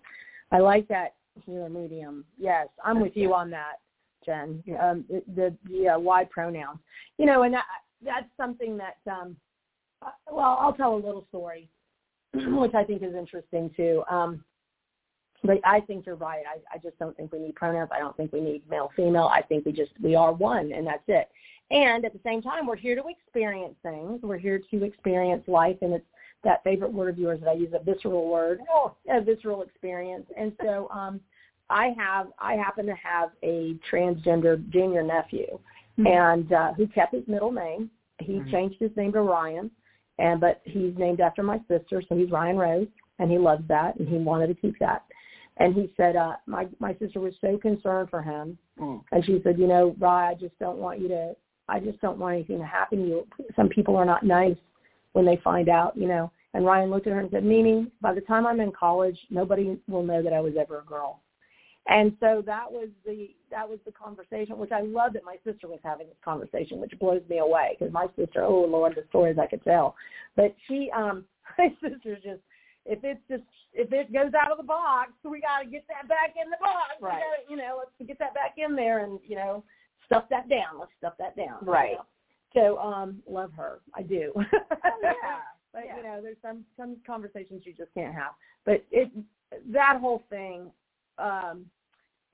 I 0.52 0.58
like 0.58 0.88
that 0.88 1.14
healer 1.44 1.68
medium. 1.68 2.24
Yes, 2.38 2.68
I'm 2.84 3.00
with 3.00 3.16
you 3.16 3.34
on 3.34 3.50
that, 3.50 3.80
Jen. 4.24 4.62
Yeah. 4.66 4.90
Um, 4.90 5.04
the 5.08 5.54
the, 5.68 5.88
uh, 5.88 5.98
why 5.98 6.24
pronouns. 6.24 6.78
You 7.18 7.26
know, 7.26 7.42
and 7.42 7.54
that, 7.54 7.64
that's 8.04 8.26
something 8.36 8.76
that. 8.78 8.96
um 9.10 9.36
uh, 10.00 10.10
well, 10.30 10.56
I'll 10.60 10.72
tell 10.72 10.94
a 10.94 10.96
little 10.96 11.26
story. 11.28 11.68
which 12.34 12.74
I 12.74 12.84
think 12.84 13.02
is 13.02 13.14
interesting 13.14 13.70
too. 13.76 14.02
Um, 14.10 14.44
but 15.44 15.58
I 15.64 15.80
think 15.80 16.04
you're 16.04 16.16
right. 16.16 16.42
I, 16.46 16.76
I 16.76 16.78
just 16.78 16.98
don't 16.98 17.16
think 17.16 17.32
we 17.32 17.38
need 17.38 17.54
pronouns. 17.54 17.90
I 17.92 18.00
don't 18.00 18.16
think 18.16 18.32
we 18.32 18.40
need 18.40 18.68
male, 18.68 18.90
female. 18.96 19.30
I 19.32 19.42
think 19.42 19.64
we 19.64 19.72
just 19.72 19.92
we 20.02 20.14
are 20.14 20.32
one, 20.32 20.72
and 20.72 20.86
that's 20.86 21.02
it. 21.06 21.28
And 21.70 22.04
at 22.04 22.12
the 22.12 22.20
same 22.24 22.42
time, 22.42 22.66
we're 22.66 22.76
here 22.76 22.96
to 22.96 23.04
experience 23.08 23.74
things. 23.82 24.20
We're 24.22 24.38
here 24.38 24.60
to 24.70 24.84
experience 24.84 25.44
life, 25.46 25.76
and 25.82 25.92
it's 25.94 26.06
that 26.44 26.62
favorite 26.64 26.92
word 26.92 27.10
of 27.10 27.18
yours 27.18 27.40
that 27.40 27.48
I 27.48 27.54
use, 27.54 27.72
a 27.74 27.82
visceral 27.82 28.28
word, 28.28 28.60
oh, 28.72 28.94
a 29.08 29.20
visceral 29.20 29.62
experience. 29.62 30.26
And 30.36 30.52
so, 30.62 30.88
um, 30.90 31.20
I 31.70 31.94
have 31.98 32.28
I 32.38 32.54
happen 32.54 32.86
to 32.86 32.94
have 32.94 33.30
a 33.42 33.76
transgender 33.92 34.66
junior 34.70 35.02
nephew, 35.02 35.58
mm-hmm. 35.98 36.06
and 36.06 36.52
uh, 36.52 36.72
who 36.74 36.86
kept 36.86 37.14
his 37.14 37.26
middle 37.26 37.52
name. 37.52 37.90
He 38.20 38.34
mm-hmm. 38.34 38.50
changed 38.50 38.76
his 38.80 38.90
name 38.96 39.12
to 39.12 39.20
Ryan 39.20 39.70
and 40.18 40.40
but 40.40 40.60
he's 40.64 40.94
named 40.96 41.20
after 41.20 41.42
my 41.42 41.58
sister, 41.68 42.02
so 42.08 42.16
he's 42.16 42.30
Ryan 42.30 42.56
Rose, 42.56 42.88
and 43.18 43.30
he 43.30 43.38
loves 43.38 43.66
that, 43.68 43.98
and 43.98 44.08
he 44.08 44.16
wanted 44.16 44.48
to 44.48 44.54
keep 44.54 44.78
that. 44.80 45.04
And 45.58 45.74
he 45.74 45.92
said, 45.96 46.16
uh, 46.16 46.36
my 46.46 46.66
my 46.78 46.94
sister 46.98 47.20
was 47.20 47.34
so 47.40 47.58
concerned 47.58 48.10
for 48.10 48.22
him, 48.22 48.58
mm. 48.80 49.02
and 49.12 49.24
she 49.24 49.40
said, 49.42 49.58
you 49.58 49.66
know, 49.66 49.94
Ryan, 49.98 50.36
I 50.36 50.40
just 50.40 50.58
don't 50.58 50.78
want 50.78 51.00
you 51.00 51.08
to, 51.08 51.34
I 51.68 51.80
just 51.80 52.00
don't 52.00 52.18
want 52.18 52.34
anything 52.34 52.58
to 52.58 52.66
happen 52.66 52.98
to 52.98 53.06
you. 53.06 53.26
Some 53.56 53.68
people 53.68 53.96
are 53.96 54.04
not 54.04 54.24
nice 54.24 54.56
when 55.18 55.26
they 55.26 55.40
find 55.42 55.68
out, 55.68 55.96
you 55.96 56.06
know. 56.06 56.30
And 56.54 56.64
Ryan 56.64 56.90
looked 56.90 57.08
at 57.08 57.12
her 57.12 57.18
and 57.18 57.30
said, 57.32 57.42
Mimi, 57.42 57.90
by 58.00 58.14
the 58.14 58.20
time 58.20 58.46
I'm 58.46 58.60
in 58.60 58.70
college, 58.70 59.18
nobody 59.30 59.76
will 59.88 60.04
know 60.04 60.22
that 60.22 60.32
I 60.32 60.40
was 60.40 60.54
ever 60.58 60.78
a 60.78 60.84
girl. 60.84 61.20
And 61.88 62.12
so 62.20 62.40
that 62.46 62.70
was 62.70 62.88
the 63.04 63.30
that 63.50 63.68
was 63.68 63.80
the 63.84 63.90
conversation, 63.92 64.58
which 64.58 64.70
I 64.70 64.82
love 64.82 65.14
that 65.14 65.24
my 65.24 65.36
sister 65.44 65.66
was 65.66 65.80
having 65.82 66.06
this 66.06 66.16
conversation, 66.24 66.78
which 66.80 66.92
blows 67.00 67.22
me 67.28 67.38
away 67.38 67.76
because 67.76 67.92
my 67.92 68.06
sister, 68.14 68.44
oh 68.44 68.64
Lord, 68.68 68.94
the 68.94 69.04
stories 69.08 69.38
I 69.40 69.46
could 69.46 69.64
tell. 69.64 69.96
But 70.36 70.54
she, 70.68 70.90
um, 70.94 71.24
my 71.58 71.74
sister's 71.82 72.22
just 72.22 72.40
if 72.84 73.00
it's 73.02 73.20
just 73.28 73.42
if 73.72 73.92
it 73.92 74.12
goes 74.12 74.32
out 74.40 74.52
of 74.52 74.58
the 74.58 74.64
box, 74.64 75.10
we 75.24 75.40
got 75.40 75.64
to 75.64 75.68
get 75.68 75.84
that 75.88 76.08
back 76.08 76.34
in 76.40 76.48
the 76.48 76.58
box. 76.60 76.94
Right. 77.00 77.14
Gotta, 77.14 77.50
you 77.50 77.56
know, 77.56 77.80
let's 77.80 77.90
get 78.06 78.18
that 78.20 78.34
back 78.34 78.54
in 78.56 78.76
there 78.76 79.04
and 79.04 79.18
you 79.26 79.34
know 79.34 79.64
stuff 80.06 80.24
that 80.30 80.48
down. 80.48 80.78
Let's 80.78 80.92
stuff 80.98 81.14
that 81.18 81.36
down. 81.36 81.58
Right. 81.62 81.90
You 81.90 81.96
know? 81.96 82.04
So 82.54 82.78
um, 82.78 83.22
love 83.28 83.52
her. 83.56 83.80
I 83.94 84.02
do. 84.02 84.32
Oh, 84.36 84.42
yeah. 85.02 85.12
but 85.72 85.82
yeah. 85.86 85.96
you 85.96 86.02
know, 86.02 86.20
there's 86.22 86.36
some 86.42 86.64
some 86.76 86.96
conversations 87.06 87.62
you 87.64 87.72
just 87.72 87.92
can't 87.94 88.14
have. 88.14 88.32
But 88.64 88.84
it 88.90 89.10
that 89.70 89.98
whole 90.00 90.24
thing. 90.30 90.70
um 91.18 91.66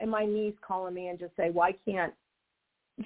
and 0.00 0.11
my 0.11 0.24
niece 0.24 0.55
calling 0.61 0.94
me 0.94 1.09
and 1.09 1.18
just 1.18 1.35
say, 1.37 1.50
why 1.50 1.72
can't 1.87 2.12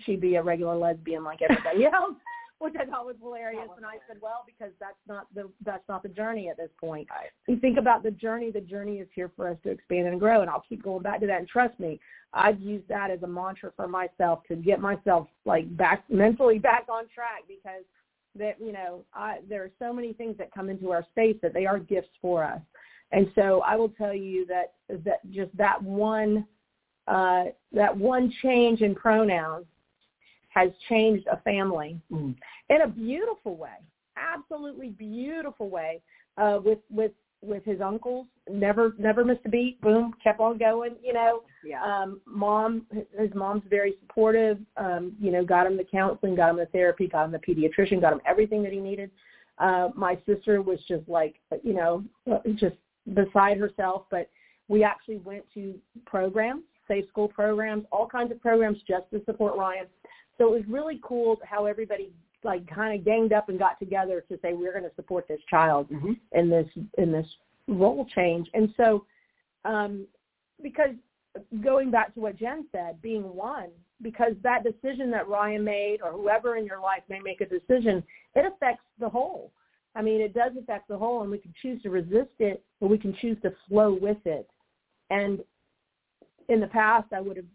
she 0.04 0.16
be 0.16 0.36
a 0.36 0.42
regular 0.42 0.76
lesbian 0.76 1.22
like 1.24 1.40
everybody 1.42 1.84
else? 1.92 2.14
Which 2.60 2.74
I 2.78 2.86
thought 2.86 3.06
was 3.06 3.14
hilarious, 3.22 3.68
and 3.76 3.86
I 3.86 3.98
said, 4.08 4.16
"Well, 4.20 4.44
because 4.44 4.72
that's 4.80 4.98
not 5.06 5.32
the 5.32 5.48
that's 5.64 5.88
not 5.88 6.02
the 6.02 6.08
journey 6.08 6.48
at 6.48 6.56
this 6.56 6.70
point. 6.80 7.06
Right. 7.08 7.30
You 7.46 7.56
think 7.60 7.78
about 7.78 8.02
the 8.02 8.10
journey. 8.10 8.50
The 8.50 8.60
journey 8.60 8.96
is 8.98 9.06
here 9.14 9.30
for 9.36 9.48
us 9.48 9.56
to 9.62 9.70
expand 9.70 10.08
and 10.08 10.18
grow, 10.18 10.40
and 10.40 10.50
I'll 10.50 10.64
keep 10.68 10.82
going 10.82 11.02
back 11.02 11.20
to 11.20 11.26
that. 11.28 11.38
And 11.38 11.48
trust 11.48 11.78
me, 11.78 12.00
I've 12.32 12.60
used 12.60 12.88
that 12.88 13.12
as 13.12 13.22
a 13.22 13.28
mantra 13.28 13.72
for 13.76 13.86
myself 13.86 14.40
to 14.48 14.56
get 14.56 14.80
myself 14.80 15.28
like 15.44 15.74
back 15.76 16.02
mentally 16.10 16.58
back 16.58 16.86
on 16.88 17.04
track 17.14 17.44
because 17.46 17.84
that 18.36 18.56
you 18.60 18.72
know 18.72 19.04
I, 19.14 19.38
there 19.48 19.62
are 19.62 19.70
so 19.78 19.92
many 19.92 20.12
things 20.12 20.36
that 20.38 20.52
come 20.52 20.68
into 20.68 20.90
our 20.90 21.06
space 21.10 21.36
that 21.42 21.54
they 21.54 21.64
are 21.64 21.78
gifts 21.78 22.10
for 22.20 22.42
us, 22.42 22.60
and 23.12 23.30
so 23.36 23.62
I 23.64 23.76
will 23.76 23.90
tell 23.90 24.14
you 24.14 24.46
that 24.46 24.72
that 25.04 25.30
just 25.30 25.56
that 25.56 25.80
one 25.80 26.44
uh, 27.06 27.44
that 27.72 27.96
one 27.96 28.32
change 28.42 28.82
in 28.82 28.94
pronouns 28.94 29.66
has 30.48 30.70
changed 30.88 31.26
a 31.30 31.38
family 31.38 32.00
mm. 32.12 32.34
in 32.70 32.82
a 32.82 32.88
beautiful 32.88 33.56
way, 33.56 33.76
absolutely 34.16 34.88
beautiful 34.90 35.68
way. 35.68 36.00
Uh, 36.36 36.60
with 36.64 36.78
with 36.90 37.12
with 37.40 37.64
his 37.64 37.80
uncles, 37.80 38.26
never 38.50 38.94
never 38.98 39.24
missed 39.24 39.40
a 39.44 39.48
beat. 39.48 39.80
Boom, 39.80 40.14
kept 40.22 40.40
on 40.40 40.58
going. 40.58 40.96
You 41.02 41.12
know, 41.12 41.42
yeah. 41.64 41.82
um, 41.82 42.20
mom, 42.26 42.86
his 43.18 43.30
mom's 43.34 43.62
very 43.68 43.94
supportive. 44.00 44.58
Um, 44.76 45.14
you 45.20 45.30
know, 45.30 45.44
got 45.44 45.66
him 45.66 45.76
the 45.76 45.84
counseling, 45.84 46.36
got 46.36 46.50
him 46.50 46.56
the 46.56 46.66
therapy, 46.66 47.06
got 47.06 47.26
him 47.26 47.32
the 47.32 47.38
pediatrician, 47.38 48.00
got 48.00 48.12
him 48.12 48.20
everything 48.26 48.62
that 48.62 48.72
he 48.72 48.80
needed. 48.80 49.10
Uh, 49.58 49.88
my 49.96 50.16
sister 50.26 50.62
was 50.62 50.78
just 50.86 51.08
like, 51.08 51.34
you 51.64 51.74
know, 51.74 52.04
just 52.54 52.76
beside 53.14 53.58
herself. 53.58 54.04
But 54.10 54.30
we 54.68 54.84
actually 54.84 55.16
went 55.18 55.44
to 55.54 55.74
programs 56.06 56.62
safe 56.88 57.06
school 57.08 57.28
programs, 57.28 57.84
all 57.92 58.08
kinds 58.08 58.32
of 58.32 58.40
programs 58.40 58.78
just 58.88 59.04
to 59.12 59.22
support 59.26 59.56
Ryan. 59.56 59.86
So 60.38 60.46
it 60.46 60.50
was 60.50 60.62
really 60.68 61.00
cool 61.02 61.36
how 61.44 61.66
everybody 61.66 62.10
like 62.44 62.66
kind 62.72 62.98
of 62.98 63.04
ganged 63.04 63.32
up 63.32 63.48
and 63.48 63.58
got 63.58 63.78
together 63.78 64.24
to 64.28 64.38
say 64.40 64.52
we're 64.52 64.72
going 64.72 64.88
to 64.88 64.94
support 64.94 65.26
this 65.26 65.40
child 65.50 65.90
mm-hmm. 65.90 66.12
in 66.32 66.48
this 66.48 66.68
in 66.96 67.12
this 67.12 67.26
role 67.66 68.06
change. 68.14 68.48
And 68.54 68.72
so 68.76 69.04
um, 69.64 70.06
because 70.62 70.90
going 71.62 71.90
back 71.90 72.14
to 72.14 72.20
what 72.20 72.36
Jen 72.36 72.66
said, 72.72 73.02
being 73.02 73.22
one, 73.34 73.68
because 74.02 74.32
that 74.42 74.62
decision 74.62 75.10
that 75.10 75.28
Ryan 75.28 75.64
made 75.64 75.98
or 76.02 76.12
whoever 76.12 76.56
in 76.56 76.64
your 76.64 76.80
life 76.80 77.02
may 77.08 77.18
make 77.20 77.40
a 77.40 77.46
decision, 77.46 78.02
it 78.34 78.44
affects 78.46 78.84
the 79.00 79.08
whole. 79.08 79.50
I 79.94 80.02
mean, 80.02 80.20
it 80.20 80.34
does 80.34 80.52
affect 80.58 80.88
the 80.88 80.96
whole, 80.96 81.22
and 81.22 81.30
we 81.30 81.38
can 81.38 81.52
choose 81.60 81.82
to 81.82 81.90
resist 81.90 82.34
it, 82.38 82.62
or 82.80 82.88
we 82.88 82.98
can 82.98 83.16
choose 83.20 83.36
to 83.42 83.52
flow 83.68 83.98
with 84.00 84.18
it. 84.24 84.48
And 85.10 85.40
in 86.48 86.60
the 86.60 86.66
past 86.68 87.08
I 87.12 87.20
would 87.20 87.36
have 87.36 87.46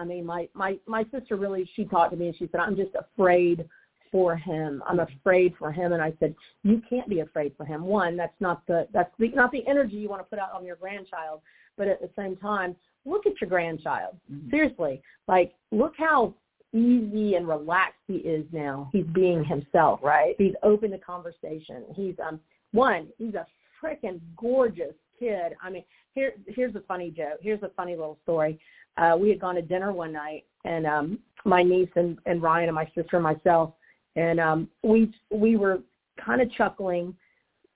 I 0.00 0.04
mean 0.04 0.24
my 0.24 0.48
my 0.54 0.78
my 0.86 1.04
sister 1.12 1.36
really 1.36 1.68
she 1.76 1.84
talked 1.84 2.12
to 2.12 2.16
me 2.16 2.28
and 2.28 2.36
she 2.36 2.48
said 2.50 2.60
I'm 2.60 2.76
just 2.76 2.94
afraid 2.94 3.68
for 4.10 4.34
him. 4.36 4.82
I'm 4.88 5.00
afraid 5.00 5.54
for 5.58 5.70
him 5.70 5.92
and 5.92 6.02
I 6.02 6.12
said 6.18 6.34
you 6.64 6.82
can't 6.88 7.08
be 7.08 7.20
afraid 7.20 7.52
for 7.56 7.64
him. 7.64 7.84
One, 7.84 8.16
that's 8.16 8.40
not 8.40 8.66
the 8.66 8.88
that's 8.92 9.12
the, 9.18 9.28
not 9.28 9.52
the 9.52 9.66
energy 9.68 9.96
you 9.96 10.08
want 10.08 10.22
to 10.22 10.28
put 10.28 10.38
out 10.38 10.52
on 10.52 10.64
your 10.64 10.76
grandchild. 10.76 11.40
but 11.76 11.86
at 11.88 12.00
the 12.00 12.10
same 12.16 12.36
time, 12.36 12.74
look 13.04 13.24
at 13.26 13.40
your 13.40 13.48
grandchild. 13.48 14.16
Mhm. 14.32 14.50
Seriously, 14.50 15.02
like 15.28 15.54
look 15.70 15.94
how 15.96 16.34
easy 16.72 17.34
and 17.36 17.46
relaxed 17.48 18.02
he 18.06 18.16
is 18.36 18.44
now. 18.52 18.88
He's 18.92 19.06
being 19.22 19.44
himself. 19.44 20.00
Right. 20.02 20.34
He's 20.38 20.54
open 20.62 20.90
to 20.92 20.98
conversation. 20.98 21.84
He's 21.94 22.16
um 22.26 22.40
one. 22.72 23.08
He's 23.18 23.34
a 23.34 23.46
freaking 23.82 24.20
gorgeous 24.36 24.94
kid. 25.18 25.54
I 25.62 25.70
mean, 25.70 25.84
here 26.14 26.32
here's 26.46 26.74
a 26.74 26.80
funny 26.88 27.10
joke. 27.10 27.38
Here's 27.40 27.62
a 27.62 27.70
funny 27.76 27.94
little 27.94 28.18
story. 28.24 28.58
Uh, 29.00 29.16
we 29.16 29.30
had 29.30 29.40
gone 29.40 29.54
to 29.54 29.62
dinner 29.62 29.92
one 29.92 30.12
night, 30.12 30.44
and 30.64 30.86
um, 30.86 31.18
my 31.44 31.62
niece 31.62 31.88
and, 31.96 32.18
and 32.26 32.42
Ryan 32.42 32.68
and 32.68 32.74
my 32.74 32.84
sister 32.94 33.16
and 33.16 33.22
myself, 33.22 33.72
and 34.16 34.38
um, 34.38 34.68
we 34.82 35.12
we 35.30 35.56
were 35.56 35.78
kind 36.24 36.42
of 36.42 36.52
chuckling 36.52 37.14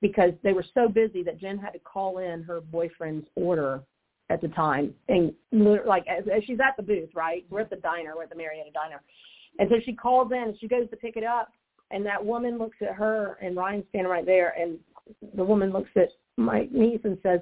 because 0.02 0.32
they 0.42 0.52
were 0.52 0.64
so 0.74 0.86
busy 0.86 1.22
that 1.22 1.40
Jen 1.40 1.56
had 1.56 1.70
to 1.70 1.78
call 1.78 2.18
in 2.18 2.42
her 2.42 2.60
boyfriend's 2.60 3.26
order 3.36 3.80
at 4.28 4.42
the 4.42 4.48
time, 4.48 4.92
and 5.08 5.32
like 5.86 6.06
as, 6.06 6.24
as 6.34 6.44
she's 6.44 6.58
at 6.60 6.76
the 6.76 6.82
booth, 6.82 7.08
right? 7.14 7.46
We're 7.48 7.60
at 7.60 7.70
the 7.70 7.76
diner, 7.76 8.12
we're 8.16 8.24
at 8.24 8.30
the 8.30 8.36
Marietta 8.36 8.70
diner, 8.74 9.00
and 9.58 9.68
so 9.70 9.76
she 9.84 9.94
calls 9.94 10.30
in 10.32 10.38
and 10.38 10.56
she 10.60 10.68
goes 10.68 10.90
to 10.90 10.96
pick 10.96 11.16
it 11.16 11.24
up, 11.24 11.48
and 11.90 12.04
that 12.04 12.24
woman 12.24 12.58
looks 12.58 12.76
at 12.82 12.94
her, 12.94 13.38
and 13.40 13.56
Ryan's 13.56 13.84
standing 13.90 14.10
right 14.10 14.26
there, 14.26 14.54
and 14.58 14.78
the 15.34 15.44
woman 15.44 15.70
looks 15.70 15.90
at 15.96 16.10
my 16.36 16.68
niece 16.70 17.00
and 17.04 17.16
says, 17.22 17.40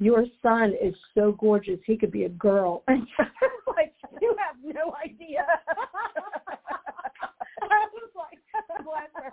"Your 0.00 0.24
son 0.42 0.72
is 0.82 0.94
so 1.14 1.32
gorgeous, 1.38 1.78
he 1.86 1.96
could 1.96 2.10
be 2.10 2.24
a 2.24 2.28
girl." 2.30 2.82
And 2.88 3.06
like, 3.76 3.94
you 4.20 4.34
have 4.38 4.56
no 4.74 4.94
idea. 5.04 5.46
I 7.62 7.86
was 7.92 8.10
like, 8.16 8.38
bless 8.84 9.10
her. 9.14 9.32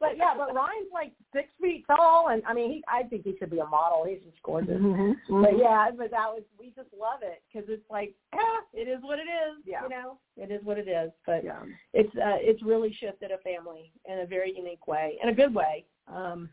but 0.00 0.16
yeah, 0.16 0.34
but 0.36 0.54
Ryan's 0.54 0.92
like 0.92 1.12
six 1.34 1.48
feet 1.60 1.84
tall, 1.88 2.28
and 2.28 2.42
I 2.46 2.54
mean, 2.54 2.70
he, 2.70 2.84
I 2.88 3.02
think 3.02 3.24
he 3.24 3.34
should 3.38 3.50
be 3.50 3.58
a 3.58 3.66
model. 3.66 4.04
He's 4.08 4.20
just 4.24 4.40
gorgeous. 4.42 4.80
Mhm. 4.80 5.14
But 5.28 5.58
yeah, 5.58 5.90
but 5.90 6.10
that 6.12 6.28
was 6.32 6.42
we 6.58 6.66
just 6.76 6.88
love 6.98 7.20
it 7.22 7.42
because 7.52 7.68
it's 7.68 7.88
like, 7.90 8.14
ah, 8.34 8.60
it 8.72 8.88
is 8.88 9.02
what 9.02 9.18
it 9.18 9.22
is. 9.28 9.62
Yeah. 9.66 9.82
You 9.82 9.88
know, 9.90 10.18
it 10.36 10.50
is 10.50 10.62
what 10.64 10.78
it 10.78 10.88
is. 10.88 11.10
But 11.26 11.44
Yeah. 11.44 11.62
it's 11.92 12.14
uh, 12.16 12.38
it's 12.40 12.62
really 12.62 12.92
shifted 13.00 13.30
a 13.32 13.38
family 13.38 13.92
in 14.06 14.20
a 14.20 14.26
very 14.26 14.54
unique 14.56 14.86
way, 14.86 15.18
in 15.22 15.28
a 15.28 15.34
good 15.34 15.54
way. 15.54 15.84
Um, 16.06 16.48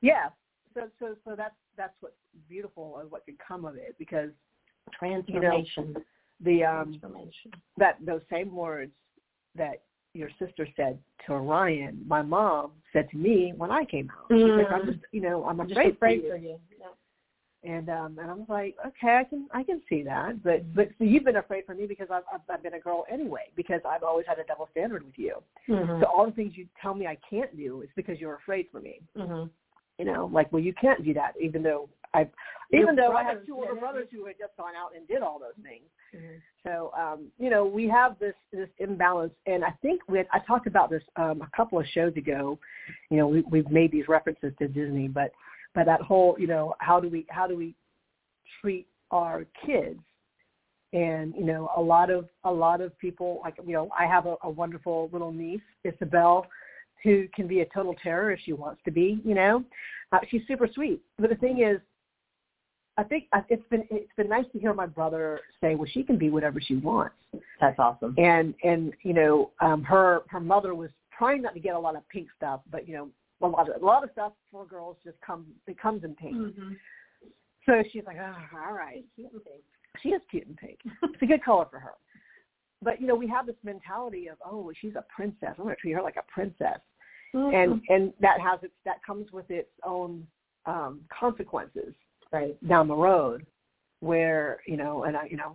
Yeah. 0.00 0.28
So 0.74 0.82
so 0.98 1.16
so 1.24 1.34
that's 1.36 1.54
that's 1.76 1.94
what's 2.00 2.14
beautiful 2.48 2.98
and 2.98 3.10
what 3.10 3.24
could 3.24 3.38
come 3.38 3.64
of 3.64 3.76
it 3.76 3.94
because 3.98 4.30
transformation. 4.98 5.96
the 6.40 6.64
um 6.64 6.98
transformation. 7.00 7.52
that 7.78 7.96
those 8.04 8.22
same 8.30 8.54
words 8.54 8.92
that 9.54 9.82
your 10.14 10.30
sister 10.38 10.66
said 10.76 10.98
to 11.26 11.34
Ryan, 11.34 12.02
my 12.06 12.22
mom 12.22 12.72
said 12.92 13.08
to 13.10 13.16
me 13.16 13.52
when 13.56 13.70
I 13.70 13.84
came 13.84 14.08
home. 14.08 14.26
She's 14.38 14.56
like, 14.56 14.72
I'm 14.72 14.82
Mm. 14.86 14.92
just 14.92 15.04
you 15.12 15.20
know, 15.20 15.44
I'm 15.44 15.60
I'm 15.60 15.70
afraid, 15.70 15.94
afraid 15.94 16.20
for 16.22 16.28
for 16.30 16.36
you. 16.36 16.48
you. 16.48 16.58
Yeah. 16.78 16.86
And 17.64 17.88
um 17.90 18.18
and 18.18 18.30
I 18.30 18.34
was 18.34 18.46
like, 18.48 18.76
okay, 18.86 19.16
I 19.16 19.24
can 19.24 19.48
I 19.52 19.62
can 19.62 19.82
see 19.88 20.02
that, 20.04 20.42
but 20.42 20.72
but 20.74 20.88
so 20.98 21.04
you've 21.04 21.24
been 21.24 21.36
afraid 21.36 21.64
for 21.66 21.74
me 21.74 21.86
because 21.86 22.08
I've 22.10 22.22
I've, 22.32 22.40
I've 22.48 22.62
been 22.62 22.74
a 22.74 22.80
girl 22.80 23.04
anyway 23.10 23.50
because 23.56 23.80
I've 23.88 24.02
always 24.04 24.26
had 24.26 24.38
a 24.38 24.44
double 24.44 24.68
standard 24.70 25.04
with 25.04 25.18
you. 25.18 25.42
Mhm. 25.68 26.00
So 26.00 26.06
all 26.06 26.26
the 26.26 26.32
things 26.32 26.52
you 26.56 26.66
tell 26.80 26.94
me 26.94 27.06
I 27.06 27.18
can't 27.28 27.54
do 27.56 27.82
is 27.82 27.88
because 27.96 28.20
you're 28.20 28.36
afraid 28.36 28.66
for 28.70 28.80
me. 28.80 29.00
Mhm. 29.16 29.50
You 29.98 30.04
know, 30.04 30.30
like 30.32 30.52
well 30.52 30.62
you 30.62 30.72
can't 30.80 31.04
do 31.04 31.12
that 31.14 31.32
even 31.40 31.62
though 31.62 31.88
I 32.14 32.28
even 32.72 32.96
though 32.96 33.12
I 33.12 33.24
have 33.24 33.46
two 33.46 33.54
older 33.54 33.72
it. 33.72 33.80
brothers 33.80 34.08
who 34.12 34.26
had 34.26 34.36
just 34.38 34.56
gone 34.56 34.74
out 34.76 34.90
and 34.94 35.06
did 35.08 35.22
all 35.22 35.38
those 35.38 35.56
things. 35.62 35.84
Mhm. 36.14 36.40
So 36.62 36.92
um, 36.98 37.30
you 37.38 37.50
know, 37.50 37.64
we 37.64 37.88
have 37.88 38.18
this 38.18 38.34
this 38.52 38.68
imbalance, 38.78 39.32
and 39.46 39.64
I 39.64 39.70
think 39.82 40.02
we 40.08 40.18
had, 40.18 40.28
I 40.32 40.40
talked 40.40 40.66
about 40.66 40.90
this 40.90 41.02
um, 41.16 41.42
a 41.42 41.50
couple 41.56 41.78
of 41.78 41.86
shows 41.86 42.16
ago. 42.16 42.58
You 43.10 43.16
know, 43.18 43.26
we, 43.28 43.40
we've 43.42 43.70
made 43.70 43.90
these 43.90 44.08
references 44.08 44.52
to 44.58 44.68
Disney, 44.68 45.08
but 45.08 45.32
but 45.74 45.86
that 45.86 46.00
whole 46.00 46.36
you 46.38 46.46
know 46.46 46.74
how 46.78 47.00
do 47.00 47.08
we 47.08 47.26
how 47.30 47.46
do 47.46 47.56
we 47.56 47.74
treat 48.60 48.86
our 49.10 49.46
kids? 49.64 50.00
And 50.92 51.34
you 51.34 51.44
know, 51.44 51.70
a 51.76 51.80
lot 51.80 52.10
of 52.10 52.28
a 52.44 52.52
lot 52.52 52.80
of 52.80 52.98
people 52.98 53.40
like 53.44 53.56
you 53.66 53.72
know, 53.74 53.90
I 53.98 54.06
have 54.06 54.26
a, 54.26 54.36
a 54.42 54.50
wonderful 54.50 55.10
little 55.12 55.32
niece, 55.32 55.60
Isabel, 55.84 56.46
who 57.04 57.26
can 57.34 57.46
be 57.46 57.60
a 57.60 57.66
total 57.66 57.94
terror 58.02 58.30
if 58.32 58.40
she 58.44 58.52
wants 58.52 58.80
to 58.84 58.90
be. 58.90 59.20
You 59.24 59.34
know, 59.34 59.64
uh, 60.12 60.18
she's 60.30 60.42
super 60.48 60.68
sweet. 60.72 61.00
But 61.18 61.30
the 61.30 61.36
thing 61.36 61.62
is, 61.62 61.80
I 62.96 63.04
think 63.04 63.26
I- 63.32 63.44
it's 63.48 63.66
been 63.68 63.84
it's 63.90 64.12
been 64.16 64.28
nice 64.28 64.46
to 64.52 64.58
hear 64.58 64.74
my 64.74 64.86
brother 64.86 65.40
say, 65.60 65.74
well, 65.76 65.88
she 65.92 66.02
can 66.02 66.18
be 66.18 66.30
whatever 66.30 66.60
she 66.60 66.76
wants, 66.76 67.14
That's 67.60 67.78
awesome. 67.78 68.14
and 68.18 68.54
and 68.64 68.92
you 69.02 69.12
know, 69.14 69.50
um, 69.60 69.82
her 69.84 70.22
her 70.28 70.40
mother 70.40 70.74
was 70.74 70.90
trying 71.16 71.42
not 71.42 71.54
to 71.54 71.60
get 71.60 71.74
a 71.74 71.78
lot 71.78 71.96
of 71.96 72.08
pink 72.08 72.28
stuff, 72.36 72.60
but 72.70 72.88
you 72.88 72.94
know, 72.94 73.08
a 73.42 73.46
lot 73.46 73.68
of 73.70 73.80
a 73.80 73.84
lot 73.84 74.02
of 74.02 74.10
stuff 74.12 74.32
for 74.50 74.66
girls 74.66 74.96
just 75.04 75.20
comes 75.20 75.46
it 75.66 75.78
comes 75.80 76.02
in 76.02 76.14
pink. 76.16 76.36
Mm-hmm. 76.36 76.72
So 77.66 77.82
she's 77.92 78.04
like, 78.06 78.16
oh, 78.18 78.34
all 78.66 78.72
right, 78.72 79.04
she 80.02 80.08
is 80.10 80.20
cute 80.30 80.46
in 80.46 80.56
pink. 80.56 80.78
It's 81.02 81.22
a 81.22 81.26
good 81.26 81.44
color 81.44 81.66
for 81.70 81.78
her. 81.78 81.92
But 82.88 83.02
you 83.02 83.06
know, 83.06 83.14
we 83.14 83.28
have 83.28 83.44
this 83.44 83.56
mentality 83.62 84.28
of, 84.28 84.38
oh, 84.42 84.72
she's 84.80 84.94
a 84.94 85.04
princess. 85.14 85.54
I'm 85.58 85.64
going 85.64 85.74
to 85.74 85.80
treat 85.80 85.92
her 85.92 86.00
like 86.02 86.16
a 86.16 86.32
princess, 86.32 86.80
Mm-hmm. 87.34 87.54
and 87.54 87.82
and 87.90 88.12
that 88.22 88.40
has 88.40 88.58
its 88.62 88.72
that 88.86 89.04
comes 89.04 89.30
with 89.32 89.50
its 89.50 89.68
own 89.84 90.26
um, 90.64 91.00
consequences. 91.10 91.92
right. 92.32 92.56
down 92.66 92.88
the 92.88 92.94
road 92.94 93.44
where 94.00 94.60
you 94.66 94.78
know 94.78 95.04
and 95.04 95.14
I 95.14 95.26
you 95.26 95.36
know 95.36 95.54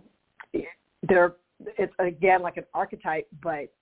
there 1.02 1.34
it's 1.76 1.92
again 1.98 2.42
like 2.42 2.58
an 2.58 2.64
archetype 2.74 3.26
but 3.42 3.72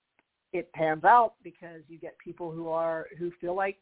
it 0.53 0.73
pans 0.73 1.03
out 1.03 1.33
because 1.43 1.81
you 1.87 1.99
get 1.99 2.17
people 2.17 2.51
who 2.51 2.67
are 2.69 3.05
who 3.19 3.31
feel 3.39 3.55
like 3.55 3.77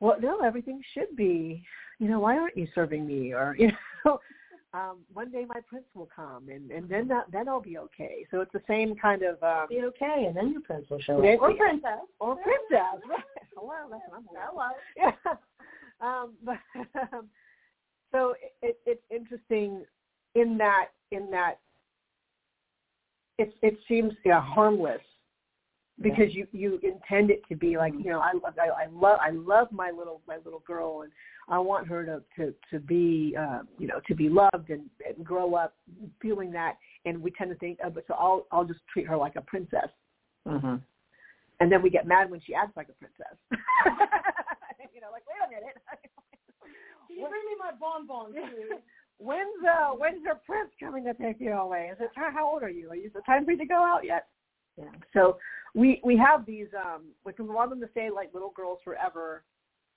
well 0.00 0.16
no 0.20 0.40
everything 0.40 0.82
should 0.92 1.16
be 1.16 1.64
you 1.98 2.08
know 2.08 2.20
why 2.20 2.36
aren't 2.36 2.58
you 2.58 2.68
serving 2.74 3.06
me 3.06 3.32
or 3.32 3.56
you 3.58 3.70
know 4.04 4.18
um 4.74 4.98
one 5.12 5.30
day 5.30 5.44
my 5.46 5.60
prince 5.68 5.84
will 5.94 6.08
come 6.14 6.48
and 6.48 6.70
and 6.70 6.88
then 6.88 7.06
that 7.08 7.24
then 7.30 7.48
I'll 7.48 7.60
be 7.60 7.78
okay 7.78 8.24
so 8.30 8.40
it's 8.40 8.52
the 8.52 8.62
same 8.66 8.94
kind 8.96 9.22
of 9.22 9.42
um 9.42 9.66
Be 9.68 9.82
okay, 9.82 10.24
and 10.26 10.36
then 10.36 10.52
your 10.52 10.62
prince 10.62 10.88
will 10.90 11.00
show 11.00 11.18
up. 11.18 11.40
Or 11.40 11.54
princess. 11.54 12.00
or 12.20 12.36
princess 12.36 13.00
right 13.08 13.20
hello 13.56 13.72
that's 13.90 14.02
what 14.08 14.18
I'm 14.18 14.24
Hello. 14.34 14.68
yeah. 14.96 15.12
Um, 16.00 16.32
but 16.44 16.58
um, 17.12 17.28
so 18.10 18.34
it, 18.60 18.78
it, 18.86 19.00
it's 19.00 19.02
interesting 19.10 19.84
in 20.34 20.58
that 20.58 20.88
in 21.10 21.30
that 21.30 21.58
it 23.38 23.54
it 23.62 23.78
seems 23.88 24.12
yeah, 24.24 24.40
harmless 24.40 25.00
because 26.02 26.34
you 26.34 26.46
you 26.52 26.80
intend 26.82 27.30
it 27.30 27.42
to 27.48 27.56
be 27.56 27.76
like 27.76 27.92
you 27.98 28.10
know 28.10 28.20
I 28.20 28.32
love 28.32 28.54
I, 28.60 28.84
I 28.84 28.86
love 28.92 29.18
I 29.20 29.30
love 29.30 29.68
my 29.70 29.90
little 29.90 30.20
my 30.26 30.38
little 30.44 30.62
girl 30.66 31.02
and 31.02 31.12
I 31.48 31.58
want 31.58 31.88
her 31.88 32.04
to 32.04 32.22
to 32.36 32.54
to 32.70 32.80
be 32.80 33.36
uh, 33.38 33.60
you 33.78 33.86
know 33.86 34.00
to 34.06 34.14
be 34.14 34.28
loved 34.28 34.70
and, 34.70 34.88
and 35.06 35.24
grow 35.24 35.54
up 35.54 35.74
feeling 36.20 36.50
that 36.52 36.76
and 37.04 37.20
we 37.22 37.30
tend 37.32 37.50
to 37.50 37.56
think 37.56 37.78
oh, 37.84 37.90
but 37.90 38.04
so 38.06 38.14
I'll 38.14 38.46
I'll 38.52 38.64
just 38.64 38.80
treat 38.92 39.06
her 39.06 39.16
like 39.16 39.36
a 39.36 39.42
princess 39.42 39.88
Mm-hmm. 40.44 40.74
and 41.60 41.70
then 41.70 41.82
we 41.82 41.88
get 41.88 42.04
mad 42.04 42.28
when 42.28 42.40
she 42.44 42.52
acts 42.52 42.76
like 42.76 42.88
a 42.88 42.94
princess 42.94 43.38
you 43.52 45.00
know 45.00 45.06
like 45.12 45.22
wait 45.30 45.38
a 45.46 45.48
minute 45.48 45.76
Can 47.06 47.20
you 47.20 47.28
bring 47.28 47.44
me 47.44 47.54
my 47.58 47.72
bonbons, 47.78 48.34
please? 48.34 48.80
when's 49.18 49.62
uh 49.62 49.90
when's 49.94 50.22
your 50.24 50.36
prince 50.46 50.70
coming 50.80 51.04
to 51.04 51.14
take 51.14 51.36
you 51.38 51.52
away? 51.52 51.90
Is 51.92 51.98
it 52.00 52.10
time 52.14 52.32
how 52.32 52.50
old 52.50 52.62
are 52.62 52.70
you? 52.70 52.90
Are 52.90 52.96
you 52.96 53.06
is 53.06 53.14
it 53.14 53.24
time 53.24 53.44
for 53.44 53.52
you 53.52 53.58
to 53.58 53.66
go 53.66 53.76
out 53.76 54.00
yet? 54.04 54.26
Yeah. 54.76 54.84
So 55.12 55.38
we 55.74 56.00
we 56.04 56.16
have 56.16 56.46
these 56.46 56.68
um 56.76 57.02
we 57.24 57.32
can 57.32 57.46
want 57.52 57.70
them 57.70 57.80
to 57.80 57.88
stay 57.90 58.10
like 58.10 58.32
little 58.34 58.52
girls 58.54 58.78
forever. 58.84 59.42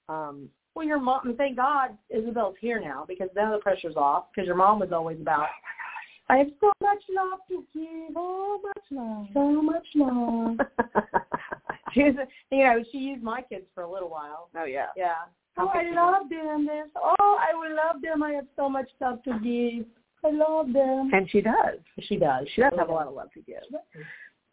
Um 0.10 0.50
Well, 0.76 0.86
your 0.86 1.00
mom, 1.00 1.22
and 1.28 1.38
thank 1.38 1.56
God 1.56 1.98
Isabel's 2.10 2.56
here 2.60 2.80
now 2.80 3.06
because 3.08 3.30
now 3.36 3.52
the 3.52 3.60
pressure's 3.60 3.96
off 3.96 4.26
because 4.34 4.48
your 4.48 4.58
mom 4.58 4.80
was 4.80 4.92
always 4.92 5.20
about, 5.22 5.48
oh 5.48 6.34
I 6.34 6.38
have 6.38 6.48
so 6.60 6.72
much 6.82 7.04
love 7.10 7.40
to 7.50 7.64
give, 7.74 8.14
so 8.14 8.60
much 8.64 8.86
love, 8.92 9.28
so 9.34 9.62
much 9.62 9.88
love. 9.96 10.58
she 11.94 12.04
was, 12.04 12.16
you 12.52 12.64
know, 12.64 12.84
she 12.92 12.98
used 12.98 13.24
my 13.24 13.42
kids 13.44 13.66
for 13.76 13.84
a 13.84 13.92
little 13.92 14.10
while. 14.10 14.50
oh 14.58 14.66
yeah. 14.66 14.88
Yeah. 14.98 15.14
How 15.56 15.68
Oh, 15.68 15.72
I 15.74 15.90
love 15.94 16.30
them. 16.30 16.66
This. 16.66 16.90
Oh, 16.96 17.40
I 17.40 17.56
will 17.56 17.76
love 17.76 18.02
them. 18.02 18.24
I 18.24 18.32
have 18.32 18.48
so 18.58 18.68
much 18.68 18.90
love 19.00 19.24
to 19.24 19.40
give. 19.40 19.86
I 20.26 20.32
love 20.32 20.74
them. 20.74 21.12
And 21.14 21.30
she 21.30 21.42
does. 21.42 21.80
She 22.02 22.18
does. 22.18 22.46
She 22.56 22.62
does 22.62 22.74
have 22.78 22.90
a 22.90 22.92
lot 22.92 23.08
of 23.08 23.14
love 23.14 23.32
to 23.34 23.42
give. 23.42 23.64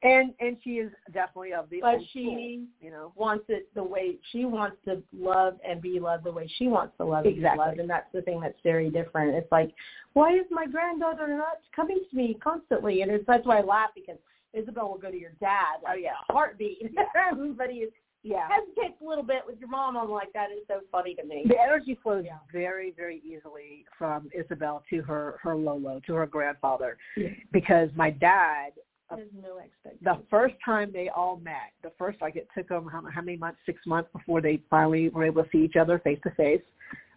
And 0.04 0.34
and 0.40 0.56
she 0.64 0.70
is 0.78 0.90
definitely 1.12 1.52
of 1.52 1.70
the 1.70 1.80
But 1.80 1.98
she 2.12 2.24
school, 2.24 2.66
you 2.80 2.90
know. 2.90 3.12
wants 3.14 3.44
it 3.48 3.72
the 3.74 3.82
way 3.84 4.16
she 4.32 4.44
wants 4.44 4.76
to 4.86 5.00
love 5.16 5.58
and 5.66 5.80
be 5.80 6.00
loved 6.00 6.24
the 6.24 6.32
way 6.32 6.50
she 6.58 6.66
wants 6.66 6.96
to 6.98 7.04
love 7.04 7.24
and 7.24 7.34
Exactly. 7.36 7.56
be 7.62 7.66
loved, 7.68 7.78
and 7.80 7.88
that's 7.88 8.10
the 8.12 8.22
thing 8.22 8.40
that's 8.40 8.58
very 8.64 8.90
different. 8.90 9.34
It's 9.36 9.50
like, 9.52 9.72
why 10.14 10.34
is 10.34 10.44
my 10.50 10.66
granddaughter 10.66 11.28
not 11.28 11.58
coming 11.74 12.00
to 12.10 12.16
me 12.16 12.36
constantly? 12.42 13.02
And 13.02 13.12
it's, 13.12 13.24
that's 13.26 13.46
why 13.46 13.58
I 13.58 13.62
laugh 13.62 13.90
because 13.94 14.16
Isabel 14.52 14.88
will 14.88 14.98
go 14.98 15.10
to 15.10 15.16
your 15.16 15.32
dad, 15.40 15.76
like 15.84 15.94
Oh, 15.94 15.98
yeah. 15.98 16.10
heartbeat. 16.30 16.92
Everybody 17.30 17.74
is 17.74 17.92
Yeah. 18.24 18.48
hesitates 18.48 19.00
a 19.00 19.04
little 19.08 19.24
bit 19.24 19.42
with 19.46 19.58
your 19.60 19.68
mom. 19.68 19.96
I'm 19.96 20.10
like, 20.10 20.32
that 20.32 20.50
is 20.50 20.58
so 20.68 20.80
funny 20.90 21.14
to 21.14 21.24
me. 21.24 21.44
The 21.46 21.60
energy 21.60 21.94
flows 22.02 22.24
Yeah. 22.24 22.38
very, 22.52 22.90
very 22.90 23.18
easily 23.24 23.84
from 23.96 24.28
Isabel 24.34 24.82
to 24.90 25.00
her 25.02 25.38
her 25.42 25.54
Lolo, 25.56 26.00
to 26.06 26.14
her 26.14 26.26
grandfather. 26.26 26.98
Yeah. 27.16 27.28
Because 27.52 27.88
my 27.94 28.10
dad 28.10 28.72
There's 29.16 29.30
no 29.42 29.58
expectation. 29.58 29.98
the 30.02 30.18
first 30.30 30.54
time 30.64 30.90
they 30.92 31.08
all 31.08 31.36
met, 31.36 31.72
the 31.82 31.92
first 31.98 32.20
like 32.20 32.36
it 32.36 32.48
took 32.56 32.68
them 32.68 32.88
how, 32.90 33.02
how 33.12 33.22
many 33.22 33.36
months, 33.36 33.58
six 33.66 33.80
months 33.86 34.10
before 34.12 34.40
they 34.40 34.60
finally 34.70 35.08
were 35.08 35.24
able 35.24 35.42
to 35.42 35.48
see 35.50 35.58
each 35.58 35.76
other 35.76 35.98
face 35.98 36.18
to 36.24 36.30
face. 36.32 36.62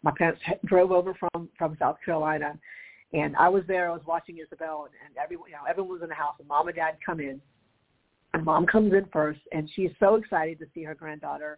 my 0.03 0.11
parents 0.17 0.41
drove 0.65 0.91
over 0.91 1.13
from 1.13 1.49
from 1.57 1.75
South 1.79 1.97
Carolina, 2.03 2.57
and 3.13 3.35
I 3.37 3.49
was 3.49 3.63
there. 3.67 3.89
I 3.89 3.93
was 3.93 4.05
watching 4.05 4.37
Isabel, 4.37 4.87
and, 4.87 4.93
and 5.05 5.17
everyone, 5.17 5.49
you 5.49 5.55
know, 5.55 5.63
everyone 5.69 5.93
was 5.93 6.03
in 6.03 6.09
the 6.09 6.15
house, 6.15 6.35
and 6.39 6.47
mom 6.47 6.67
and 6.67 6.75
dad 6.75 6.97
come 7.05 7.19
in. 7.19 7.41
And 8.33 8.43
mom 8.43 8.65
comes 8.65 8.93
in 8.93 9.05
first, 9.13 9.39
and 9.53 9.69
she's 9.75 9.91
so 9.99 10.15
excited 10.15 10.59
to 10.59 10.65
see 10.73 10.83
her 10.83 10.95
granddaughter, 10.95 11.57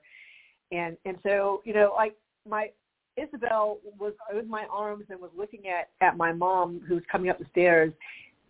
and 0.71 0.97
and 1.05 1.17
so 1.23 1.61
you 1.65 1.73
know, 1.73 1.93
like 1.95 2.15
my 2.47 2.69
Isabel 3.17 3.79
was 3.97 4.13
in 4.37 4.47
my 4.47 4.65
arms 4.71 5.05
and 5.09 5.19
was 5.19 5.31
looking 5.35 5.63
at 5.67 5.89
at 6.05 6.17
my 6.17 6.31
mom 6.31 6.81
who's 6.87 7.03
coming 7.11 7.29
up 7.29 7.39
the 7.39 7.45
stairs, 7.51 7.91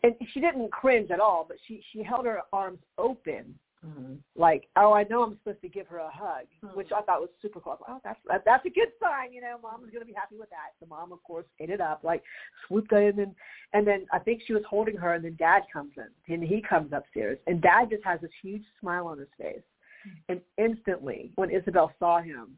and 0.03 0.13
she 0.33 0.39
didn't 0.39 0.71
cringe 0.71 1.11
at 1.11 1.19
all, 1.19 1.45
but 1.47 1.57
she 1.67 1.81
she 1.91 2.03
held 2.03 2.25
her 2.25 2.41
arms 2.53 2.79
open 2.97 3.55
Mm-hmm. 3.85 4.15
Like, 4.35 4.67
oh, 4.75 4.93
I 4.93 5.03
know 5.03 5.23
I'm 5.23 5.37
supposed 5.37 5.61
to 5.61 5.69
give 5.69 5.87
her 5.87 5.99
a 5.99 6.09
hug, 6.09 6.45
mm-hmm. 6.63 6.75
which 6.75 6.89
I 6.95 7.01
thought 7.01 7.21
was 7.21 7.29
super 7.41 7.59
cool. 7.59 7.77
Oh, 7.87 7.99
that's 8.03 8.19
that's 8.45 8.65
a 8.65 8.69
good 8.69 8.89
sign, 9.01 9.31
you 9.31 9.41
know. 9.41 9.57
Mom 9.61 9.83
is 9.83 9.91
going 9.91 10.01
to 10.01 10.05
be 10.05 10.13
happy 10.13 10.35
with 10.37 10.49
that. 10.49 10.73
The 10.81 10.87
mom, 10.87 11.11
of 11.11 11.23
course, 11.23 11.45
ate 11.59 11.69
it 11.69 11.79
up, 11.79 12.01
like 12.03 12.23
swooped 12.67 12.91
in, 12.91 13.19
and 13.19 13.35
and 13.73 13.85
then 13.85 14.05
I 14.11 14.19
think 14.19 14.41
she 14.45 14.53
was 14.53 14.63
holding 14.67 14.97
her, 14.97 15.13
and 15.13 15.23
then 15.23 15.35
Dad 15.37 15.61
comes 15.71 15.91
in, 15.97 16.33
and 16.33 16.43
he 16.43 16.61
comes 16.61 16.91
upstairs, 16.91 17.37
and 17.45 17.61
Dad 17.61 17.89
just 17.91 18.03
has 18.03 18.19
this 18.19 18.31
huge 18.41 18.63
smile 18.81 19.07
on 19.07 19.19
his 19.19 19.27
face, 19.37 19.61
mm-hmm. 20.07 20.31
and 20.31 20.41
instantly, 20.57 21.31
when 21.35 21.51
Isabel 21.51 21.91
saw 21.99 22.19
him, 22.19 22.57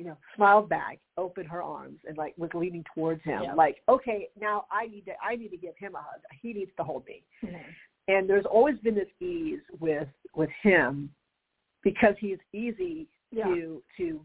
you 0.00 0.06
know, 0.06 0.16
smiled 0.34 0.68
back, 0.68 0.98
opened 1.16 1.48
her 1.48 1.62
arms, 1.62 1.98
and 2.08 2.16
like 2.16 2.34
was 2.38 2.50
leaning 2.54 2.84
towards 2.94 3.22
him, 3.22 3.42
yeah. 3.44 3.54
like, 3.54 3.76
okay, 3.88 4.28
now 4.40 4.64
I 4.72 4.86
need 4.86 5.04
to 5.06 5.12
I 5.22 5.36
need 5.36 5.50
to 5.50 5.56
give 5.56 5.74
him 5.78 5.94
a 5.94 5.98
hug. 5.98 6.20
He 6.42 6.52
needs 6.52 6.72
to 6.78 6.84
hold 6.84 7.04
me. 7.06 7.22
Mm-hmm 7.44 7.56
and 8.10 8.28
there's 8.28 8.44
always 8.44 8.76
been 8.78 8.94
this 8.94 9.08
ease 9.20 9.60
with 9.78 10.08
with 10.34 10.50
him 10.62 11.10
because 11.82 12.14
he's 12.18 12.38
easy 12.52 13.06
yeah. 13.30 13.44
to 13.44 13.82
to 13.96 14.20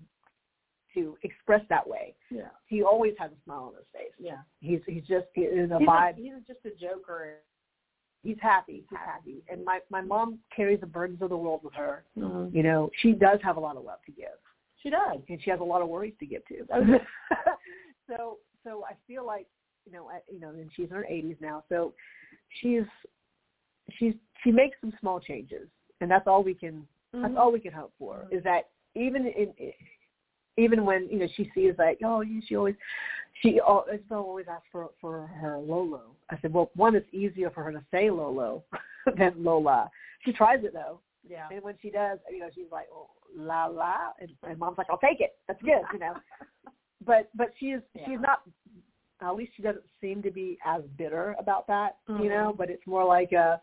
to 0.94 1.18
express 1.24 1.62
that 1.70 1.88
way. 1.88 2.16
Yeah. 2.32 2.50
He 2.68 2.82
always 2.82 3.14
has 3.20 3.30
a 3.32 3.44
smile 3.44 3.66
on 3.66 3.74
his 3.76 3.86
face. 3.94 4.14
Yeah. 4.20 4.38
He's 4.62 4.80
he's 4.88 5.04
just 5.08 5.28
he 5.34 5.42
is 5.42 5.72
a 5.72 5.80
he's 5.80 5.88
vibe. 5.88 6.18
A, 6.18 6.22
he's 6.22 6.34
just 6.48 6.60
a 6.66 6.72
joker. 6.80 7.36
He's 8.24 8.38
happy. 8.42 8.86
He's 8.90 9.00
happy. 9.06 9.44
And 9.50 9.64
my 9.64 9.80
my 9.90 10.02
mom 10.02 10.40
carries 10.56 10.80
the 10.80 10.88
burdens 10.88 11.22
of 11.22 11.30
the 11.30 11.38
world 11.38 11.62
with 11.64 11.74
her. 11.74 12.06
Mm-hmm. 12.18 12.56
You 12.56 12.64
know, 12.64 12.90
she 13.02 13.12
does 13.12 13.40
have 13.44 13.58
a 13.58 13.60
lot 13.60 13.78
of 13.78 13.84
love 13.84 14.00
to 14.06 14.12
give. 14.12 14.28
She 14.86 14.92
does. 14.92 15.20
And 15.28 15.42
she 15.44 15.50
has 15.50 15.60
a 15.60 15.64
lot 15.64 15.82
of 15.82 15.88
worries 15.88 16.14
to 16.20 16.28
too. 16.28 16.40
Okay. 16.76 17.04
so 18.08 18.38
so 18.64 18.84
I 18.88 18.94
feel 19.08 19.26
like 19.26 19.48
you 19.86 19.92
know, 19.92 20.08
I, 20.10 20.20
you 20.32 20.40
know, 20.40 20.50
and 20.50 20.70
she's 20.76 20.90
in 20.90 20.96
her 20.96 21.06
80s 21.10 21.38
now. 21.42 21.64
So 21.70 21.94
she's 22.62 22.84
she's 23.98 24.14
she 24.44 24.52
makes 24.52 24.78
some 24.82 24.94
small 25.00 25.20
changes, 25.20 25.68
and 26.02 26.10
that's 26.10 26.28
all 26.28 26.44
we 26.44 26.54
can 26.54 26.88
mm-hmm. 27.14 27.22
that's 27.24 27.36
all 27.38 27.52
we 27.52 27.60
can 27.60 27.74
hope 27.74 27.94
for 27.98 28.18
mm-hmm. 28.18 28.38
is 28.38 28.44
that 28.44 28.70
even 28.96 29.26
in 29.26 29.54
even 30.58 30.86
when 30.86 31.08
you 31.10 31.20
know 31.20 31.28
she 31.36 31.50
sees 31.56 31.74
like 31.78 32.00
oh 32.04 32.24
she 32.48 32.56
always 32.56 32.76
she 33.42 33.60
Isabel 33.94 34.20
always 34.20 34.46
asks 34.50 34.68
for 34.72 34.90
for 35.02 35.28
her 35.42 35.58
Lolo. 35.58 36.16
I 36.30 36.38
said 36.42 36.54
well 36.54 36.72
one 36.76 36.96
it's 36.96 37.12
easier 37.12 37.50
for 37.50 37.64
her 37.64 37.72
to 37.72 37.84
say 37.92 38.10
Lolo 38.10 38.64
than 39.18 39.34
Lola. 39.38 39.90
She 40.24 40.32
tries 40.32 40.64
it 40.64 40.74
though. 40.74 41.00
Yeah. 41.28 41.48
And 41.52 41.64
when 41.64 41.76
she 41.82 41.90
does, 41.90 42.20
you 42.32 42.40
know, 42.40 42.50
she's 42.54 42.72
like, 42.72 42.88
oh, 42.94 43.10
la 43.36 43.66
la, 43.66 44.12
and, 44.20 44.30
and 44.44 44.60
mom's 44.60 44.78
like, 44.78 44.88
I'll 44.90 44.98
take 44.98 45.22
it. 45.22 45.36
That's 45.48 45.62
good, 45.62 45.82
you 45.94 46.00
know. 46.00 46.14
but 47.06 47.30
but 47.36 47.52
she's 47.60 47.80
yeah. 47.94 48.06
she's 48.06 48.20
not. 48.20 48.42
At 49.22 49.36
least 49.36 49.54
she 49.56 49.64
doesn't 49.64 49.86
seem 50.02 50.22
to 50.24 50.32
be 50.32 50.58
as 50.66 50.82
bitter 50.98 51.36
about 51.40 51.68
that, 51.68 51.98
mm-hmm. 52.10 52.24
you 52.24 52.30
know. 52.30 52.54
But 52.56 52.70
it's 52.70 52.86
more 52.86 53.06
like 53.06 53.32
a 53.32 53.62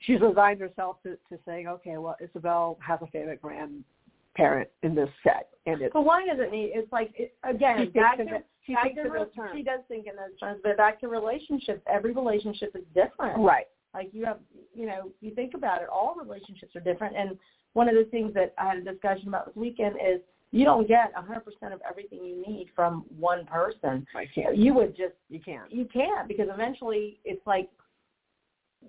she's 0.00 0.20
resigned 0.20 0.60
herself 0.60 1.02
to, 1.02 1.16
to 1.30 1.38
saying, 1.46 1.68
okay, 1.68 1.96
well, 1.96 2.16
Isabel 2.20 2.78
has 2.86 2.98
a 3.02 3.06
favorite 3.06 3.40
grandparent 3.40 4.68
in 4.82 4.94
this 4.94 5.08
set, 5.22 5.48
and 5.66 5.80
it's. 5.82 5.92
But 5.92 6.04
why 6.04 6.26
does 6.26 6.38
it 6.40 6.50
need? 6.50 6.72
It's 6.74 6.90
like 6.92 7.12
it, 7.16 7.34
again, 7.44 7.78
she 7.92 7.98
back 7.98 8.18
to, 8.18 8.24
she 8.66 8.74
back 8.74 8.84
thinks 8.84 9.02
to 9.02 9.26
terms. 9.34 9.52
She 9.54 9.62
does 9.62 9.80
think 9.88 10.06
in 10.06 10.16
those 10.16 10.38
terms, 10.38 10.60
but 10.62 10.76
back 10.76 11.00
to 11.00 11.08
relationships. 11.08 11.80
Every 11.88 12.12
relationship 12.12 12.74
is 12.74 12.84
different. 12.94 13.38
Right. 13.38 13.66
Like 13.96 14.10
you 14.12 14.26
have, 14.26 14.40
you 14.74 14.86
know, 14.86 15.10
you 15.22 15.34
think 15.34 15.54
about 15.54 15.80
it, 15.80 15.88
all 15.88 16.14
relationships 16.22 16.76
are 16.76 16.80
different. 16.80 17.16
And 17.16 17.38
one 17.72 17.88
of 17.88 17.94
the 17.94 18.04
things 18.10 18.34
that 18.34 18.52
I 18.58 18.68
had 18.68 18.78
a 18.78 18.92
discussion 18.92 19.28
about 19.28 19.46
this 19.46 19.56
weekend 19.56 19.96
is 19.96 20.20
you 20.52 20.66
don't 20.66 20.86
get 20.86 21.14
100% 21.14 21.72
of 21.72 21.80
everything 21.88 22.18
you 22.22 22.44
need 22.46 22.68
from 22.76 23.06
one 23.18 23.46
person. 23.46 24.06
I 24.14 24.26
can't. 24.34 24.54
You 24.56 24.74
would 24.74 24.94
just 24.96 25.14
you 25.30 25.40
can't. 25.40 25.72
You 25.72 25.86
can't 25.90 26.28
because 26.28 26.48
eventually 26.52 27.20
it's 27.24 27.44
like 27.46 27.70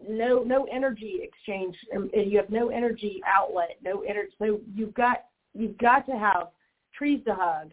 no 0.07 0.43
no 0.43 0.67
energy 0.71 1.21
exchange 1.23 1.75
um, 1.95 2.09
you 2.13 2.37
have 2.37 2.49
no 2.49 2.69
energy 2.69 3.21
outlet 3.25 3.77
no 3.81 4.01
energy 4.01 4.29
so 4.37 4.59
you've 4.75 4.93
got 4.93 5.25
you've 5.53 5.77
got 5.77 6.05
to 6.05 6.11
have 6.11 6.49
trees 6.95 7.21
to 7.25 7.33
hug 7.33 7.71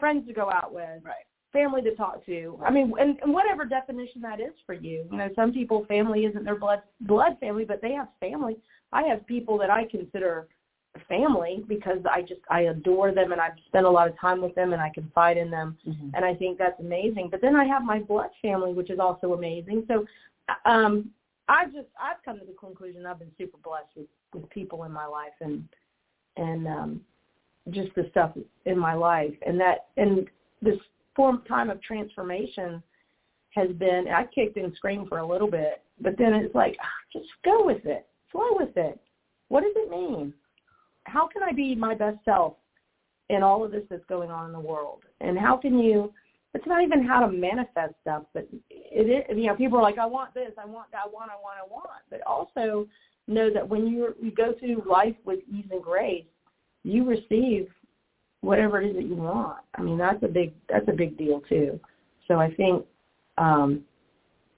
friends 0.00 0.26
to 0.26 0.32
go 0.32 0.50
out 0.50 0.72
with 0.72 1.04
right 1.04 1.26
family 1.52 1.82
to 1.82 1.94
talk 1.94 2.24
to. 2.26 2.58
I 2.64 2.70
mean 2.70 2.92
and, 2.98 3.18
and 3.22 3.32
whatever 3.32 3.64
definition 3.64 4.20
that 4.22 4.40
is 4.40 4.52
for 4.66 4.74
you. 4.74 5.06
You 5.10 5.18
know 5.18 5.28
some 5.34 5.52
people 5.52 5.84
family 5.86 6.24
isn't 6.24 6.44
their 6.44 6.58
blood 6.58 6.82
blood 7.02 7.36
family 7.40 7.64
but 7.64 7.80
they 7.82 7.92
have 7.92 8.08
family. 8.20 8.56
I 8.92 9.02
have 9.04 9.26
people 9.26 9.58
that 9.58 9.70
i 9.70 9.84
consider 9.84 10.48
family 11.08 11.64
because 11.68 11.98
i 12.10 12.20
just 12.20 12.40
i 12.50 12.62
adore 12.62 13.12
them 13.12 13.30
and 13.30 13.40
i've 13.40 13.52
spent 13.68 13.86
a 13.86 13.90
lot 13.90 14.08
of 14.08 14.18
time 14.18 14.42
with 14.42 14.52
them 14.56 14.72
and 14.72 14.82
i 14.82 14.90
confide 14.92 15.36
in 15.36 15.48
them. 15.50 15.76
Mm-hmm. 15.86 16.10
and 16.14 16.24
i 16.24 16.34
think 16.34 16.58
that's 16.58 16.78
amazing. 16.80 17.28
But 17.30 17.40
then 17.40 17.56
i 17.56 17.64
have 17.64 17.84
my 17.84 18.00
blood 18.00 18.30
family 18.42 18.72
which 18.72 18.90
is 18.90 18.98
also 18.98 19.32
amazing. 19.34 19.84
So 19.88 20.04
um 20.64 21.10
I've 21.48 21.72
just 21.72 21.88
I've 22.00 22.22
come 22.24 22.38
to 22.38 22.44
the 22.44 22.52
conclusion 22.52 23.06
I've 23.06 23.18
been 23.18 23.32
super 23.38 23.58
blessed 23.58 23.96
with 23.96 24.06
with 24.32 24.48
people 24.50 24.84
in 24.84 24.92
my 24.92 25.06
life 25.06 25.32
and 25.40 25.64
and 26.36 26.66
um 26.66 27.00
just 27.70 27.94
the 27.94 28.06
stuff 28.10 28.32
in 28.64 28.78
my 28.78 28.94
life. 28.94 29.34
And 29.46 29.60
that 29.60 29.86
and 29.96 30.28
this 30.62 30.78
form 31.20 31.42
time 31.46 31.68
of 31.68 31.82
transformation 31.82 32.82
has 33.50 33.68
been 33.72 34.06
I 34.08 34.24
kicked 34.34 34.56
and 34.56 34.74
screamed 34.74 35.08
for 35.08 35.18
a 35.18 35.26
little 35.26 35.50
bit, 35.50 35.82
but 36.00 36.16
then 36.16 36.32
it's 36.32 36.54
like 36.54 36.78
ah, 36.80 36.86
just 37.12 37.28
go 37.44 37.66
with 37.66 37.84
it, 37.84 38.06
flow 38.32 38.56
with 38.58 38.74
it. 38.76 38.98
What 39.48 39.60
does 39.60 39.74
it 39.76 39.90
mean? 39.90 40.32
How 41.04 41.28
can 41.28 41.42
I 41.42 41.52
be 41.52 41.74
my 41.74 41.94
best 41.94 42.16
self 42.24 42.54
in 43.28 43.42
all 43.42 43.62
of 43.62 43.70
this 43.70 43.82
that's 43.90 44.04
going 44.08 44.30
on 44.30 44.46
in 44.46 44.52
the 44.52 44.60
world? 44.60 45.02
And 45.20 45.38
how 45.38 45.58
can 45.58 45.78
you 45.78 46.10
it's 46.54 46.66
not 46.66 46.82
even 46.82 47.06
how 47.06 47.20
to 47.20 47.30
manifest 47.30 47.94
stuff, 48.00 48.22
but 48.32 48.48
it 48.70 49.28
is, 49.30 49.36
you 49.36 49.46
know, 49.46 49.56
people 49.56 49.78
are 49.78 49.82
like, 49.82 49.98
I 49.98 50.06
want 50.06 50.32
this, 50.32 50.52
I 50.58 50.64
want 50.64 50.90
that, 50.92 51.02
I 51.04 51.08
want, 51.08 51.30
I 51.30 51.36
want, 51.36 51.58
I 51.62 51.70
want. 51.70 52.00
But 52.08 52.22
also 52.26 52.88
know 53.28 53.50
that 53.52 53.68
when 53.68 53.86
you 53.86 54.14
you 54.22 54.30
go 54.30 54.54
through 54.58 54.82
life 54.88 55.16
with 55.26 55.40
ease 55.54 55.66
and 55.70 55.82
grace, 55.82 56.24
you 56.82 57.04
receive 57.04 57.68
whatever 58.40 58.80
it 58.80 58.90
is 58.90 58.96
that 58.96 59.04
you 59.04 59.14
want. 59.14 59.58
I 59.74 59.82
mean, 59.82 59.98
that's 59.98 60.22
a 60.22 60.28
big 60.28 60.52
that's 60.68 60.88
a 60.88 60.92
big 60.92 61.16
deal 61.16 61.40
too. 61.48 61.78
So 62.28 62.38
I 62.38 62.52
think 62.54 62.84
um, 63.38 63.82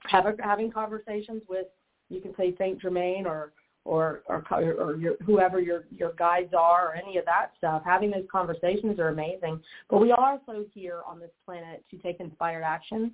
having 0.04 0.36
having 0.42 0.70
conversations 0.70 1.42
with 1.48 1.66
you 2.08 2.20
can 2.20 2.34
say 2.36 2.54
Saint 2.58 2.80
Germain 2.80 3.26
or 3.26 3.52
or 3.84 4.22
or, 4.28 4.44
or 4.50 4.96
your, 4.96 5.14
whoever 5.24 5.60
your 5.60 5.84
your 5.90 6.12
guides 6.12 6.52
are 6.56 6.88
or 6.88 6.94
any 6.94 7.16
of 7.16 7.24
that 7.24 7.52
stuff. 7.58 7.82
Having 7.84 8.12
those 8.12 8.26
conversations 8.30 8.98
are 8.98 9.08
amazing. 9.08 9.60
But 9.88 9.98
we 9.98 10.12
are 10.12 10.32
also 10.32 10.64
here 10.72 11.00
on 11.06 11.18
this 11.18 11.30
planet 11.44 11.84
to 11.90 11.96
take 11.98 12.20
inspired 12.20 12.62
action, 12.62 13.12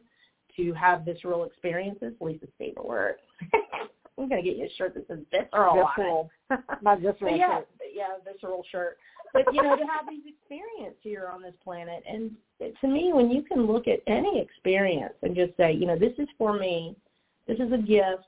to 0.57 0.73
have 0.75 1.03
visceral 1.03 1.45
experiences. 1.45 2.13
Lisa's 2.21 2.49
favorite 2.59 2.87
word. 2.87 3.17
I'm 4.19 4.29
gonna 4.29 4.43
get 4.43 4.57
you 4.57 4.67
a 4.67 4.71
shirt 4.77 4.95
that 4.95 5.07
says 5.09 5.21
visceral. 5.31 5.87
Visceral, 5.97 6.31
not 6.83 7.01
visceral 7.01 7.37
yeah, 7.37 7.59
shirt. 7.59 7.69
Yeah, 7.95 8.07
visceral 8.25 8.65
shirt. 8.71 8.99
But 9.33 9.45
you 9.53 9.63
know, 9.63 9.77
to 9.77 9.85
have 9.85 10.07
these 10.09 10.25
experiences 10.27 10.99
here 11.03 11.31
on 11.33 11.43
this 11.43 11.55
planet, 11.63 12.03
and 12.09 12.33
to 12.81 12.89
me, 12.89 13.13
when 13.13 13.31
you 13.31 13.43
can 13.43 13.67
look 13.67 13.87
at 13.87 14.01
any 14.07 14.41
experience 14.41 15.15
and 15.23 15.37
just 15.37 15.57
say, 15.57 15.73
you 15.73 15.87
know, 15.87 15.99
this 15.99 16.15
is 16.19 16.29
for 16.39 16.59
me, 16.59 16.97
this 17.47 17.59
is 17.59 17.73
a 17.73 17.79
gift. 17.79 18.27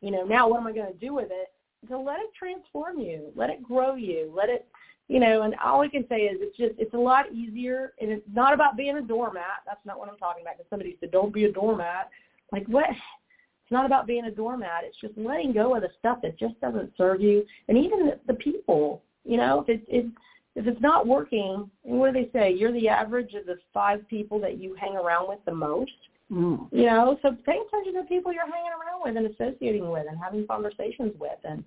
You 0.00 0.12
know, 0.12 0.24
now 0.24 0.48
what 0.48 0.60
am 0.60 0.66
I 0.66 0.72
going 0.72 0.92
to 0.92 0.98
do 0.98 1.12
with 1.12 1.28
it? 1.30 1.52
to 1.86 1.98
let 1.98 2.20
it 2.20 2.30
transform 2.36 2.98
you, 2.98 3.30
let 3.36 3.50
it 3.50 3.62
grow 3.62 3.94
you, 3.94 4.32
let 4.34 4.48
it, 4.48 4.66
you 5.06 5.20
know, 5.20 5.42
and 5.42 5.54
all 5.64 5.80
I 5.80 5.88
can 5.88 6.04
say 6.08 6.22
is 6.22 6.38
it's 6.40 6.56
just, 6.56 6.74
it's 6.78 6.94
a 6.94 6.98
lot 6.98 7.32
easier 7.32 7.92
and 8.00 8.10
it's 8.10 8.26
not 8.32 8.52
about 8.52 8.76
being 8.76 8.96
a 8.96 9.02
doormat. 9.02 9.62
That's 9.64 9.84
not 9.86 9.98
what 9.98 10.08
I'm 10.08 10.18
talking 10.18 10.42
about 10.42 10.58
because 10.58 10.68
somebody 10.70 10.96
said, 11.00 11.12
don't 11.12 11.32
be 11.32 11.44
a 11.44 11.52
doormat. 11.52 12.10
Like 12.52 12.66
what? 12.66 12.90
It's 13.68 13.72
not 13.74 13.84
about 13.84 14.06
being 14.06 14.24
a 14.24 14.30
doormat. 14.30 14.84
It's 14.84 14.96
just 14.98 15.12
letting 15.18 15.52
go 15.52 15.76
of 15.76 15.82
the 15.82 15.90
stuff 15.98 16.20
that 16.22 16.38
just 16.38 16.58
doesn't 16.58 16.90
serve 16.96 17.20
you. 17.20 17.44
And 17.68 17.76
even 17.76 18.06
the, 18.06 18.18
the 18.26 18.32
people, 18.32 19.02
you 19.26 19.36
know, 19.36 19.60
if 19.60 19.68
it, 19.68 19.84
it, 19.88 20.06
if 20.54 20.66
it's 20.66 20.80
not 20.80 21.06
working, 21.06 21.70
what 21.82 22.14
do 22.14 22.18
they 22.24 22.30
say? 22.32 22.50
You're 22.50 22.72
the 22.72 22.88
average 22.88 23.34
of 23.34 23.44
the 23.44 23.58
five 23.74 24.08
people 24.08 24.40
that 24.40 24.58
you 24.58 24.74
hang 24.80 24.96
around 24.96 25.28
with 25.28 25.40
the 25.44 25.54
most. 25.54 25.92
Mm. 26.32 26.66
You 26.72 26.86
know, 26.86 27.18
so 27.20 27.36
pay 27.44 27.58
attention 27.58 27.92
to 27.92 28.00
the 28.00 28.08
people 28.08 28.32
you're 28.32 28.50
hanging 28.50 28.72
around 28.72 29.02
with 29.04 29.18
and 29.18 29.26
associating 29.26 29.90
with 29.90 30.06
and 30.08 30.18
having 30.18 30.46
conversations 30.46 31.12
with 31.18 31.38
and 31.44 31.62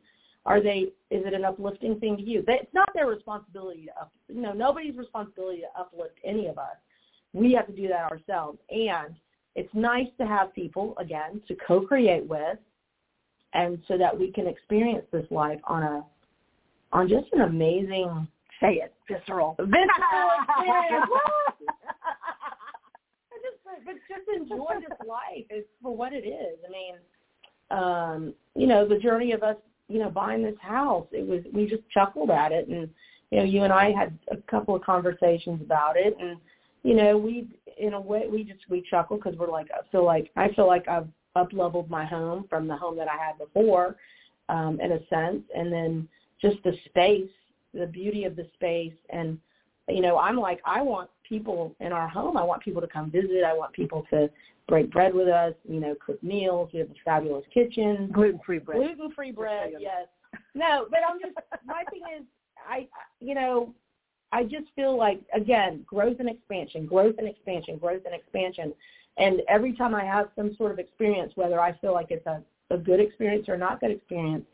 are 0.47 0.59
they 0.59 0.87
is 1.11 1.23
it 1.23 1.35
an 1.35 1.45
uplifting 1.45 1.99
thing 1.99 2.17
to 2.17 2.23
you? 2.23 2.43
They, 2.47 2.53
it's 2.53 2.73
not 2.73 2.89
their 2.95 3.05
responsibility 3.05 3.85
to 3.85 4.01
up 4.01 4.11
you 4.27 4.41
know, 4.41 4.53
nobody's 4.53 4.97
responsibility 4.97 5.61
to 5.61 5.79
uplift 5.79 6.17
any 6.23 6.47
of 6.47 6.57
us. 6.57 6.77
We 7.33 7.51
have 7.53 7.67
to 7.67 7.73
do 7.73 7.87
that 7.89 8.11
ourselves. 8.11 8.57
And 8.71 9.13
it's 9.55 9.73
nice 9.73 10.07
to 10.19 10.25
have 10.25 10.53
people, 10.53 10.95
again, 10.97 11.41
to 11.47 11.55
co 11.67 11.81
create 11.81 12.27
with 12.27 12.57
and 13.53 13.81
so 13.87 13.97
that 13.97 14.17
we 14.17 14.31
can 14.31 14.47
experience 14.47 15.05
this 15.11 15.25
life 15.29 15.59
on 15.65 15.83
a 15.83 16.03
on 16.93 17.07
just 17.07 17.27
an 17.33 17.41
amazing 17.41 18.27
say 18.61 18.75
it, 18.75 18.93
visceral. 19.07 19.55
Visceral 19.59 20.29
experience. 20.47 21.05
but 23.85 23.95
just 24.07 24.27
enjoy 24.35 24.75
this 24.79 24.97
life 25.07 25.45
is 25.49 25.65
for 25.81 25.95
what 25.95 26.13
it 26.13 26.27
is. 26.27 26.59
I 26.67 26.71
mean, 26.71 26.95
um, 27.71 28.35
you 28.55 28.67
know, 28.67 28.87
the 28.87 28.99
journey 28.99 29.31
of 29.31 29.41
us, 29.43 29.57
you 29.87 29.99
know, 29.99 30.09
buying 30.09 30.43
this 30.43 30.59
house, 30.61 31.07
it 31.11 31.25
was 31.25 31.41
we 31.53 31.65
just 31.65 31.89
chuckled 31.89 32.29
at 32.29 32.51
it 32.51 32.67
and 32.67 32.89
you 33.31 33.39
know, 33.39 33.45
you 33.45 33.63
and 33.63 33.73
I 33.73 33.91
had 33.91 34.17
a 34.29 34.37
couple 34.37 34.75
of 34.75 34.83
conversations 34.83 35.61
about 35.61 35.97
it 35.97 36.15
and 36.19 36.37
you 36.83 36.93
know, 36.95 37.17
we 37.17 37.47
in 37.77 37.93
a 37.93 38.01
way 38.01 38.25
we 38.29 38.43
just 38.43 38.59
we 38.69 38.83
chuckle 38.89 39.17
because 39.17 39.37
we're 39.37 39.51
like 39.51 39.69
I 39.71 39.87
feel 39.91 40.05
like 40.05 40.31
I 40.35 40.51
feel 40.53 40.67
like 40.67 40.87
I've 40.87 41.07
up 41.35 41.53
leveled 41.53 41.89
my 41.89 42.05
home 42.05 42.45
from 42.49 42.67
the 42.67 42.75
home 42.75 42.97
that 42.97 43.07
I 43.07 43.17
had 43.17 43.37
before, 43.37 43.95
um, 44.49 44.79
in 44.81 44.91
a 44.91 44.99
sense, 45.07 45.43
and 45.55 45.71
then 45.71 46.07
just 46.41 46.57
the 46.63 46.73
space, 46.85 47.29
the 47.73 47.85
beauty 47.85 48.25
of 48.25 48.35
the 48.35 48.47
space, 48.55 48.93
and 49.09 49.37
you 49.87 50.01
know, 50.01 50.17
I'm 50.17 50.37
like 50.37 50.61
I 50.65 50.81
want 50.81 51.09
people 51.27 51.75
in 51.79 51.91
our 51.91 52.07
home. 52.07 52.37
I 52.37 52.43
want 52.43 52.61
people 52.63 52.81
to 52.81 52.87
come 52.87 53.11
visit. 53.11 53.43
I 53.45 53.53
want 53.53 53.73
people 53.73 54.05
to 54.11 54.29
break 54.67 54.91
bread 54.91 55.13
with 55.13 55.27
us. 55.27 55.53
You 55.67 55.79
know, 55.79 55.95
cook 56.05 56.21
meals. 56.23 56.69
We 56.73 56.79
have 56.79 56.89
a 56.89 56.95
fabulous 57.03 57.45
kitchen. 57.53 58.09
Gluten 58.11 58.39
free 58.45 58.59
bread. 58.59 58.77
Gluten 58.77 59.11
free 59.11 59.31
bread. 59.31 59.73
Yes. 59.79 60.07
No, 60.53 60.87
but 60.89 60.99
I'm 61.07 61.19
just 61.19 61.35
my 61.65 61.83
thing 61.91 62.01
is 62.19 62.25
I 62.69 62.87
you 63.19 63.35
know 63.35 63.73
I 64.31 64.43
just 64.43 64.67
feel 64.75 64.97
like 64.97 65.21
again 65.33 65.83
growth 65.87 66.17
and 66.19 66.29
expansion, 66.29 66.85
growth 66.85 67.15
and 67.17 67.27
expansion, 67.27 67.77
growth 67.77 68.03
and 68.05 68.15
expansion. 68.15 68.73
And 69.17 69.41
every 69.49 69.73
time 69.75 69.93
I 69.93 70.05
have 70.05 70.29
some 70.35 70.55
sort 70.57 70.71
of 70.71 70.79
experience, 70.79 71.33
whether 71.35 71.59
I 71.59 71.73
feel 71.79 71.93
like 71.93 72.11
it's 72.11 72.25
a, 72.25 72.41
a 72.69 72.77
good 72.77 72.99
experience 72.99 73.49
or 73.49 73.57
not 73.57 73.81
good 73.81 73.91
experience, 73.91 74.45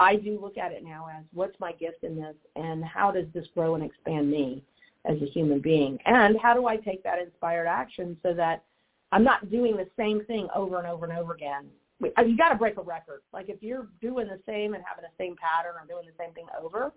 I 0.00 0.16
do 0.16 0.38
look 0.40 0.58
at 0.58 0.72
it 0.72 0.82
now 0.82 1.08
as 1.16 1.24
what's 1.32 1.58
my 1.60 1.72
gift 1.72 2.02
in 2.02 2.16
this 2.16 2.34
and 2.56 2.84
how 2.84 3.10
does 3.10 3.26
this 3.34 3.46
grow 3.54 3.74
and 3.74 3.84
expand 3.84 4.30
me 4.30 4.64
as 5.04 5.20
a 5.22 5.26
human 5.26 5.60
being? 5.60 5.98
And 6.06 6.36
how 6.40 6.54
do 6.54 6.66
I 6.66 6.76
take 6.76 7.04
that 7.04 7.18
inspired 7.18 7.66
action 7.66 8.16
so 8.22 8.34
that 8.34 8.64
I'm 9.12 9.24
not 9.24 9.50
doing 9.50 9.76
the 9.76 9.86
same 9.96 10.24
thing 10.24 10.48
over 10.54 10.78
and 10.78 10.86
over 10.86 11.04
and 11.04 11.16
over 11.16 11.34
again? 11.34 11.66
You 12.00 12.36
got 12.36 12.48
to 12.48 12.54
break 12.54 12.78
a 12.78 12.82
record. 12.82 13.20
Like 13.32 13.50
if 13.50 13.62
you're 13.62 13.88
doing 14.00 14.26
the 14.26 14.40
same 14.46 14.74
and 14.74 14.82
having 14.86 15.04
the 15.04 15.22
same 15.22 15.36
pattern 15.36 15.74
or 15.78 15.86
doing 15.86 16.06
the 16.06 16.24
same 16.24 16.32
thing 16.32 16.46
over, 16.60 16.92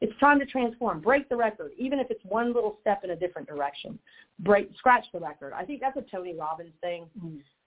it's 0.00 0.12
time 0.20 0.38
to 0.38 0.46
transform. 0.46 1.00
Break 1.00 1.28
the 1.28 1.36
record, 1.36 1.72
even 1.76 1.98
if 1.98 2.10
it's 2.10 2.24
one 2.24 2.52
little 2.52 2.78
step 2.80 3.02
in 3.04 3.10
a 3.10 3.16
different 3.16 3.48
direction. 3.48 3.98
Break, 4.40 4.70
scratch 4.76 5.04
the 5.12 5.18
record. 5.18 5.52
I 5.52 5.64
think 5.64 5.80
that's 5.80 5.96
a 5.96 6.02
Tony 6.02 6.36
Robbins 6.36 6.72
thing 6.80 7.06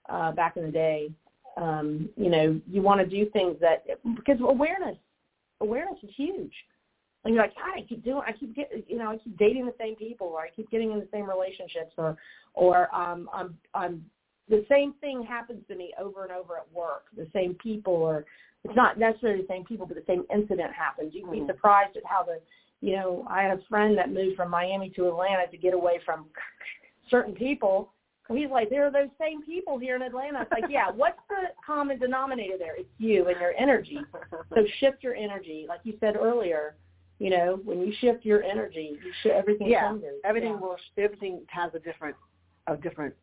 uh, 0.08 0.32
back 0.32 0.56
in 0.56 0.64
the 0.64 0.70
day. 0.72 1.10
Um, 1.58 2.08
you 2.16 2.30
know, 2.30 2.60
you 2.66 2.80
want 2.80 3.00
to 3.00 3.06
do 3.06 3.28
things 3.30 3.56
that 3.60 3.84
because 4.16 4.38
awareness, 4.40 4.96
awareness 5.60 5.98
is 6.02 6.10
huge. 6.16 6.52
And 7.24 7.34
you're 7.34 7.42
like, 7.44 7.54
God, 7.54 7.74
I 7.76 7.82
keep 7.82 8.04
doing, 8.04 8.22
I 8.26 8.32
keep 8.32 8.56
getting, 8.56 8.82
you 8.88 8.98
know, 8.98 9.10
I 9.10 9.16
keep 9.18 9.36
dating 9.38 9.66
the 9.66 9.74
same 9.78 9.94
people, 9.94 10.28
or 10.28 10.40
I 10.40 10.48
keep 10.50 10.70
getting 10.70 10.90
in 10.90 10.98
the 10.98 11.08
same 11.12 11.28
relationships, 11.28 11.92
or, 11.96 12.16
or 12.54 12.92
um, 12.94 13.28
I'm, 13.32 13.56
I'm, 13.74 14.04
the 14.48 14.64
same 14.68 14.94
thing 15.00 15.22
happens 15.22 15.62
to 15.68 15.76
me 15.76 15.92
over 16.00 16.24
and 16.24 16.32
over 16.32 16.56
at 16.56 16.66
work. 16.72 17.04
The 17.16 17.28
same 17.32 17.54
people, 17.62 17.92
or 17.92 18.24
it's 18.64 18.76
not 18.76 18.98
necessarily 18.98 19.42
the 19.42 19.48
same 19.48 19.64
people, 19.64 19.86
but 19.86 19.96
the 19.96 20.04
same 20.06 20.24
incident 20.32 20.72
happens. 20.72 21.14
You 21.14 21.22
can 21.22 21.32
be 21.32 21.38
mm-hmm. 21.38 21.48
surprised 21.48 21.96
at 21.96 22.04
how 22.04 22.22
the, 22.22 22.40
you 22.80 22.94
know, 22.94 23.26
I 23.28 23.42
had 23.42 23.58
a 23.58 23.62
friend 23.68 23.98
that 23.98 24.12
moved 24.12 24.36
from 24.36 24.50
Miami 24.50 24.90
to 24.90 25.08
Atlanta 25.08 25.46
to 25.50 25.56
get 25.56 25.74
away 25.74 26.00
from 26.04 26.26
certain 27.10 27.34
people. 27.34 27.92
He's 28.28 28.50
like, 28.50 28.70
there 28.70 28.86
are 28.86 28.90
those 28.90 29.10
same 29.20 29.42
people 29.42 29.78
here 29.78 29.96
in 29.96 30.02
Atlanta. 30.02 30.42
It's 30.42 30.52
like, 30.52 30.70
yeah, 30.70 30.90
what's 30.90 31.18
the 31.28 31.48
common 31.66 31.98
denominator 31.98 32.56
there? 32.56 32.76
It's 32.78 32.88
you 32.98 33.26
and 33.28 33.38
your 33.38 33.52
energy. 33.58 33.98
So 34.54 34.64
shift 34.80 35.02
your 35.02 35.14
energy, 35.14 35.66
like 35.68 35.80
you 35.84 35.94
said 36.00 36.16
earlier. 36.16 36.76
You 37.18 37.30
know, 37.30 37.60
when 37.64 37.80
you 37.80 37.92
shift 38.00 38.24
your 38.24 38.42
energy, 38.42 38.96
you 39.04 39.12
shift 39.22 39.34
everything. 39.34 39.68
Yeah, 39.68 39.90
changes. 39.90 40.14
everything 40.24 40.52
yeah. 40.52 40.60
will. 40.60 40.76
Everything 40.96 41.42
has 41.48 41.72
a 41.74 41.78
different, 41.78 42.16
a 42.68 42.76
different 42.76 43.14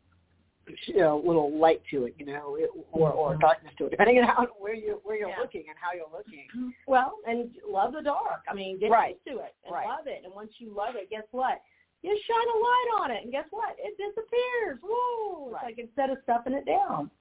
you 0.86 0.97
know, 0.97 1.22
little 1.26 1.57
light 1.57 1.82
to 1.91 2.05
it, 2.05 2.15
you 2.17 2.26
know, 2.26 2.55
it, 2.59 2.70
or 2.91 3.11
or 3.11 3.32
mm-hmm. 3.32 3.41
darkness 3.41 3.74
to 3.78 3.86
it, 3.86 3.91
depending 3.91 4.17
on 4.20 4.28
how 4.28 4.47
where 4.59 4.76
you 4.76 4.99
where 5.03 5.17
you're 5.17 5.30
yeah. 5.30 5.39
looking 5.39 5.63
and 5.67 5.78
how 5.80 5.95
you're 5.95 6.11
looking. 6.11 6.74
Well, 6.88 7.15
and 7.28 7.49
love 7.67 7.93
the 7.93 8.01
dark. 8.01 8.43
I 8.49 8.53
mean, 8.53 8.80
get 8.80 8.91
right. 8.91 9.17
used 9.26 9.38
to 9.38 9.43
it 9.43 9.55
and 9.65 9.74
right. 9.74 9.88
love 9.88 10.07
it. 10.07 10.22
And 10.24 10.34
once 10.34 10.51
you 10.57 10.74
love 10.76 10.95
it, 10.95 11.09
guess 11.09 11.28
what? 11.32 11.61
You 12.01 12.17
shine 12.28 12.47
a 12.55 12.57
light 12.59 13.03
on 13.03 13.11
it, 13.11 13.24
and 13.24 13.32
guess 13.32 13.45
what? 13.49 13.76
It 13.78 13.97
disappears. 13.97 14.80
Whoa! 14.82 15.51
Right. 15.51 15.55
It's 15.55 15.63
like 15.63 15.80
instead 15.80 16.09
of 16.09 16.17
stuffing 16.24 16.53
it 16.53 16.65
down, 16.65 17.11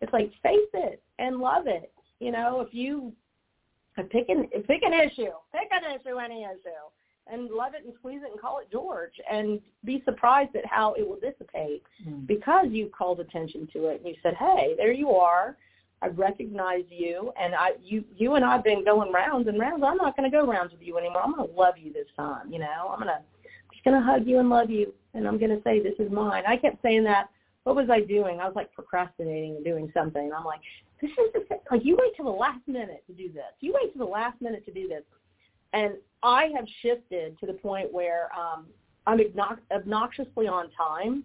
it's 0.00 0.12
like 0.12 0.30
face 0.42 0.72
it 0.74 1.02
and 1.18 1.38
love 1.38 1.66
it. 1.66 1.92
You 2.20 2.32
know, 2.32 2.60
if 2.60 2.74
you 2.74 3.12
pick 3.96 4.28
an 4.28 4.48
pick 4.66 4.82
an 4.82 4.92
issue, 4.92 5.32
pick 5.52 5.70
an 5.72 5.96
issue, 5.96 6.18
any 6.18 6.44
issue 6.44 6.86
and 7.30 7.50
love 7.50 7.74
it 7.74 7.84
and 7.84 7.94
squeeze 7.98 8.20
it 8.24 8.30
and 8.30 8.40
call 8.40 8.58
it 8.58 8.70
George 8.70 9.12
and 9.30 9.60
be 9.84 10.02
surprised 10.04 10.54
at 10.56 10.64
how 10.66 10.94
it 10.94 11.06
will 11.06 11.18
dissipate 11.18 11.82
mm. 12.06 12.26
because 12.26 12.66
you 12.70 12.90
called 12.96 13.20
attention 13.20 13.68
to 13.72 13.86
it 13.86 14.00
and 14.00 14.08
you 14.08 14.14
said, 14.22 14.34
"Hey, 14.34 14.74
there 14.76 14.92
you 14.92 15.10
are. 15.10 15.56
I 16.02 16.08
recognize 16.08 16.84
you 16.88 17.32
and 17.40 17.54
I 17.54 17.70
you 17.82 18.04
you 18.16 18.34
and 18.34 18.44
I've 18.44 18.64
been 18.64 18.84
going 18.84 19.12
rounds 19.12 19.48
and 19.48 19.58
rounds. 19.58 19.82
I'm 19.84 19.96
not 19.96 20.16
going 20.16 20.30
to 20.30 20.36
go 20.36 20.46
rounds 20.46 20.72
with 20.72 20.82
you 20.82 20.98
anymore. 20.98 21.22
I'm 21.22 21.34
going 21.34 21.48
to 21.48 21.54
love 21.54 21.74
you 21.78 21.92
this 21.92 22.08
time, 22.16 22.52
you 22.52 22.58
know. 22.58 22.90
I'm 22.90 23.00
going 23.00 23.08
to 23.08 23.20
just 23.72 23.84
going 23.84 23.98
to 24.00 24.06
hug 24.06 24.26
you 24.26 24.38
and 24.38 24.48
love 24.48 24.70
you 24.70 24.92
and 25.14 25.26
I'm 25.26 25.38
going 25.38 25.56
to 25.56 25.62
say 25.62 25.82
this 25.82 25.94
is 25.98 26.10
mine." 26.12 26.44
I 26.46 26.56
kept 26.56 26.82
saying 26.82 27.04
that 27.04 27.30
what 27.66 27.74
was 27.74 27.90
I 27.90 28.00
doing? 28.00 28.38
I 28.38 28.46
was 28.46 28.54
like 28.54 28.72
procrastinating 28.72 29.56
and 29.56 29.64
doing 29.64 29.90
something. 29.92 30.22
And 30.22 30.32
I'm 30.32 30.44
like, 30.44 30.60
this 31.02 31.10
is 31.10 31.32
the, 31.34 31.58
like 31.68 31.84
you 31.84 31.96
wait 32.00 32.14
till 32.14 32.26
the 32.26 32.30
last 32.30 32.60
minute 32.68 33.02
to 33.08 33.12
do 33.12 33.32
this. 33.32 33.50
You 33.58 33.74
wait 33.74 33.92
till 33.92 34.06
the 34.06 34.12
last 34.12 34.40
minute 34.40 34.64
to 34.66 34.72
do 34.72 34.86
this. 34.86 35.02
And 35.76 35.94
I 36.22 36.48
have 36.56 36.64
shifted 36.80 37.38
to 37.38 37.46
the 37.46 37.52
point 37.52 37.92
where 37.92 38.30
um, 38.34 38.64
I'm 39.06 39.20
obnoxiously 39.70 40.48
on 40.48 40.70
time. 40.70 41.22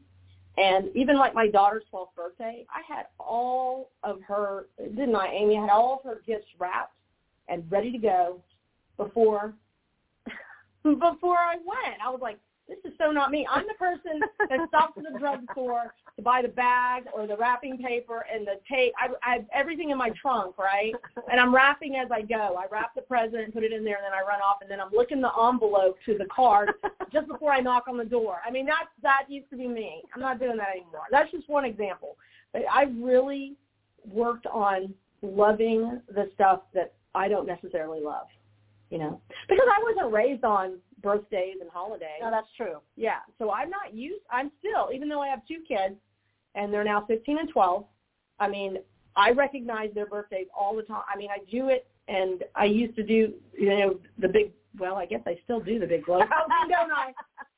And 0.57 0.93
even 0.93 1.17
like 1.17 1.33
my 1.33 1.47
daughter's 1.47 1.83
12th 1.93 2.13
birthday, 2.17 2.65
I 2.69 2.81
had 2.93 3.05
all 3.17 3.91
of 4.03 4.19
her, 4.27 4.67
didn't 4.77 5.15
I, 5.15 5.29
Amy? 5.31 5.57
I 5.57 5.61
had 5.61 5.69
all 5.69 6.01
of 6.03 6.03
her 6.03 6.21
gifts 6.27 6.47
wrapped 6.59 6.97
and 7.47 7.63
ready 7.71 7.93
to 7.93 7.97
go 7.97 8.41
before 8.97 9.53
before 10.83 11.37
I 11.37 11.55
went. 11.55 12.01
I 12.05 12.09
was 12.09 12.19
like, 12.21 12.37
this 12.67 12.77
is 12.83 12.91
so 12.97 13.11
not 13.11 13.31
me. 13.31 13.47
I'm 13.49 13.65
the 13.67 13.73
person 13.75 14.19
that 14.49 14.67
stops 14.67 14.97
at 14.97 15.13
the 15.13 15.17
drugstore 15.17 15.93
to 16.15 16.21
buy 16.21 16.41
the 16.41 16.47
bag 16.47 17.03
or 17.13 17.27
the 17.27 17.37
wrapping 17.37 17.77
paper 17.77 18.25
and 18.33 18.45
the 18.45 18.59
tape. 18.69 18.93
I, 18.97 19.09
I 19.23 19.33
have 19.35 19.45
everything 19.53 19.89
in 19.89 19.97
my 19.97 20.09
trunk, 20.21 20.57
right? 20.57 20.93
And 21.31 21.39
I'm 21.39 21.53
wrapping 21.53 21.95
as 21.95 22.09
I 22.11 22.21
go. 22.21 22.57
I 22.57 22.65
wrap 22.71 22.93
the 22.95 23.01
present 23.01 23.53
put 23.53 23.63
it 23.63 23.71
in 23.71 23.83
there, 23.83 23.97
and 23.97 24.05
then 24.05 24.13
I 24.13 24.21
run 24.27 24.41
off, 24.41 24.57
and 24.61 24.69
then 24.69 24.79
I'm 24.79 24.91
looking 24.91 25.21
the 25.21 25.31
envelope 25.47 25.97
to 26.05 26.17
the 26.17 26.25
card 26.25 26.71
just 27.13 27.27
before 27.27 27.51
I 27.51 27.59
knock 27.59 27.85
on 27.87 27.97
the 27.97 28.05
door. 28.05 28.37
I 28.45 28.51
mean, 28.51 28.65
that 28.65 28.85
that 29.01 29.25
used 29.29 29.49
to 29.51 29.57
be 29.57 29.67
me. 29.67 30.03
I'm 30.13 30.21
not 30.21 30.39
doing 30.39 30.57
that 30.57 30.69
anymore. 30.69 31.03
That's 31.11 31.31
just 31.31 31.49
one 31.49 31.65
example. 31.65 32.17
But 32.53 32.63
I 32.71 32.83
really 32.99 33.55
worked 34.05 34.47
on 34.47 34.93
loving 35.21 36.01
the 36.13 36.29
stuff 36.33 36.61
that 36.73 36.93
I 37.13 37.27
don't 37.27 37.45
necessarily 37.45 38.01
love 38.01 38.27
you 38.91 38.97
know, 38.97 39.21
because 39.47 39.67
I 39.71 39.81
wasn't 39.83 40.13
raised 40.13 40.43
on 40.43 40.77
birthdays 41.01 41.55
and 41.61 41.69
holidays. 41.69 42.21
No, 42.21 42.31
that's 42.31 42.47
true. 42.55 42.77
Yeah, 42.95 43.19
so 43.37 43.51
I'm 43.51 43.69
not 43.69 43.93
used. 43.93 44.23
I'm 44.31 44.51
still, 44.59 44.89
even 44.93 45.09
though 45.09 45.21
I 45.21 45.27
have 45.27 45.45
two 45.47 45.59
kids, 45.67 45.95
and 46.55 46.73
they're 46.73 46.83
now 46.83 47.05
15 47.07 47.39
and 47.39 47.49
12. 47.49 47.85
I 48.39 48.47
mean, 48.47 48.77
I 49.15 49.31
recognize 49.31 49.89
their 49.93 50.05
birthdays 50.05 50.47
all 50.57 50.75
the 50.75 50.83
time. 50.83 51.03
I 51.13 51.17
mean, 51.17 51.29
I 51.29 51.39
do 51.49 51.69
it, 51.69 51.87
and 52.07 52.43
I 52.55 52.65
used 52.65 52.95
to 52.95 53.03
do, 53.03 53.33
you 53.57 53.69
know, 53.69 53.99
the 54.17 54.27
big. 54.27 54.51
Well, 54.79 54.95
I 54.95 55.05
guess 55.05 55.19
I 55.27 55.37
still 55.43 55.59
do 55.59 55.79
the 55.79 55.85
big 55.85 56.05
globe 56.05 56.23
oh, 56.31 56.67
don't 56.69 56.91
I? 56.91 57.11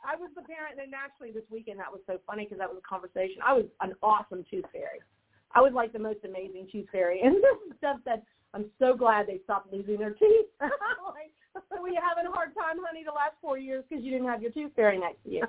I 0.03 0.15
was 0.15 0.31
the 0.35 0.41
parent, 0.41 0.79
and 0.81 0.93
actually 0.93 1.31
this 1.31 1.43
weekend 1.51 1.79
that 1.79 1.91
was 1.91 2.01
so 2.07 2.19
funny 2.25 2.45
because 2.45 2.57
that 2.57 2.67
was 2.67 2.81
a 2.83 2.87
conversation. 2.87 3.37
I 3.45 3.53
was 3.53 3.65
an 3.81 3.93
awesome 4.01 4.43
tooth 4.49 4.65
fairy. 4.73 4.99
I 5.53 5.61
was 5.61 5.73
like 5.73 5.93
the 5.93 5.99
most 5.99 6.25
amazing 6.25 6.67
tooth 6.71 6.87
fairy, 6.91 7.21
and 7.23 7.35
this 7.35 7.77
stuff 7.77 7.97
that 8.05 8.23
I'm 8.53 8.65
so 8.79 8.95
glad 8.95 9.27
they 9.27 9.39
stopped 9.43 9.71
losing 9.71 9.97
their 9.97 10.13
teeth. 10.13 10.47
like, 10.61 11.32
so 11.73 11.81
were 11.81 11.89
you 11.89 11.99
having 12.01 12.29
a 12.29 12.33
hard 12.33 12.53
time, 12.55 12.77
honey, 12.85 13.03
the 13.03 13.11
last 13.11 13.35
four 13.41 13.57
years 13.57 13.83
because 13.87 14.03
you 14.03 14.11
didn't 14.11 14.27
have 14.27 14.41
your 14.41 14.51
tooth 14.51 14.71
fairy 14.75 14.99
next 14.99 15.23
to 15.23 15.31
you? 15.31 15.43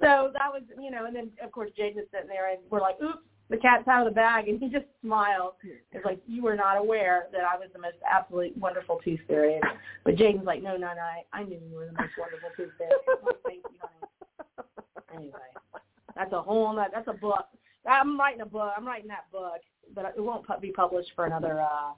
so 0.00 0.30
that 0.32 0.50
was, 0.52 0.62
you 0.78 0.90
know, 0.90 1.06
and 1.06 1.14
then 1.14 1.30
of 1.42 1.52
course 1.52 1.70
Jaden 1.78 1.98
is 1.98 2.08
sitting 2.12 2.28
there 2.28 2.50
and 2.50 2.60
we're 2.70 2.80
like, 2.80 3.00
oops, 3.02 3.24
the 3.50 3.56
cat's 3.56 3.88
out 3.88 4.06
of 4.06 4.12
the 4.12 4.14
bag, 4.14 4.48
and 4.48 4.60
he 4.60 4.68
just 4.68 4.86
smiled. 5.02 5.54
It's 5.90 6.04
like 6.04 6.20
you 6.28 6.42
were 6.42 6.54
not 6.54 6.76
aware 6.76 7.26
that 7.32 7.40
I 7.40 7.56
was 7.58 7.68
the 7.72 7.80
most 7.80 7.96
absolutely 8.08 8.52
wonderful 8.56 9.00
tooth 9.04 9.18
fairy. 9.26 9.60
But 10.04 10.14
Jaden's 10.14 10.46
like, 10.46 10.62
no, 10.62 10.76
no, 10.76 10.94
no, 10.94 11.02
I, 11.02 11.24
I 11.32 11.42
knew 11.42 11.58
you 11.68 11.76
were 11.76 11.86
the 11.86 11.92
most 11.92 12.12
wonderful 12.16 12.50
tooth 12.56 12.70
fairy. 12.78 12.92
Like, 13.24 13.36
Thank 13.44 13.62
you, 13.72 13.78
honey. 13.80 14.68
Anyway, 15.12 15.82
that's 16.14 16.32
a 16.32 16.40
whole. 16.40 16.72
That's 16.76 17.08
a 17.08 17.12
book. 17.12 17.46
I'm 17.88 18.18
writing 18.18 18.42
a 18.42 18.46
book. 18.46 18.72
I'm 18.76 18.86
writing 18.86 19.08
that 19.08 19.24
book, 19.32 19.62
but 19.96 20.14
it 20.16 20.22
won't 20.22 20.46
be 20.60 20.70
published 20.70 21.10
for 21.16 21.26
another. 21.26 21.60
uh 21.60 21.92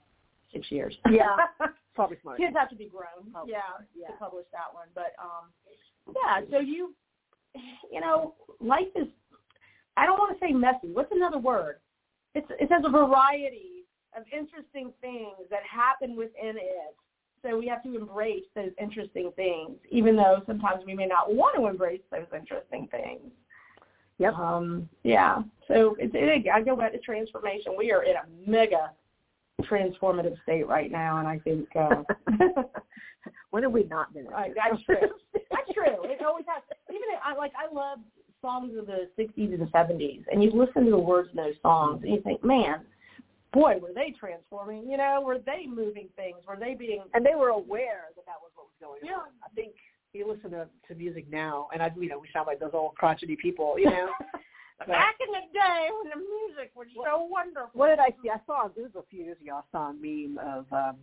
six 0.52 0.70
years. 0.70 0.94
Yeah, 1.10 1.36
smart. 1.94 2.38
Kids 2.38 2.54
have 2.56 2.70
to 2.70 2.76
be 2.76 2.86
grown. 2.86 3.30
Probably 3.32 3.52
yeah, 3.52 3.84
yeah, 3.94 4.08
to 4.08 4.12
publish 4.14 4.46
that 4.52 4.72
one. 4.72 4.88
But 4.94 5.14
um, 5.18 5.50
yeah. 6.08 6.40
So 6.50 6.58
you, 6.60 6.94
you 7.90 8.00
know, 8.00 8.34
life 8.60 8.90
is. 8.96 9.06
I 9.96 10.06
don't 10.06 10.18
want 10.18 10.38
to 10.38 10.44
say 10.44 10.52
messy. 10.52 10.92
What's 10.92 11.12
another 11.12 11.38
word? 11.38 11.76
It's 12.34 12.46
it 12.58 12.70
has 12.72 12.82
a 12.86 12.90
variety 12.90 13.84
of 14.16 14.24
interesting 14.32 14.92
things 15.00 15.36
that 15.50 15.60
happen 15.68 16.16
within 16.16 16.56
it. 16.56 16.96
So 17.42 17.58
we 17.58 17.66
have 17.66 17.82
to 17.82 17.96
embrace 17.96 18.44
those 18.54 18.70
interesting 18.80 19.32
things, 19.34 19.76
even 19.90 20.14
though 20.16 20.42
sometimes 20.46 20.84
we 20.86 20.94
may 20.94 21.06
not 21.06 21.34
want 21.34 21.56
to 21.56 21.66
embrace 21.66 22.00
those 22.10 22.26
interesting 22.32 22.88
things. 22.90 23.32
Yep. 24.18 24.34
Um, 24.34 24.88
yeah. 25.02 25.42
So 25.66 25.96
it's, 25.98 26.12
it, 26.14 26.48
I 26.48 26.62
go 26.62 26.76
back 26.76 26.92
to 26.92 26.98
transformation. 26.98 27.74
We 27.76 27.90
are 27.90 28.04
in 28.04 28.14
a 28.14 28.48
mega 28.48 28.92
transformative 29.62 30.40
state 30.42 30.66
right 30.66 30.90
now, 30.90 31.18
and 31.18 31.28
I 31.28 31.38
think. 31.38 31.68
Uh, 31.76 32.02
when 33.50 33.62
have 33.62 33.72
we 33.72 33.84
not 33.84 34.12
been? 34.14 34.26
Right, 34.26 34.52
that's 34.54 34.82
true. 34.84 34.96
that's 35.32 35.72
true. 35.72 36.04
It 36.04 36.22
always 36.24 36.44
has. 36.48 36.62
Even 36.90 37.02
if, 37.12 37.20
I 37.24 37.34
like 37.36 37.52
I 37.56 37.72
love 37.72 37.98
songs 38.40 38.76
of 38.76 38.86
the 38.86 39.08
'60s 39.18 39.54
and 39.54 39.70
'70s, 39.72 40.24
and 40.30 40.42
you 40.42 40.50
listen 40.50 40.84
to 40.84 40.90
the 40.90 40.98
words 40.98 41.28
in 41.30 41.36
those 41.36 41.54
songs, 41.62 42.02
and 42.02 42.12
you 42.12 42.20
think, 42.22 42.44
man, 42.44 42.80
boy, 43.52 43.78
were 43.80 43.92
they 43.94 44.14
transforming? 44.18 44.90
You 44.90 44.96
know, 44.96 45.22
were 45.24 45.38
they 45.38 45.66
moving 45.66 46.08
things? 46.16 46.38
Were 46.46 46.56
they 46.58 46.74
being? 46.74 47.04
And 47.14 47.24
they 47.24 47.34
were 47.34 47.50
aware 47.50 48.06
that 48.16 48.26
that 48.26 48.36
was 48.42 48.50
what 48.54 48.66
was 48.66 48.76
going 48.80 49.00
yeah. 49.04 49.18
on. 49.18 49.28
I 49.44 49.54
think 49.54 49.74
you 50.12 50.28
listen 50.28 50.50
to, 50.50 50.68
to 50.88 50.94
music 50.94 51.30
now, 51.30 51.68
and 51.72 51.82
I, 51.82 51.90
you 51.98 52.08
know, 52.08 52.18
we 52.18 52.28
sound 52.32 52.46
like 52.46 52.60
those 52.60 52.72
old 52.74 52.94
crotchety 52.96 53.36
people, 53.36 53.78
you 53.78 53.90
know. 53.90 54.08
Back 54.88 55.16
in 55.20 55.32
the 55.32 55.46
day 55.52 55.88
when 56.02 56.10
the 56.10 56.16
music 56.18 56.72
was 56.74 56.86
so 56.94 57.24
wonderful. 57.24 57.70
What 57.74 57.88
did 57.88 57.98
I 57.98 58.10
see? 58.22 58.30
I 58.30 58.40
saw 58.46 58.68
this 58.68 58.90
was 58.94 59.04
a 59.04 59.08
few 59.08 59.24
years 59.24 59.38
ago. 59.40 59.60
I 59.60 59.62
saw 59.70 59.90
a 59.90 59.92
meme 59.92 60.38
of 60.38 60.66
um 60.72 60.96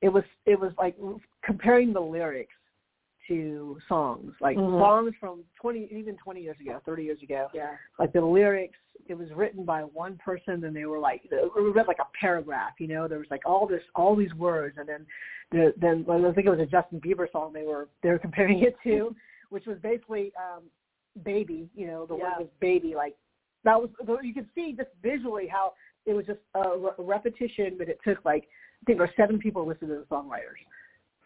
it 0.00 0.08
was 0.08 0.24
it 0.46 0.58
was 0.58 0.72
like 0.78 0.96
comparing 1.44 1.92
the 1.92 2.00
lyrics 2.00 2.54
to 3.28 3.78
songs, 3.88 4.34
like 4.40 4.56
Mhm. 4.56 4.80
songs 4.80 5.14
from 5.20 5.44
twenty 5.60 5.88
even 5.92 6.16
twenty 6.16 6.42
years 6.42 6.58
ago, 6.60 6.80
thirty 6.84 7.04
years 7.04 7.22
ago. 7.22 7.48
Yeah. 7.52 7.76
Like 7.98 8.12
the 8.12 8.20
lyrics, 8.20 8.78
it 9.08 9.14
was 9.14 9.30
written 9.32 9.64
by 9.64 9.82
one 9.82 10.16
person, 10.16 10.64
and 10.64 10.74
they 10.74 10.86
were 10.86 10.98
like 10.98 11.22
it 11.30 11.52
read 11.54 11.86
like 11.86 12.00
a 12.00 12.08
paragraph. 12.18 12.72
You 12.80 12.88
know, 12.88 13.06
there 13.06 13.18
was 13.18 13.30
like 13.30 13.42
all 13.44 13.66
this, 13.66 13.82
all 13.94 14.16
these 14.16 14.34
words, 14.34 14.78
and 14.78 14.88
then 14.88 15.06
the, 15.52 15.74
then 15.76 16.04
well, 16.06 16.24
I 16.26 16.32
think 16.32 16.46
it 16.46 16.50
was 16.50 16.60
a 16.60 16.66
Justin 16.66 17.00
Bieber 17.00 17.30
song 17.30 17.52
they 17.52 17.64
were 17.64 17.88
they 18.02 18.10
were 18.10 18.18
comparing 18.18 18.62
it 18.62 18.76
to, 18.84 19.14
which 19.50 19.66
was 19.66 19.78
basically 19.78 20.32
um 20.36 20.62
baby. 21.24 21.68
You 21.74 21.86
know, 21.86 22.06
the 22.06 22.16
Yeah. 22.16 22.22
word 22.22 22.38
was 22.38 22.48
baby. 22.60 22.94
Like 22.94 23.16
that 23.64 23.80
was 23.80 23.90
you 24.22 24.34
could 24.34 24.48
see 24.54 24.72
just 24.72 24.90
visually 25.02 25.46
how 25.46 25.74
it 26.06 26.14
was 26.14 26.26
just 26.26 26.40
a, 26.54 26.78
re- 26.78 26.90
repetition, 26.98 27.76
but 27.78 27.88
it 27.88 27.98
took 28.04 28.24
like 28.24 28.44
I 28.44 28.84
think 28.86 28.98
there 28.98 29.06
were 29.06 29.12
seven 29.16 29.38
people 29.38 29.66
listed 29.66 29.90
as 29.90 30.06
songwriters 30.10 30.60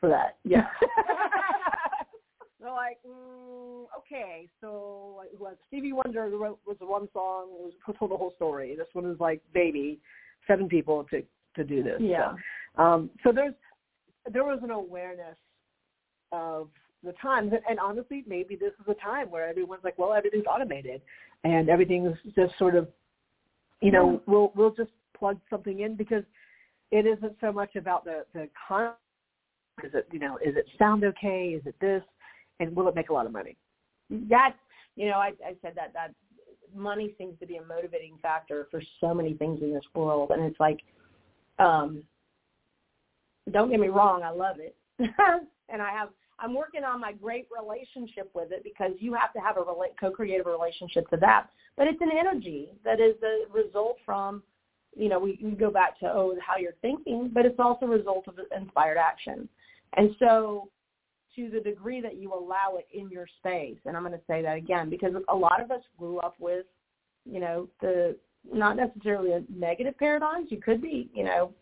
for 0.01 0.09
that. 0.09 0.37
Yeah. 0.45 0.67
They're 2.61 2.73
like, 2.73 2.99
mm, 3.07 3.85
okay, 3.99 4.49
so 4.61 5.15
like, 5.19 5.29
what 5.37 5.59
Stevie 5.69 5.93
Wonder 5.93 6.29
wrote 6.31 6.59
was 6.67 6.79
the 6.81 6.87
one 6.87 7.09
song 7.13 7.49
was 7.51 7.75
told 7.99 8.11
the 8.11 8.17
whole 8.17 8.33
story. 8.37 8.75
This 8.75 8.87
one 8.95 9.05
is 9.11 9.21
like 9.21 9.43
baby, 9.53 10.01
seven 10.47 10.69
people 10.69 11.05
to 11.11 11.23
to 11.57 11.65
do 11.65 11.83
this. 11.83 11.99
Yeah. 12.01 12.33
So, 12.77 12.83
um, 12.83 13.11
so 13.23 13.33
there's 13.33 13.55
there 14.33 14.45
was 14.45 14.61
an 14.63 14.71
awareness 14.71 15.37
of 16.33 16.69
the 17.05 17.13
times, 17.13 17.53
and, 17.53 17.61
and 17.69 17.79
honestly, 17.79 18.25
maybe 18.27 18.57
this 18.57 18.73
is 18.81 18.87
a 18.89 18.95
time 18.95 19.31
where 19.31 19.49
everyone's 19.49 19.85
like, 19.85 19.99
well, 19.99 20.13
everything's 20.13 20.47
automated, 20.47 21.01
and 21.45 21.69
everything's 21.69 22.17
just 22.35 22.57
sort 22.59 22.75
of, 22.75 22.89
you 23.81 23.93
know, 23.93 24.21
we'll 24.27 24.53
we'll 24.55 24.75
just 24.75 24.91
plug 25.17 25.39
something 25.51 25.81
in 25.81 25.97
because 25.97 26.25
it 26.91 27.07
isn't 27.07 27.37
so 27.41 27.53
much 27.53 27.77
about 27.77 28.05
the 28.05 28.25
the 28.33 28.49
con. 28.69 28.93
Is 29.83 29.93
it 29.95 30.09
you 30.13 30.19
know? 30.19 30.37
Is 30.45 30.57
it 30.57 30.67
sound 30.79 31.05
okay? 31.05 31.49
Is 31.59 31.67
it 31.67 31.75
this? 31.81 32.03
And 32.61 32.75
will 32.77 32.89
it 32.89 32.95
make 32.95 33.11
a 33.11 33.13
lot 33.13 33.27
of 33.27 33.33
money? 33.33 33.57
That 34.29 34.55
you 34.97 35.07
know, 35.07 35.17
I, 35.17 35.33
I 35.45 35.55
said 35.63 35.73
that 35.77 35.93
that 35.95 36.13
money 36.75 37.15
seems 37.19 37.39
to 37.41 37.47
be 37.47 37.57
a 37.57 37.65
motivating 37.65 38.19
factor 38.23 38.67
for 38.71 38.83
so 39.01 39.15
many 39.15 39.35
things 39.35 39.61
in 39.63 39.73
this 39.73 39.85
world, 39.95 40.31
and 40.31 40.43
it's 40.43 40.59
like, 40.61 40.81
um, 41.59 42.03
don't 43.53 43.71
get 43.71 43.81
me 43.81 43.89
wrong, 43.89 44.23
I 44.23 44.31
love 44.31 44.57
it, 44.59 44.77
and 44.99 45.83
I 45.83 45.91
have. 45.91 46.09
I'm 46.39 46.55
working 46.55 46.85
on 46.85 47.01
my 47.01 47.13
great 47.13 47.49
relationship 47.57 48.31
with 48.35 48.51
it 48.51 48.65
because 48.65 48.93
you 48.99 49.15
have 49.15 49.33
to 49.35 49.41
have 49.41 49.57
a 49.57 49.65
co-creative 50.01 50.47
relationship 50.47 51.09
to 51.11 51.17
that. 51.19 51.49
But 51.77 51.87
it's 51.87 52.01
an 52.01 52.11
energy 52.17 52.71
that 52.85 53.01
is 53.01 53.15
the 53.21 53.45
result 53.53 53.99
from, 54.05 54.43
you 54.97 55.09
know, 55.09 55.19
we, 55.19 55.39
we 55.43 55.53
go 55.53 55.71
back 55.71 55.99
to 56.01 56.07
oh 56.07 56.37
how 56.45 56.57
you're 56.57 56.73
thinking, 56.83 57.31
but 57.33 57.47
it's 57.47 57.59
also 57.59 57.87
a 57.87 57.89
result 57.89 58.27
of 58.29 58.39
inspired 58.57 58.99
action. 58.99 59.49
And 59.97 60.15
so 60.19 60.69
to 61.37 61.51
the 61.51 61.61
degree 61.61 62.01
that 62.01 62.17
you 62.17 62.33
allow 62.33 62.77
it 62.79 62.87
in 62.93 63.11
your 63.11 63.27
space, 63.39 63.79
and 63.87 63.97
I'm 63.97 64.03
going 64.03 64.13
to 64.13 64.21
say 64.27 64.43
that 64.43 64.57
again 64.57 64.91
because 64.91 65.13
a 65.29 65.35
lot 65.35 65.61
of 65.61 65.71
us 65.71 65.83
grew 65.99 66.19
up 66.19 66.35
with, 66.39 66.67
you 67.25 67.41
know, 67.41 67.69
the 67.81 68.17
not 68.53 68.77
necessarily 68.77 69.33
a 69.33 69.43
negative 69.49 69.97
paradigms. 69.99 70.49
You 70.51 70.61
could 70.61 70.83
be, 70.83 71.09
you 71.15 71.25
know, 71.25 71.53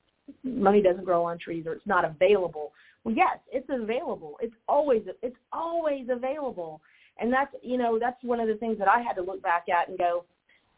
money 0.43 0.83
doesn't 0.83 1.05
grow 1.05 1.25
on 1.25 1.39
trees 1.39 1.65
or 1.67 1.75
it's 1.75 1.87
not 1.87 2.05
available. 2.05 2.73
Well, 3.05 3.15
yes, 3.15 3.39
it's 3.51 3.69
available. 3.69 4.37
It's 4.41 4.55
always 4.69 5.03
it's 5.23 5.37
always 5.53 6.07
available, 6.09 6.81
and 7.19 7.33
that's 7.33 7.55
you 7.63 7.77
know 7.77 7.99
that's 7.99 8.23
one 8.23 8.41
of 8.41 8.49
the 8.49 8.55
things 8.57 8.79
that 8.79 8.89
I 8.89 9.01
had 9.01 9.15
to 9.15 9.23
look 9.23 9.43
back 9.43 9.65
at 9.69 9.89
and 9.89 9.99
go, 9.99 10.25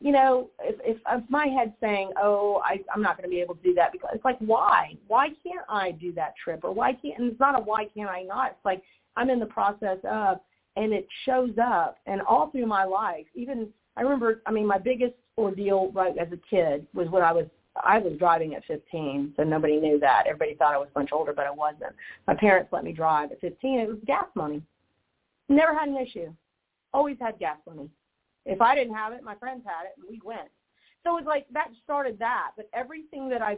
you 0.01 0.13
know, 0.13 0.51
if 0.61 0.77
if, 0.85 0.97
if 1.07 1.31
my 1.31 1.47
head's 1.47 1.75
saying, 1.81 2.13
oh, 2.21 2.63
I, 2.65 2.79
I'm 2.95 3.03
not 3.03 3.17
going 3.17 3.29
to 3.29 3.35
be 3.35 3.41
able 3.41 3.57
to 3.57 3.63
do 3.63 3.75
that 3.75 3.93
because 3.93 4.11
it's 4.15 4.25
like 4.25 4.39
why 4.39 4.97
why 5.07 5.29
can't 5.43 5.67
I 5.69 5.93
do 5.93 6.13
that 6.13 6.35
trip 6.43 6.61
or 6.65 6.73
why 6.73 6.93
can't 6.93 7.19
and 7.19 7.31
it's 7.31 7.41
not 7.41 7.59
a 7.59 7.63
why 7.63 7.87
can't 7.95 8.09
I 8.09 8.23
not. 8.23 8.53
It's 8.53 8.65
like 8.65 8.83
I'm 9.17 9.31
in 9.31 9.39
the 9.39 9.47
process 9.47 9.99
of 10.09 10.39
and 10.77 10.93
it 10.93 11.07
shows 11.25 11.53
up 11.63 11.99
and 12.07 12.21
all 12.23 12.51
through 12.51 12.67
my 12.67 12.85
life 12.85 13.27
even 13.35 13.69
I 13.97 14.03
remember 14.03 14.41
I 14.47 14.51
mean 14.51 14.67
my 14.67 14.79
biggest 14.79 15.15
ordeal 15.39 15.91
right 15.93 16.17
as 16.19 16.29
a 16.33 16.39
kid 16.49 16.87
was 16.95 17.09
when 17.09 17.23
I 17.23 17.33
was 17.33 17.47
I 17.83 17.99
was 17.99 18.13
driving 18.19 18.55
at 18.55 18.65
15, 18.67 19.35
so 19.37 19.43
nobody 19.43 19.79
knew 19.81 19.99
that. 19.99 20.25
Everybody 20.27 20.55
thought 20.55 20.75
I 20.75 20.79
was 20.79 20.89
much 20.95 21.11
older, 21.13 21.33
but 21.33 21.47
I 21.47 21.51
wasn't. 21.51 21.95
My 22.27 22.35
parents 22.35 22.73
let 22.73 22.85
me 22.85 22.93
drive 22.93 23.33
at 23.33 23.41
15. 23.41 23.81
It 23.81 23.89
was 23.89 23.99
gas 24.07 24.27
money. 24.35 24.63
Never 25.49 25.77
had 25.77 25.89
an 25.89 25.97
issue. 25.97 26.33
Always 26.93 27.17
had 27.21 27.39
gas 27.39 27.59
money. 27.67 27.91
If 28.47 28.61
I 28.61 28.75
didn't 28.75 28.95
have 28.95 29.13
it, 29.13 29.23
my 29.23 29.35
friends 29.35 29.63
had 29.67 29.87
it, 29.87 29.95
and 29.97 30.07
we 30.09 30.21
went. 30.25 30.49
So 31.03 31.11
it 31.11 31.21
was 31.21 31.27
like 31.27 31.47
that 31.53 31.69
started 31.83 32.19
that. 32.19 32.53
But 32.57 32.69
everything 32.73 33.29
that 33.31 33.43
I, 33.43 33.57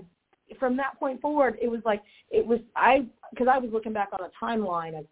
from 0.59 0.77
that 0.79 0.99
point 0.99 1.21
forward, 1.21 1.59
it 1.61 1.69
was 1.69 1.81
like 1.85 2.03
it 2.31 2.47
was 2.47 2.61
I 2.75 3.07
because 3.31 3.49
I 3.51 3.59
was 3.59 3.71
looking 3.73 3.93
back 3.93 4.09
on 4.13 4.21
a 4.21 4.45
timeline 4.45 4.99
of 4.99 5.05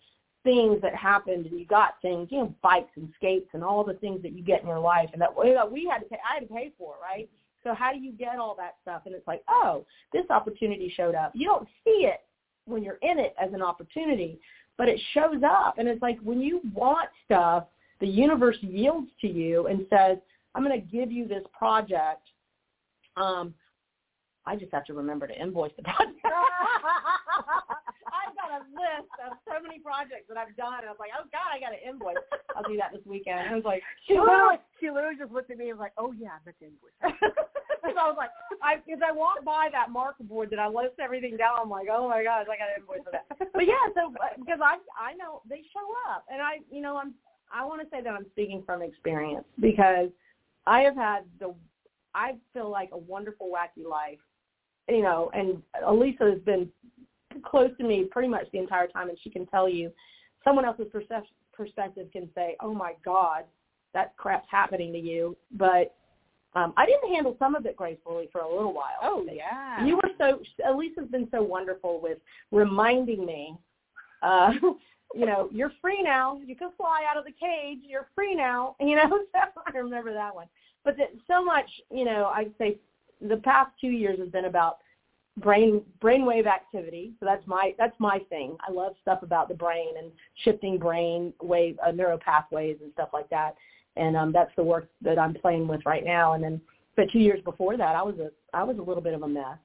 things 0.45 0.81
that 0.83 0.95
happened, 0.95 1.47
and 1.47 1.59
you 1.59 1.67
got 1.67 2.01
things, 2.03 2.29
you 2.31 2.39
know, 2.39 2.55
bikes 2.63 2.91
and 2.97 3.13
skates 3.17 3.49
and 3.53 3.65
all 3.65 3.85
the 3.85 3.95
things 3.95 4.23
that 4.23 4.33
you 4.33 4.43
get 4.43 4.63
in 4.63 4.69
your 4.69 4.79
life, 4.79 5.09
and 5.13 5.21
that 5.21 5.35
we 5.35 5.89
had 5.91 5.99
to 5.99 6.07
pay. 6.07 6.19
I 6.29 6.35
had 6.35 6.49
to 6.49 6.55
pay 6.55 6.73
for, 6.79 6.95
right? 7.03 7.29
So 7.65 7.75
how 7.75 7.93
do 7.93 7.99
you 7.99 8.13
get 8.13 8.39
all 8.39 8.55
that 8.59 8.77
stuff? 8.83 9.03
And 9.07 9.15
it's 9.15 9.27
like, 9.27 9.43
oh, 9.49 9.85
this 10.13 10.25
opportunity 10.31 10.93
showed 10.95 11.15
up. 11.15 11.33
You 11.35 11.47
don't 11.47 11.67
see 11.85 12.07
it 12.07 12.21
when 12.67 12.83
you're 12.83 12.99
in 13.03 13.19
it 13.19 13.35
as 13.43 13.53
an 13.53 13.63
opportunity, 13.63 14.39
but 14.79 14.89
it 14.89 15.01
shows 15.13 15.43
up. 15.45 15.79
And 15.79 15.89
it's 15.89 16.03
like 16.03 16.19
when 16.21 16.41
you 16.41 16.61
want 16.75 17.09
stuff, 17.25 17.65
the 18.01 18.07
universe 18.07 18.57
yields 18.61 19.09
to 19.23 19.29
you 19.29 19.67
and 19.67 19.87
says, 19.91 20.19
I'm 20.55 20.65
going 20.65 20.79
to 20.79 20.87
give 20.87 21.11
you 21.11 21.27
this 21.27 21.43
project. 21.57 22.29
Um, 23.17 23.55
I 24.47 24.57
just 24.57 24.73
have 24.73 24.85
to 24.87 24.95
remember 24.95 25.27
to 25.27 25.41
invoice 25.41 25.73
the 25.77 25.83
project. 25.83 26.21
I've 28.15 28.37
got 28.37 28.61
a 28.61 28.63
list 28.71 29.11
of 29.25 29.37
so 29.49 29.61
many 29.63 29.81
projects 29.81 30.29
that 30.29 30.37
I've 30.37 30.55
done. 30.57 30.85
And 30.85 30.87
I 30.87 30.93
was 30.93 31.01
like, 31.01 31.11
oh 31.17 31.25
God, 31.33 31.49
I 31.53 31.59
got 31.61 31.71
to 31.71 31.81
invoice. 31.81 32.21
I'll 32.57 32.63
do 32.65 32.77
that 32.77 32.93
this 32.93 33.05
weekend. 33.07 33.41
And 33.41 33.51
I 33.51 33.55
was 33.57 33.65
like, 33.65 33.83
She 34.07 34.15
literally, 34.15 34.59
she 34.81 34.91
literally 34.91 35.17
just 35.19 35.33
looked 35.33 35.51
at 35.51 35.59
me 35.59 35.71
and 35.71 35.79
was 35.79 35.85
like, 35.85 35.97
"Oh 35.99 36.13
yeah, 36.13 36.39
that's 36.45 36.61
invoice." 36.61 36.93
Because 37.85 38.01
I 38.01 38.09
was 38.09 38.17
like, 38.17 38.31
I 38.63 38.77
because 38.77 39.01
I 39.07 39.13
walked 39.13 39.45
by 39.45 39.69
that 39.73 39.91
marker 39.91 40.25
board 40.25 40.49
that 40.51 40.59
I 40.59 40.69
list 40.69 40.97
everything 40.99 41.37
down. 41.37 41.59
I'm 41.61 41.71
like, 41.71 41.89
oh 41.93 42.09
my 42.09 42.25
gosh, 42.25 42.47
I 42.51 42.57
got 42.57 42.73
to 42.73 42.81
invoice 42.81 43.05
for 43.05 43.13
that. 43.13 43.53
But 43.53 43.67
yeah, 43.67 43.85
so 43.95 44.09
uh, 44.09 44.29
because 44.39 44.61
I 44.63 44.79
I 44.99 45.15
know 45.15 45.43
they 45.49 45.63
show 45.73 45.87
up, 46.11 46.25
and 46.33 46.41
I 46.41 46.61
you 46.71 46.81
know 46.81 46.97
I'm 46.97 47.15
I 47.53 47.65
want 47.65 47.83
to 47.83 47.89
say 47.91 48.03
that 48.03 48.11
I'm 48.11 48.27
speaking 48.33 48.63
from 48.65 48.81
experience 48.83 49.45
because 49.61 50.09
I 50.67 50.81
have 50.81 50.97
had 50.97 51.25
the 51.39 51.55
I 52.15 52.37
feel 52.53 52.71
like 52.71 52.91
a 52.93 52.99
wonderful 52.99 53.51
wacky 53.53 53.89
life, 53.89 54.19
you 54.89 55.03
know, 55.03 55.31
and 55.35 55.63
Alyssa 55.85 56.33
has 56.33 56.41
been 56.43 56.69
close 57.45 57.71
to 57.79 57.85
me 57.85 58.05
pretty 58.11 58.29
much 58.29 58.47
the 58.53 58.59
entire 58.59 58.87
time, 58.87 59.09
and 59.09 59.19
she 59.23 59.31
can 59.31 59.47
tell 59.47 59.69
you 59.69 59.91
someone 60.45 60.65
else's 60.65 60.87
perspective 61.53 62.09
can 62.13 62.29
say, 62.35 62.57
oh 62.61 62.73
my 62.73 62.95
God, 63.05 63.45
that 63.93 64.17
crap's 64.17 64.49
happening 64.51 64.93
to 64.93 64.99
you, 64.99 65.37
but 65.53 65.95
um, 66.55 66.73
I 66.77 66.87
didn't 66.87 67.13
handle 67.13 67.37
some 67.39 67.55
of 67.55 67.67
it 67.67 67.77
gracefully 67.77 68.29
for 68.31 68.41
a 68.41 68.49
little 68.49 68.73
while. 68.73 68.99
Oh 69.03 69.27
yeah. 69.31 69.85
You 69.85 69.97
were 69.97 70.11
so 70.19 70.41
Alyssa's 70.67 71.11
been 71.11 71.29
so 71.31 71.43
wonderful 71.43 72.01
with 72.01 72.19
reminding 72.53 73.27
me, 73.27 73.57
uh, 74.23 74.53
you 75.15 75.27
know, 75.27 75.49
you're 75.53 75.73
free 75.81 76.03
now. 76.03 76.41
You 76.45 76.55
can 76.55 76.71
fly 76.77 77.03
out 77.11 77.17
of 77.17 77.25
the 77.25 77.33
cage. 77.33 77.81
You're 77.83 78.09
free 78.15 78.35
now. 78.35 78.77
You 78.85 78.97
know, 78.97 79.09
so 79.33 79.63
I 79.67 79.77
remember 79.77 80.13
that 80.13 80.35
one. 80.35 80.47
But 80.85 80.97
that 80.99 81.09
so 81.27 81.45
much, 81.45 81.69
you 81.91 82.05
know, 82.05 82.27
I'd 82.27 82.53
say 82.59 82.79
the 83.21 83.39
past 83.39 83.71
two 83.81 83.89
years 83.89 84.19
has 84.19 84.29
been 84.29 84.45
about 84.45 84.79
brain 85.39 85.83
brainwave 86.01 86.47
activity. 86.47 87.13
So 87.19 87.27
that's 87.27 87.47
my 87.47 87.75
that's 87.79 87.99
my 87.99 88.21
thing. 88.29 88.57
I 88.67 88.71
love 88.71 88.95
stuff 89.03 89.23
about 89.23 89.49
the 89.49 89.55
brain 89.55 89.95
and 89.99 90.13
shifting 90.45 90.79
brain 90.79 91.33
wave 91.43 91.77
uh, 91.85 91.91
neural 91.91 92.19
pathways 92.19 92.77
and 92.83 92.93
stuff 92.93 93.09
like 93.13 93.29
that. 93.31 93.57
And 93.97 94.17
um, 94.17 94.33
that's 94.33 94.51
the 94.57 94.65
work 94.65 94.89
that 95.03 95.19
I'm 95.19 95.35
playing 95.35 95.69
with 95.69 95.81
right 95.87 96.05
now. 96.05 96.33
And 96.33 96.43
then, 96.43 96.61
but 96.97 97.11
two 97.13 97.21
years 97.21 97.41
before 97.45 97.77
that, 97.77 97.95
I 97.95 98.03
was 98.03 98.17
a 98.19 98.31
I 98.57 98.63
was 98.63 98.79
a 98.79 98.83
little 98.83 99.03
bit 99.03 99.15
of 99.15 99.23
a 99.23 99.29
mess. 99.29 99.59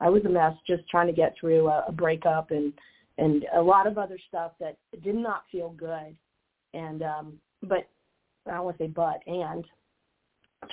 I 0.00 0.10
was 0.10 0.24
a 0.24 0.28
mess 0.28 0.54
just 0.66 0.88
trying 0.88 1.06
to 1.06 1.12
get 1.12 1.34
through 1.38 1.68
a, 1.68 1.84
a 1.88 1.92
breakup 1.92 2.50
and 2.50 2.72
and 3.18 3.44
a 3.54 3.60
lot 3.60 3.86
of 3.86 3.98
other 3.98 4.18
stuff 4.28 4.52
that 4.60 4.76
did 5.02 5.14
not 5.14 5.44
feel 5.50 5.70
good. 5.70 6.16
And 6.74 7.02
um, 7.02 7.34
but 7.62 7.88
I 8.46 8.52
don't 8.52 8.64
want 8.64 8.78
to 8.78 8.84
say 8.84 8.88
but 8.88 9.20
and 9.26 9.64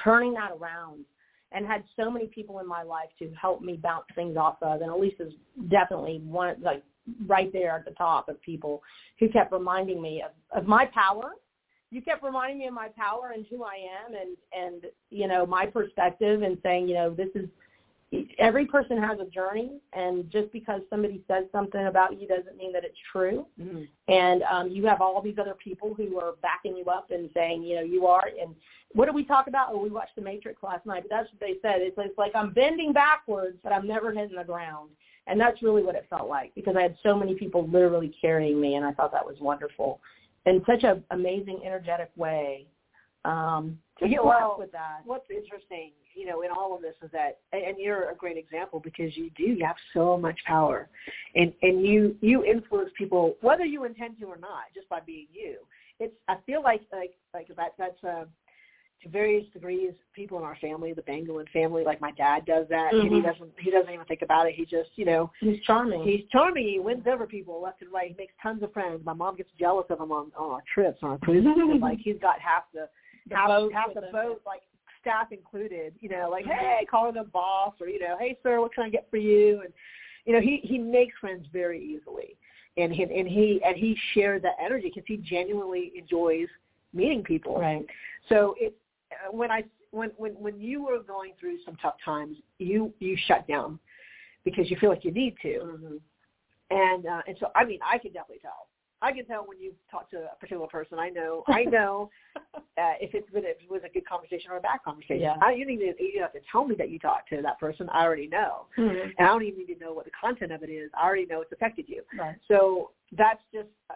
turning 0.04 0.34
that 0.34 0.52
around 0.60 1.06
and 1.52 1.66
had 1.66 1.84
so 1.96 2.10
many 2.10 2.28
people 2.28 2.60
in 2.60 2.68
my 2.68 2.84
life 2.84 3.10
to 3.20 3.32
help 3.40 3.62
me 3.62 3.78
bounce 3.82 4.06
things 4.16 4.38
off 4.38 4.58
of. 4.62 4.82
And 4.82 4.90
Elise 4.90 5.14
is 5.20 5.34
definitely 5.70 6.22
one, 6.26 6.56
like 6.62 6.84
right 7.28 7.52
there 7.54 7.78
at 7.78 7.86
the 7.86 7.92
top 7.92 8.28
of 8.28 8.42
people 8.42 8.82
who 9.20 9.30
kept 9.30 9.52
reminding 9.52 10.02
me 10.02 10.24
of, 10.24 10.32
of 10.58 10.68
my 10.68 10.86
power. 10.86 11.32
You 11.94 12.02
kept 12.02 12.24
reminding 12.24 12.60
me 12.60 12.68
of 12.68 12.74
my 12.74 12.88
power 12.98 13.32
and 13.36 13.46
who 13.50 13.64
I 13.64 13.76
am 14.06 14.16
and, 14.16 14.38
and, 14.52 14.92
you 15.12 15.28
know, 15.28 15.46
my 15.46 15.68
perspective 15.68 16.42
and 16.42 16.58
saying, 16.64 16.88
you 16.88 16.96
know, 16.96 17.12
this 17.12 17.30
is, 17.36 17.48
every 18.38 18.66
person 18.66 18.98
has 19.02 19.20
a 19.20 19.26
journey 19.26 19.80
and 19.94 20.30
just 20.32 20.52
because 20.52 20.82
somebody 20.90 21.24
says 21.28 21.46
something 21.52 21.88
about 21.88 22.20
you 22.20 22.28
doesn't 22.28 22.58
mean 22.58 22.72
that 22.74 22.84
it's 22.84 22.98
true. 23.12 23.46
Mm-hmm. 23.60 23.84
and 24.08 24.44
um 24.44 24.70
you 24.70 24.86
have 24.86 25.02
all 25.02 25.22
these 25.22 25.38
other 25.40 25.56
people 25.56 25.94
who 25.94 26.20
are 26.20 26.34
backing 26.42 26.78
you 26.78 26.86
up 26.86 27.12
and 27.12 27.30
saying 27.34 27.64
you 27.64 27.76
know 27.76 27.82
you 27.82 28.06
are 28.06 28.30
and 28.40 28.56
what 28.94 29.06
did 29.06 29.16
we 29.16 29.26
talk 29.26 29.48
about? 29.48 29.70
Oh 29.72 29.82
we 29.82 29.90
watched 29.90 30.16
the 30.16 30.22
matrix 30.22 30.62
last 30.62 30.86
night 30.86 31.04
but 31.04 31.10
that's 31.10 31.30
what 31.32 31.40
they 31.40 31.56
said. 31.62 31.82
It's, 31.82 31.96
it's 31.98 32.18
like 32.18 32.34
i'm 32.36 32.54
bending 32.54 32.94
backwards 32.94 33.58
but 33.64 33.74
i'm 33.74 33.88
never 33.88 34.12
hitting 34.12 34.38
the 34.38 34.44
ground. 34.44 34.90
And 35.26 35.40
that's 35.40 35.64
really 35.64 35.84
what 35.84 35.96
it 35.96 36.06
felt 36.10 36.28
like 36.30 36.54
because 36.54 36.76
i 36.78 36.82
had 36.82 36.98
so 37.02 37.18
many 37.18 37.34
people 37.34 37.68
literally 37.68 38.14
carrying 38.22 38.60
me 38.60 38.76
and 38.76 38.86
i 38.86 38.92
thought 38.92 39.12
that 39.14 39.26
was 39.26 39.38
wonderful 39.40 40.00
in 40.46 40.64
such 40.66 40.84
an 40.84 41.04
amazing 41.12 41.62
energetic 41.66 42.12
way 42.16 42.68
um 43.26 43.78
yeah, 44.02 44.18
well, 44.24 44.56
with 44.58 44.72
that. 44.72 45.02
What's 45.06 45.30
interesting, 45.30 45.92
you 46.16 46.26
know, 46.26 46.42
in 46.42 46.50
all 46.52 46.76
of 46.76 46.82
this 46.82 46.96
is 47.04 47.12
that, 47.12 47.40
and 47.52 47.78
you're 47.78 48.10
a 48.10 48.16
great 48.16 48.38
example 48.38 48.80
because 48.80 49.16
you 49.16 49.30
do, 49.38 49.44
you 49.44 49.66
have 49.66 49.76
so 49.94 50.18
much 50.18 50.38
power, 50.46 50.90
and 51.36 51.54
and 51.62 51.86
you 51.86 52.16
you 52.22 52.44
influence 52.44 52.90
people 52.98 53.36
whether 53.42 53.66
you 53.66 53.86
intend 53.86 54.20
to 54.20 54.26
or 54.26 54.38
not, 54.38 54.66
just 54.74 54.90
by 54.90 55.00
being 55.00 55.28
you. 55.32 55.58
It's 56.00 56.14
I 56.28 56.36
feel 56.46 56.64
like 56.64 56.82
like 56.92 57.14
like 57.34 57.48
that 57.56 57.74
that's 57.78 58.04
uh, 58.04 58.26
to 59.04 59.10
various 59.10 59.46
degrees. 59.54 59.92
People 60.16 60.38
in 60.38 60.44
our 60.44 60.58
family, 60.62 60.94
the 60.94 61.02
Banguilan 61.02 61.50
family, 61.50 61.84
like 61.84 62.02
my 62.02 62.12
dad 62.12 62.46
does 62.46 62.66
that, 62.70 62.92
mm-hmm. 62.94 63.02
and 63.02 63.10
he 63.10 63.18
mm-hmm. 63.18 63.28
doesn't 63.28 63.52
he 63.60 63.72
doesn't 63.72 63.94
even 63.94 64.06
think 64.06 64.22
about 64.22 64.48
it. 64.48 64.56
He 64.56 64.66
just 64.66 64.90
you 64.96 65.06
know 65.06 65.32
he's 65.40 65.60
charming. 65.66 66.04
He's 66.04 66.24
charming. 66.32 66.68
He 66.68 66.80
wins 66.80 67.04
over 67.08 67.28
people 67.28 67.62
left 67.62 67.82
and 67.82 67.92
right. 67.92 68.10
He 68.10 68.16
makes 68.18 68.34
tons 68.42 68.64
of 68.64 68.74
friends. 68.74 69.02
My 69.04 69.14
mom 69.14 69.36
gets 69.36 69.50
jealous 69.60 69.86
of 69.90 70.00
him 70.00 70.12
on 70.12 70.32
on 70.38 70.52
our 70.52 70.64
trips 70.74 71.00
on 71.02 71.12
our 71.12 71.18
cruises. 71.20 71.52
like 71.82 72.00
he's 72.00 72.20
got 72.22 72.40
half 72.40 72.64
the 72.74 72.88
the 73.30 73.36
half, 73.36 73.48
boat 73.48 73.74
half 73.74 73.94
the 73.94 74.02
boat, 74.12 74.42
like 74.46 74.62
staff 75.04 75.32
included, 75.32 75.94
you 76.00 76.10
know, 76.10 76.30
like, 76.32 76.46
hey, 76.46 76.86
call 76.90 77.12
the 77.12 77.24
boss 77.26 77.74
or, 77.80 77.90
you 77.90 78.00
know, 78.00 78.16
hey 78.20 78.38
sir, 78.42 78.60
what 78.60 78.74
can 78.74 78.86
I 78.86 78.90
get 78.90 79.08
for 79.12 79.18
you? 79.18 79.62
And 79.64 79.74
you 80.26 80.34
know, 80.34 80.42
he 80.42 80.62
he 80.64 80.78
makes 80.78 81.14
friends 81.20 81.46
very 81.52 81.84
easily. 81.84 82.38
And 82.78 82.92
he 82.92 83.04
and 83.04 83.28
he 83.28 83.62
and 83.66 83.76
he 83.78 83.96
shares 84.14 84.42
that 84.42 84.56
energy 84.64 84.92
because 84.94 85.04
he 85.06 85.18
genuinely 85.18 85.92
enjoys 85.96 86.48
meeting 86.94 87.24
people. 87.24 87.60
Right. 87.60 87.86
So 88.30 88.56
it 88.60 88.76
when 89.32 89.52
I 89.52 89.64
when 89.92 90.12
when 90.18 90.32
when 90.34 90.60
you 90.60 90.84
were 90.84 91.02
going 91.02 91.34
through 91.40 91.58
some 91.66 91.76
tough 91.82 91.96
times, 92.04 92.38
you 92.60 92.94
you 93.00 93.18
shut 93.28 93.48
down 93.48 93.80
because 94.44 94.70
you 94.70 94.78
feel 94.80 94.90
like 94.90 95.06
you 95.06 95.12
need 95.12 95.36
to. 95.42 95.48
Mm-hmm. 95.48 95.96
And 96.72 97.06
uh, 97.06 97.22
and 97.28 97.38
so 97.40 97.48
I 97.56 97.66
mean 97.66 97.80
I 97.86 97.98
can 97.98 98.12
definitely 98.12 98.40
tell 98.42 98.68
I 99.04 99.12
can 99.12 99.26
tell 99.26 99.46
when 99.46 99.60
you 99.60 99.74
talk 99.92 100.10
to 100.12 100.18
a 100.18 100.36
particular 100.40 100.66
person. 100.68 100.98
I 100.98 101.10
know. 101.10 101.44
I 101.48 101.64
know 101.70 102.10
uh, 102.56 102.96
if 103.02 103.14
it's 103.14 103.30
been 103.32 103.44
if 103.44 103.58
it 103.62 103.70
was 103.70 103.82
a 103.86 103.90
good 103.90 104.08
conversation 104.08 104.50
or 104.50 104.58
a 104.58 104.62
bad 104.62 104.80
conversation. 104.84 105.22
Yeah. 105.22 105.36
I, 105.42 105.52
you 105.52 105.66
need 105.66 105.78
to 105.78 105.94
you 106.02 106.22
have 106.22 106.32
to 106.34 106.40
tell 106.50 106.66
me 106.66 106.76
that 106.78 106.90
you 106.90 107.00
talked 107.00 107.30
to 107.30 107.42
that 107.42 107.60
person. 107.60 107.90
I 107.92 108.04
already 108.04 108.28
know, 108.28 108.68
mm-hmm. 108.78 109.10
and 109.18 109.28
I 109.28 109.32
don't 109.32 109.44
even 109.44 109.60
need 109.60 109.74
to 109.74 109.80
know 109.80 109.94
what 109.94 110.06
the 110.06 110.12
content 110.20 110.54
of 110.54 110.64
it 110.64 110.70
is. 110.70 110.90
I 110.98 111.06
already 111.06 111.26
know 111.26 111.42
it's 111.42 111.52
affected 111.52 111.86
you. 111.88 112.04
Right. 112.18 112.36
So 112.48 112.92
that's 113.12 113.42
just 113.54 113.68
uh, 113.90 113.96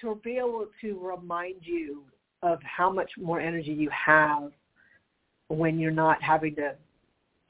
to 0.00 0.20
be 0.24 0.38
able 0.38 0.66
to 0.80 0.98
remind 0.98 1.56
you 1.62 2.02
of 2.46 2.58
how 2.62 2.90
much 2.90 3.10
more 3.18 3.40
energy 3.40 3.72
you 3.72 3.90
have 3.90 4.52
when 5.48 5.78
you're 5.78 5.90
not 5.90 6.22
having 6.22 6.54
to 6.56 6.74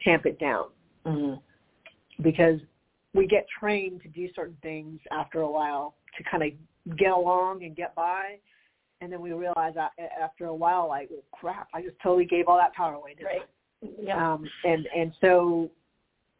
tamp 0.03 0.27
it 0.27 0.39
down. 0.39 0.67
Mm-hmm. 1.05 2.23
Because 2.23 2.61
we 3.15 3.27
get 3.27 3.47
trained 3.61 4.03
to 4.03 4.09
do 4.09 4.29
certain 4.35 4.57
things 4.63 5.01
after 5.11 5.41
a 5.41 5.51
while 5.51 5.95
to 6.17 6.25
kind 6.25 6.43
of 6.43 6.97
get 6.97 7.13
along 7.13 7.65
and 7.65 7.77
get 7.77 7.95
by. 7.95 8.39
And 9.01 9.13
then 9.13 9.21
we 9.21 9.33
realize 9.33 9.75
that 9.75 9.93
after 10.21 10.47
a 10.47 10.55
while, 10.55 10.89
like, 10.89 11.11
well, 11.11 11.23
crap, 11.33 11.69
I 11.75 11.83
just 11.83 11.97
totally 12.03 12.25
gave 12.25 12.49
all 12.49 12.57
that 12.57 12.73
power 12.75 12.95
away. 12.95 13.15
Didn't 13.15 13.27
right. 13.27 13.43
I? 13.43 13.89
Yeah. 14.03 14.33
Um, 14.33 14.49
and 14.65 14.89
and 14.97 15.13
so 15.21 15.71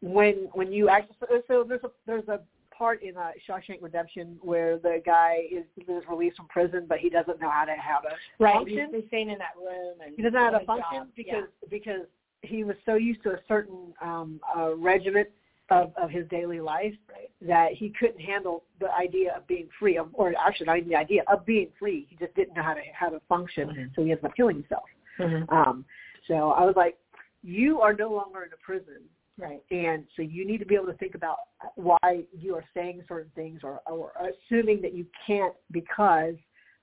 when 0.01 0.49
when 0.53 0.71
you 0.71 0.89
actually 0.89 1.15
so 1.47 1.63
there's 1.67 1.83
a 1.83 1.91
there's 2.07 2.27
a 2.27 2.39
part 2.77 3.01
in 3.03 3.17
uh, 3.17 3.31
Shawshank 3.47 3.81
Redemption 3.81 4.37
where 4.41 4.77
the 4.77 5.01
guy 5.05 5.47
is, 5.51 5.65
is 5.87 6.03
released 6.09 6.37
from 6.37 6.47
prison, 6.47 6.85
but 6.87 6.99
he 6.99 7.09
doesn't 7.09 7.41
know 7.41 7.49
how 7.49 7.65
to 7.65 7.73
how 7.73 7.99
to 7.99 8.09
right. 8.39 8.53
function. 8.55 8.89
He's, 8.93 9.03
staying 9.07 9.29
in 9.29 9.37
that 9.39 9.55
room, 9.57 9.95
and 10.03 10.13
he 10.15 10.21
doesn't 10.21 10.33
know 10.33 10.51
how 10.51 10.57
to 10.57 10.65
function 10.65 10.99
job. 10.99 11.07
because 11.15 11.43
yeah. 11.61 11.67
because 11.69 12.05
he 12.41 12.63
was 12.63 12.75
so 12.85 12.95
used 12.95 13.23
to 13.23 13.31
a 13.31 13.39
certain 13.47 13.93
um, 14.01 14.39
uh, 14.55 14.75
regiment 14.75 15.27
of, 15.69 15.91
of 16.01 16.09
his 16.09 16.27
daily 16.29 16.61
life 16.61 16.93
right. 17.09 17.29
that 17.41 17.73
he 17.73 17.91
couldn't 17.99 18.19
handle 18.19 18.63
the 18.79 18.91
idea 18.93 19.35
of 19.35 19.45
being 19.47 19.67
free, 19.79 19.99
or 20.13 20.33
actually 20.37 20.65
not 20.65 20.77
even 20.77 20.89
the 20.89 20.95
idea 20.95 21.23
of 21.31 21.45
being 21.45 21.69
free. 21.77 22.07
He 22.09 22.15
just 22.15 22.35
didn't 22.35 22.55
know 22.55 22.63
how 22.63 22.73
to 22.73 22.81
how 22.93 23.09
to 23.09 23.19
function, 23.27 23.69
mm-hmm. 23.69 23.83
so 23.95 24.03
he 24.03 24.11
ended 24.11 24.25
up 24.25 24.35
killing 24.35 24.57
himself. 24.57 24.83
Mm-hmm. 25.19 25.53
Um, 25.53 25.85
so 26.27 26.51
I 26.51 26.63
was 26.63 26.75
like, 26.75 26.97
you 27.43 27.81
are 27.81 27.93
no 27.93 28.11
longer 28.11 28.43
in 28.43 28.49
a 28.53 28.57
prison, 28.57 29.01
right? 29.37 29.61
And 29.71 30.05
so 30.15 30.21
you 30.21 30.45
need 30.45 30.59
to 30.59 30.65
be 30.65 30.75
able 30.75 30.87
to 30.87 30.97
think 30.97 31.15
about 31.15 31.37
why 31.75 32.23
you 32.37 32.55
are 32.55 32.63
saying 32.73 33.03
certain 33.07 33.31
things, 33.35 33.61
or, 33.63 33.81
or 33.87 34.11
assuming 34.19 34.81
that 34.81 34.93
you 34.93 35.05
can't 35.25 35.53
because 35.71 36.35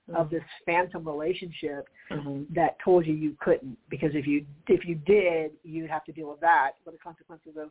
mm-hmm. 0.09 0.15
of 0.15 0.29
this 0.29 0.43
phantom 0.65 1.05
relationship 1.05 1.87
mm-hmm. 2.11 2.43
that 2.53 2.77
told 2.83 3.05
you 3.05 3.13
you 3.13 3.35
couldn't. 3.39 3.77
Because 3.89 4.11
if 4.13 4.25
you 4.25 4.45
if 4.67 4.85
you 4.85 4.95
did, 4.95 5.51
you'd 5.63 5.89
have 5.89 6.05
to 6.05 6.11
deal 6.11 6.29
with 6.29 6.39
that, 6.41 6.71
with 6.85 6.95
the 6.95 6.99
consequences 6.99 7.53
of 7.59 7.69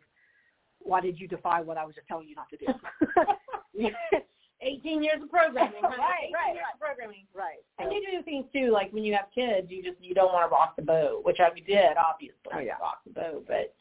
why 0.81 1.01
did 1.01 1.19
you 1.19 1.27
defy 1.27 1.61
what 1.61 1.79
I 1.79 1.85
was 1.85 1.95
just 1.95 2.07
telling 2.07 2.29
you 2.29 2.37
not 2.37 2.49
to 2.51 2.57
do? 2.59 3.91
18 4.65 5.03
years 5.03 5.21
of 5.23 5.31
programming, 5.31 5.75
right? 5.83 5.93
right, 5.93 6.31
right, 6.33 6.55
years 6.55 6.65
of 6.73 6.81
programming. 6.81 7.25
Right. 7.35 7.61
And 7.79 7.93
you 7.93 8.01
do 8.11 8.23
things 8.23 8.47
too, 8.53 8.71
like 8.73 8.93
when 8.93 9.05
you 9.05 9.13
have 9.15 9.27
kids, 9.35 9.69
you 9.71 9.83
just 9.83 9.97
you 10.01 10.15
don't 10.15 10.33
want 10.33 10.49
to 10.49 10.53
rock 10.53 10.75
the 10.77 10.83
boat, 10.83 11.25
which 11.25 11.39
I 11.41 11.51
did, 11.55 11.97
obviously. 11.97 12.53
Oh 12.53 12.61
yeah. 12.61 12.79
Rock 12.81 13.01
the 13.07 13.13
boat, 13.13 13.45
but 13.47 13.75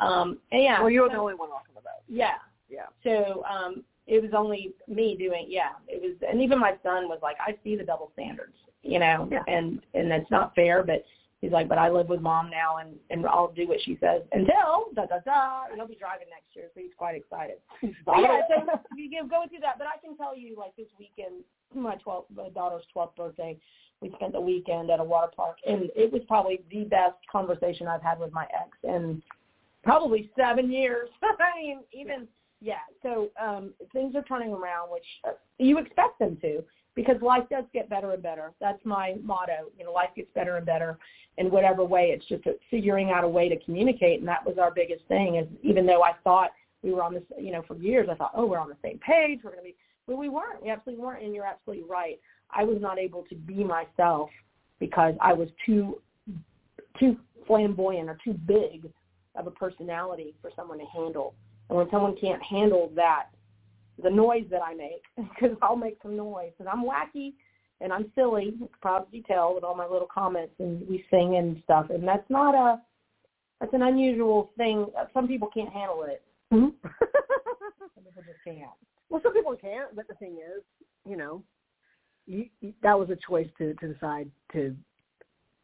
um, 0.00 0.38
yeah. 0.52 0.80
Well, 0.80 0.90
you 0.90 1.02
were 1.02 1.08
so, 1.08 1.14
the 1.14 1.20
only 1.20 1.34
one 1.34 1.50
rocking 1.50 1.74
the 1.74 1.80
boat. 1.80 2.02
Yeah. 2.08 2.34
Yeah. 2.68 2.86
So 3.04 3.42
um, 3.44 3.84
it 4.06 4.22
was 4.22 4.32
only 4.36 4.72
me 4.88 5.16
doing. 5.16 5.46
Yeah. 5.48 5.70
It 5.88 6.00
was, 6.02 6.16
and 6.28 6.40
even 6.40 6.58
my 6.58 6.72
son 6.82 7.08
was 7.08 7.18
like, 7.22 7.36
I 7.40 7.56
see 7.62 7.76
the 7.76 7.84
double 7.84 8.10
standards, 8.14 8.54
you 8.82 8.98
know, 8.98 9.28
yeah. 9.30 9.42
and 9.46 9.80
and 9.94 10.10
that's 10.10 10.30
not 10.30 10.54
fair, 10.54 10.82
but 10.82 11.04
he's 11.40 11.52
like, 11.52 11.68
but 11.68 11.78
I 11.78 11.88
live 11.88 12.08
with 12.08 12.20
mom 12.20 12.50
now, 12.50 12.78
and 12.78 12.94
and 13.10 13.26
I'll 13.26 13.52
do 13.52 13.66
what 13.68 13.78
she 13.82 13.98
says 14.00 14.22
until 14.32 14.90
da 14.94 15.06
da 15.06 15.18
da. 15.24 15.64
And 15.66 15.76
he'll 15.76 15.88
be 15.88 15.96
driving 15.96 16.28
next 16.30 16.54
year, 16.54 16.66
so 16.74 16.80
he's 16.80 16.90
quite 16.96 17.16
excited. 17.16 17.56
yeah, 17.82 18.40
so 18.48 18.80
you 18.96 19.10
go 19.28 19.44
through 19.48 19.60
that. 19.60 19.78
But 19.78 19.86
I 19.86 19.98
can 20.04 20.16
tell 20.16 20.36
you, 20.36 20.56
like 20.56 20.76
this 20.76 20.88
weekend, 20.98 21.42
my 21.74 21.96
twelfth, 21.96 22.28
my 22.34 22.48
daughter's 22.50 22.84
twelfth 22.92 23.16
birthday, 23.16 23.58
we 24.00 24.10
spent 24.16 24.32
the 24.32 24.40
weekend 24.40 24.90
at 24.90 25.00
a 25.00 25.04
water 25.04 25.30
park, 25.34 25.56
and 25.66 25.90
it 25.94 26.12
was 26.12 26.22
probably 26.26 26.62
the 26.70 26.84
best 26.84 27.16
conversation 27.30 27.86
I've 27.86 28.02
had 28.02 28.18
with 28.18 28.32
my 28.32 28.44
ex 28.44 28.76
in 28.82 29.22
probably 29.82 30.30
seven 30.36 30.70
years. 30.70 31.08
I 31.22 31.60
mean, 31.60 31.80
even 31.92 32.28
yeah. 32.60 32.82
So 33.02 33.30
um 33.42 33.72
things 33.92 34.14
are 34.14 34.22
turning 34.22 34.52
around, 34.52 34.90
which 34.90 35.04
uh, 35.26 35.32
you 35.58 35.78
expect 35.78 36.18
them 36.18 36.36
to 36.42 36.62
because 36.94 37.20
life 37.22 37.44
does 37.50 37.64
get 37.72 37.88
better 37.88 38.12
and 38.12 38.22
better. 38.22 38.52
That's 38.60 38.84
my 38.84 39.14
motto. 39.22 39.70
You 39.78 39.84
know, 39.84 39.92
life 39.92 40.10
gets 40.16 40.28
better 40.34 40.56
and 40.56 40.66
better 40.66 40.98
in 41.38 41.50
whatever 41.50 41.84
way. 41.84 42.10
It's 42.14 42.26
just 42.26 42.44
figuring 42.70 43.10
out 43.10 43.24
a 43.24 43.28
way 43.28 43.48
to 43.48 43.56
communicate, 43.64 44.20
and 44.20 44.28
that 44.28 44.44
was 44.44 44.58
our 44.58 44.70
biggest 44.70 45.04
thing. 45.08 45.36
Is 45.36 45.46
even 45.62 45.86
though 45.86 46.02
I 46.02 46.12
thought 46.24 46.50
we 46.82 46.92
were 46.92 47.02
on 47.02 47.14
this, 47.14 47.22
you 47.38 47.52
know, 47.52 47.62
for 47.66 47.76
years, 47.76 48.08
I 48.10 48.14
thought, 48.14 48.32
oh, 48.34 48.46
we're 48.46 48.58
on 48.58 48.68
the 48.68 48.76
same 48.82 48.98
page. 48.98 49.40
We're 49.44 49.50
going 49.50 49.62
to 49.62 49.70
be, 49.70 49.76
but 50.06 50.16
we 50.16 50.28
weren't. 50.28 50.62
We 50.62 50.70
absolutely 50.70 51.02
weren't. 51.02 51.24
And 51.24 51.34
you're 51.34 51.46
absolutely 51.46 51.84
right. 51.88 52.18
I 52.50 52.64
was 52.64 52.78
not 52.80 52.98
able 52.98 53.24
to 53.28 53.34
be 53.34 53.62
myself 53.62 54.30
because 54.78 55.14
I 55.20 55.32
was 55.32 55.48
too, 55.64 56.00
too 56.98 57.16
flamboyant 57.46 58.08
or 58.08 58.18
too 58.24 58.34
big 58.34 58.90
of 59.36 59.46
a 59.46 59.50
personality 59.50 60.34
for 60.40 60.50
someone 60.56 60.78
to 60.78 60.86
handle. 60.86 61.34
And 61.68 61.78
when 61.78 61.88
someone 61.90 62.16
can't 62.20 62.42
handle 62.42 62.90
that 62.96 63.26
the 64.02 64.10
noise 64.10 64.44
that 64.50 64.62
I 64.62 64.74
make 64.74 65.02
because 65.16 65.56
I'll 65.62 65.76
make 65.76 65.98
some 66.02 66.16
noise 66.16 66.52
and 66.58 66.68
I'm 66.68 66.84
wacky 66.84 67.34
and 67.80 67.92
I'm 67.92 68.10
silly. 68.14 68.46
You 68.46 68.52
can 68.52 68.68
probably 68.80 69.24
tell 69.26 69.54
with 69.54 69.64
all 69.64 69.74
my 69.74 69.86
little 69.86 70.08
comments 70.12 70.54
and 70.58 70.86
we 70.88 71.04
sing 71.10 71.36
and 71.36 71.60
stuff. 71.64 71.86
And 71.90 72.06
that's 72.06 72.28
not 72.28 72.54
a 72.54 72.80
that's 73.60 73.74
an 73.74 73.82
unusual 73.82 74.52
thing. 74.56 74.86
Some 75.12 75.28
people 75.28 75.48
can't 75.52 75.72
handle 75.72 76.04
it. 76.04 76.22
Mm-hmm. 76.52 76.68
some 76.82 78.04
people 78.04 78.22
just 78.22 78.42
can't. 78.44 78.70
Well, 79.10 79.20
some 79.22 79.34
people 79.34 79.54
can't. 79.56 79.94
But 79.94 80.08
the 80.08 80.14
thing 80.14 80.38
is, 80.38 80.62
you 81.08 81.16
know, 81.16 81.42
you, 82.26 82.46
you, 82.60 82.72
that 82.82 82.98
was 82.98 83.10
a 83.10 83.16
choice 83.16 83.48
to 83.58 83.74
to 83.74 83.92
decide 83.92 84.30
to. 84.52 84.74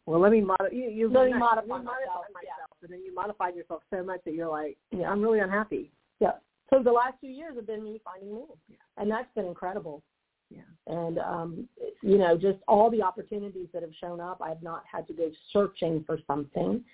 Well, 0.07 0.21
let 0.21 0.31
me 0.31 0.41
modify. 0.41 0.69
You, 0.73 0.89
you 0.89 1.09
let 1.09 1.27
me 1.27 1.37
modify, 1.37 1.63
you 1.63 1.69
modify 1.69 1.93
myself, 1.93 2.25
myself, 2.33 2.71
yeah. 2.71 2.85
and 2.85 2.93
then 2.93 3.01
you 3.05 3.13
modified 3.15 3.57
yourself 3.57 3.83
so 3.91 4.05
much 4.05 4.21
that 4.25 4.35
you're 4.35 4.49
like, 4.49 4.77
yeah. 4.93 5.11
I'm 5.11 5.21
really 5.21 5.41
unhappy. 5.41 5.91
Yeah. 6.21 6.33
So 6.71 6.83
the 6.83 6.93
last 6.93 7.15
two 7.21 7.27
years 7.27 7.57
have 7.57 7.67
been 7.67 7.83
me 7.83 8.01
finding 8.05 8.35
me, 8.35 8.45
yeah. 8.69 8.77
and 8.97 9.11
that's 9.11 9.29
been 9.35 9.47
incredible. 9.47 10.03
Yeah. 10.49 10.61
And 10.87 11.19
um, 11.19 11.69
you 12.03 12.19
know, 12.19 12.39
just 12.39 12.59
all 12.69 12.89
the 12.89 13.03
opportunities 13.03 13.67
that 13.73 13.83
have 13.83 13.91
shown 14.01 14.21
up. 14.21 14.41
I've 14.41 14.63
not 14.63 14.85
had 14.91 15.09
to 15.09 15.13
go 15.13 15.31
searching 15.53 16.05
for 16.07 16.21
something. 16.27 16.85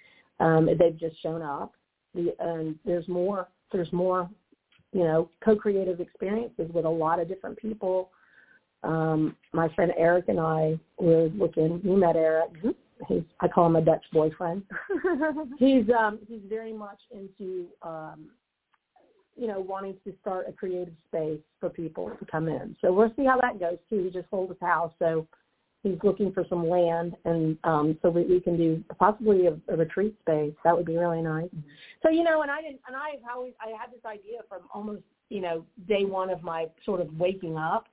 Um, 0.41 0.69
they've 0.79 0.99
just 0.99 1.21
shown 1.23 1.43
up. 1.43 1.75
The, 2.15 2.35
and 2.41 2.79
there's 2.87 3.09
more. 3.09 3.49
There's 3.73 3.93
more. 3.93 4.29
You 4.95 5.05
know, 5.05 5.31
co-creative 5.43 6.01
experiences 6.01 6.71
with 6.73 6.85
a 6.85 6.91
lot 6.91 7.19
of 7.19 7.27
different 7.27 7.59
people. 7.59 8.11
Um, 8.83 9.37
my 9.53 9.69
friend 9.75 9.93
Eric 9.97 10.27
and 10.29 10.41
I 10.41 10.79
were 10.99 11.29
looking. 11.29 11.81
You 11.83 11.97
met 11.97 12.17
Eric. 12.17 12.53
Mm-hmm. 12.55 12.71
He's 13.09 13.23
I 13.41 13.49
call 13.49 13.67
him 13.67 13.77
a 13.77 13.83
Dutch 13.83 14.05
boyfriend. 14.13 14.63
he's 15.59 15.85
um, 15.99 16.19
he's 16.29 16.43
very 16.49 16.73
much 16.73 17.01
into 17.11 17.67
um, 17.83 18.31
you 19.37 19.47
know, 19.47 19.61
wanting 19.61 19.97
to 20.05 20.13
start 20.21 20.47
a 20.49 20.53
creative 20.53 20.95
space 21.09 21.41
for 21.59 21.71
people 21.71 22.11
to 22.19 22.27
come 22.27 22.49
in. 22.49 22.77
So 22.81 22.93
we'll 22.93 23.13
see 23.17 23.25
how 23.25 23.41
that 23.41 23.59
goes 23.59 23.79
too. 23.89 24.05
He 24.05 24.11
just 24.11 24.29
sold 24.31 24.51
his 24.51 24.59
house, 24.61 24.93
so 24.99 25.27
he's 25.83 25.99
looking 26.03 26.33
for 26.33 26.45
some 26.49 26.69
land, 26.69 27.17
and 27.25 27.57
um, 27.65 27.99
so 28.03 28.11
we, 28.11 28.25
we 28.25 28.41
can 28.41 28.57
do 28.57 28.83
possibly 28.99 29.47
a, 29.47 29.57
a 29.73 29.77
retreat 29.77 30.15
space. 30.21 30.53
That 30.65 30.77
would 30.77 30.87
be 30.87 30.97
really 30.97 31.23
nice. 31.23 31.47
Mm-hmm. 31.47 31.69
So 32.03 32.11
you 32.11 32.25
know, 32.25 32.43
and 32.43 32.51
I 32.51 32.61
didn't, 32.61 32.81
and 32.87 32.97
I 32.97 33.15
always 33.35 33.55
I 33.61 33.71
had 33.71 33.91
this 33.91 34.05
idea 34.05 34.41
from 34.49 34.63
almost 34.73 35.03
you 35.29 35.41
know 35.41 35.65
day 35.89 36.05
one 36.05 36.31
of 36.31 36.43
my 36.43 36.67
sort 36.85 37.01
of 37.01 37.13
waking 37.19 37.57
up, 37.57 37.87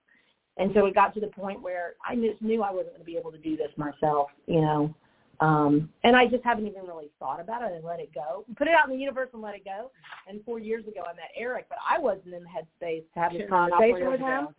and 0.60 0.72
so 0.74 0.86
it 0.86 0.94
got 0.94 1.14
to 1.16 1.20
the 1.20 1.28
point 1.28 1.62
where 1.62 1.96
I 2.08 2.16
just 2.16 2.42
knew 2.42 2.62
I 2.62 2.72
wasn't 2.72 2.92
going 2.92 3.00
to 3.00 3.06
be 3.06 3.18
able 3.18 3.32
to 3.32 3.38
do 3.38 3.58
this 3.58 3.72
myself. 3.78 4.30
You 4.46 4.62
know, 4.62 4.96
um, 5.42 5.90
and 6.04 6.16
I 6.16 6.28
just 6.28 6.44
haven't 6.44 6.68
even 6.68 6.84
really 6.84 7.10
thought 7.18 7.40
about 7.40 7.62
it 7.64 7.74
and 7.74 7.84
let 7.84 8.00
it 8.00 8.14
go. 8.14 8.44
Put 8.58 8.68
it 8.68 8.74
out 8.74 8.90
in 8.90 8.96
the 8.96 9.02
universe 9.02 9.30
and 9.34 9.42
let 9.42 9.56
it 9.56 9.64
go. 9.64 9.90
And 10.28 10.44
four 10.44 10.60
years 10.60 10.86
ago 10.86 11.02
I 11.04 11.14
met 11.14 11.32
Eric, 11.36 11.68
but 11.70 11.78
I 11.90 11.98
wasn't 11.98 12.34
in 12.34 12.44
the 12.44 12.50
headspace 12.50 13.04
to 13.14 13.20
have 13.20 13.32
this 13.32 13.50
conversation 13.50 14.12
with 14.12 14.20
him. 14.20 14.50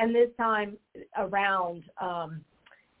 And 0.00 0.14
this 0.14 0.30
time 0.38 0.78
around, 1.18 1.82
um, 2.00 2.40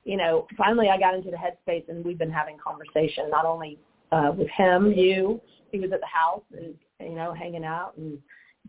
you 0.04 0.16
know, 0.16 0.46
finally 0.56 0.88
I 0.88 0.98
got 0.98 1.14
into 1.14 1.30
the 1.30 1.36
headspace 1.36 1.88
and 1.88 2.04
we've 2.04 2.18
been 2.18 2.30
having 2.30 2.58
conversation 2.58 3.30
not 3.30 3.46
only 3.46 3.78
uh, 4.12 4.32
with 4.36 4.48
him, 4.50 4.92
you, 4.92 5.40
he 5.72 5.78
was 5.78 5.92
at 5.92 6.00
the 6.00 6.06
house 6.06 6.42
and, 6.52 6.74
you 7.00 7.14
know, 7.14 7.32
hanging 7.32 7.64
out 7.64 7.96
and 7.96 8.18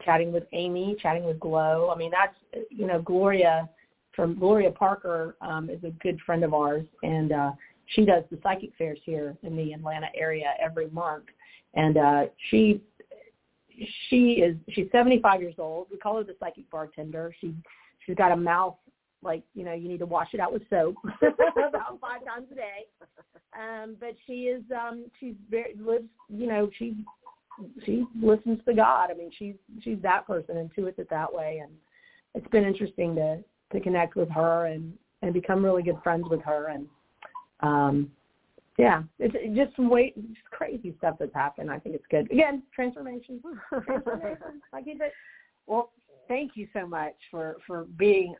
chatting 0.02 0.32
with 0.32 0.44
Amy, 0.54 0.96
chatting 1.02 1.26
with 1.26 1.40
Glow. 1.40 1.92
I 1.94 1.98
mean, 1.98 2.12
that's, 2.12 2.36
you 2.70 2.88
know, 2.88 3.02
Gloria 3.02 3.68
from 4.16 4.38
Gloria 4.38 4.72
Parker 4.72 5.36
um, 5.42 5.70
is 5.70 5.84
a 5.84 5.92
good 6.04 6.20
friend 6.26 6.44
of 6.44 6.54
ours. 6.54 6.86
And, 7.04 7.32
uh, 7.32 7.52
she 7.96 8.06
does 8.06 8.24
the 8.32 8.40
psychic 8.42 8.72
fairs 8.78 9.00
here 9.04 9.38
in 9.44 9.56
the 9.56 9.74
Atlanta 9.74 10.08
area 10.16 10.54
every 10.62 10.90
month, 10.90 11.26
and 11.74 11.98
uh, 11.98 12.26
she 12.50 12.82
she 14.10 14.34
is 14.34 14.56
she's 14.70 14.88
75 14.92 15.42
years 15.42 15.56
old. 15.58 15.88
We 15.92 15.98
call 15.98 16.18
her 16.18 16.24
the 16.24 16.36
psychic 16.40 16.70
bartender. 16.70 17.34
She 17.40 17.54
she's 18.06 18.16
got 18.16 18.32
a 18.32 18.36
mouth 18.36 18.76
like 19.24 19.44
you 19.54 19.64
know 19.64 19.74
you 19.74 19.88
need 19.88 20.00
to 20.00 20.06
wash 20.06 20.30
it 20.34 20.40
out 20.40 20.54
with 20.54 20.64
soap 20.70 20.96
about 21.22 22.00
five 22.00 22.26
times 22.26 22.48
a 22.52 22.56
day. 22.56 22.86
Um, 23.54 23.98
but 24.00 24.16
she 24.26 24.44
is 24.44 24.64
um, 24.72 25.06
she's 25.20 25.36
very 25.50 25.76
lives 25.80 26.06
you 26.30 26.48
know 26.48 26.70
she 26.78 26.96
she 27.86 28.06
listens 28.22 28.60
to 28.66 28.74
God. 28.74 29.10
I 29.12 29.16
mean 29.16 29.32
she's 29.38 29.56
she's 29.82 29.98
that 30.02 30.26
person, 30.26 30.56
intuits 30.56 31.00
it 31.00 31.10
that 31.10 31.34
way, 31.34 31.62
and 31.62 31.72
it's 32.36 32.48
been 32.52 32.64
interesting 32.64 33.16
to 33.16 33.44
to 33.72 33.80
connect 33.80 34.16
with 34.16 34.30
her 34.30 34.68
and 34.68 34.94
and 35.22 35.34
become 35.34 35.64
really 35.64 35.84
good 35.84 35.98
friends 36.04 36.26
with 36.30 36.42
her 36.42 36.70
and 36.70 36.88
um, 37.62 38.12
yeah, 38.78 39.04
it's 39.20 39.36
just 39.56 39.76
some 39.76 39.90
way, 39.90 40.14
just 40.16 40.50
crazy 40.50 40.96
stuff 40.98 41.18
that's 41.20 41.34
happened. 41.34 41.70
I 41.70 41.78
think 41.78 41.94
it's 41.94 42.06
good. 42.10 42.32
Again, 42.32 42.64
transformation. 42.74 43.40
transformation. 43.70 44.62
I 44.74 44.82
keep 44.82 45.02
it. 45.02 45.12
Well, 45.68 45.92
thank 46.28 46.54
you 46.56 46.68
so 46.74 46.88
much 46.88 47.14
for 47.30 47.58
for 47.68 47.86
being 47.98 48.36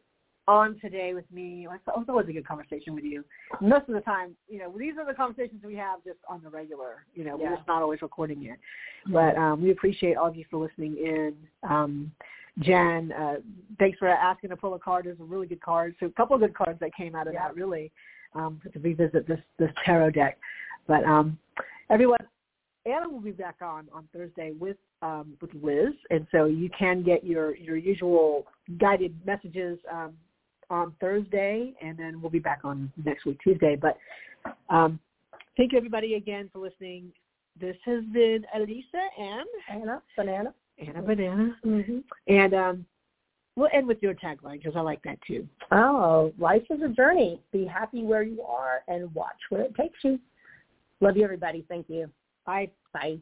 on 0.48 0.80
today 0.80 1.14
with 1.14 1.30
me. 1.32 1.66
It 1.66 1.68
was 1.68 2.06
always 2.08 2.28
a 2.28 2.34
good 2.34 2.48
conversation 2.48 2.96
with 2.96 3.04
you. 3.04 3.24
Most 3.60 3.88
of 3.88 3.94
the 3.94 4.02
time, 4.02 4.36
you 4.50 4.60
know, 4.60 4.74
these 4.76 4.94
are 4.98 5.06
the 5.06 5.14
conversations 5.14 5.62
we 5.64 5.76
have 5.76 6.04
just 6.04 6.18
on 6.28 6.42
the 6.44 6.50
regular. 6.50 7.06
You 7.14 7.26
know, 7.26 7.38
yeah. 7.38 7.50
we're 7.50 7.56
just 7.58 7.68
not 7.68 7.82
always 7.82 8.02
recording 8.02 8.44
it. 8.46 8.58
But 9.12 9.38
um, 9.38 9.62
we 9.62 9.72
appreciate 9.72 10.18
all 10.18 10.28
of 10.28 10.36
you 10.36 10.46
for 10.50 10.58
listening 10.58 10.98
in. 10.98 11.36
Um, 11.70 12.12
Jen, 12.60 13.12
uh, 13.14 13.36
thanks 13.80 13.98
for 13.98 14.08
asking 14.08 14.50
to 14.50 14.58
pull 14.58 14.74
a 14.74 14.80
card. 14.80 15.06
There's 15.06 15.20
a 15.20 15.24
really 15.24 15.48
good 15.48 15.62
card. 15.62 15.96
So 16.00 16.08
a 16.08 16.12
couple 16.12 16.36
of 16.36 16.42
good 16.42 16.54
cards 16.54 16.80
that 16.82 16.94
came 16.96 17.16
out 17.16 17.28
of 17.28 17.34
yeah. 17.34 17.48
that, 17.48 17.56
really 17.56 17.92
um, 18.36 18.62
to 18.74 18.80
revisit 18.80 19.28
this 19.28 19.40
this 19.58 19.70
tarot 19.86 20.12
deck. 20.12 20.38
But 20.88 21.06
um, 21.06 21.38
everyone, 21.90 22.20
Anna 22.86 23.08
will 23.10 23.22
be 23.22 23.32
back 23.32 23.58
on 23.62 23.88
on 23.94 24.08
Thursday 24.14 24.52
with 24.60 24.78
um, 25.02 25.34
with 25.42 25.52
Liz, 25.62 25.94
and 26.10 26.28
so 26.32 26.46
you 26.46 26.70
can 26.78 27.04
get 27.04 27.24
your 27.24 27.56
your 27.56 27.78
usual 27.78 28.46
guided 28.80 29.16
messages 29.26 29.80
um, 29.92 30.14
on 30.70 30.94
Thursday, 31.00 31.74
and 31.82 31.98
then 31.98 32.22
we'll 32.22 32.32
be 32.32 32.40
back 32.40 32.62
on 32.64 32.92
next 33.04 33.26
week 33.26 33.38
Tuesday. 33.44 33.78
But 33.80 33.98
um, 34.70 35.00
thank 35.58 35.72
you 35.72 35.78
everybody 35.78 36.16
again 36.16 36.50
for 36.52 36.60
listening. 36.60 37.12
This 37.60 37.76
has 37.86 38.04
been 38.14 38.46
Alyssa 38.56 39.20
and 39.20 39.48
Anna 39.82 40.02
Banana. 40.18 40.54
Anna 40.86 41.02
Banana. 41.02 41.56
Mm-hmm. 41.66 42.00
And 42.28 42.54
um, 42.54 42.86
We'll 43.56 43.70
end 43.74 43.88
with 43.88 44.02
your 44.02 44.14
tagline 44.14 44.60
because 44.60 44.74
I 44.76 44.82
like 44.82 45.04
that 45.04 45.20
too. 45.28 45.48
Oh, 45.72 46.34
life 46.40 46.64
is 46.70 46.82
a 46.82 46.88
journey. 46.88 47.42
Be 47.52 47.66
happy 47.66 48.02
where 48.04 48.24
you 48.24 48.42
are 48.44 48.82
and 48.88 49.14
watch 49.14 49.38
where 49.50 49.62
it 49.62 49.76
takes 49.76 50.00
you. 50.04 50.20
Love 51.02 51.18
you, 51.18 51.24
everybody. 51.24 51.66
Thank 51.68 51.90
you. 51.90 52.10
Bye. 52.46 52.72
Bye. 52.94 53.18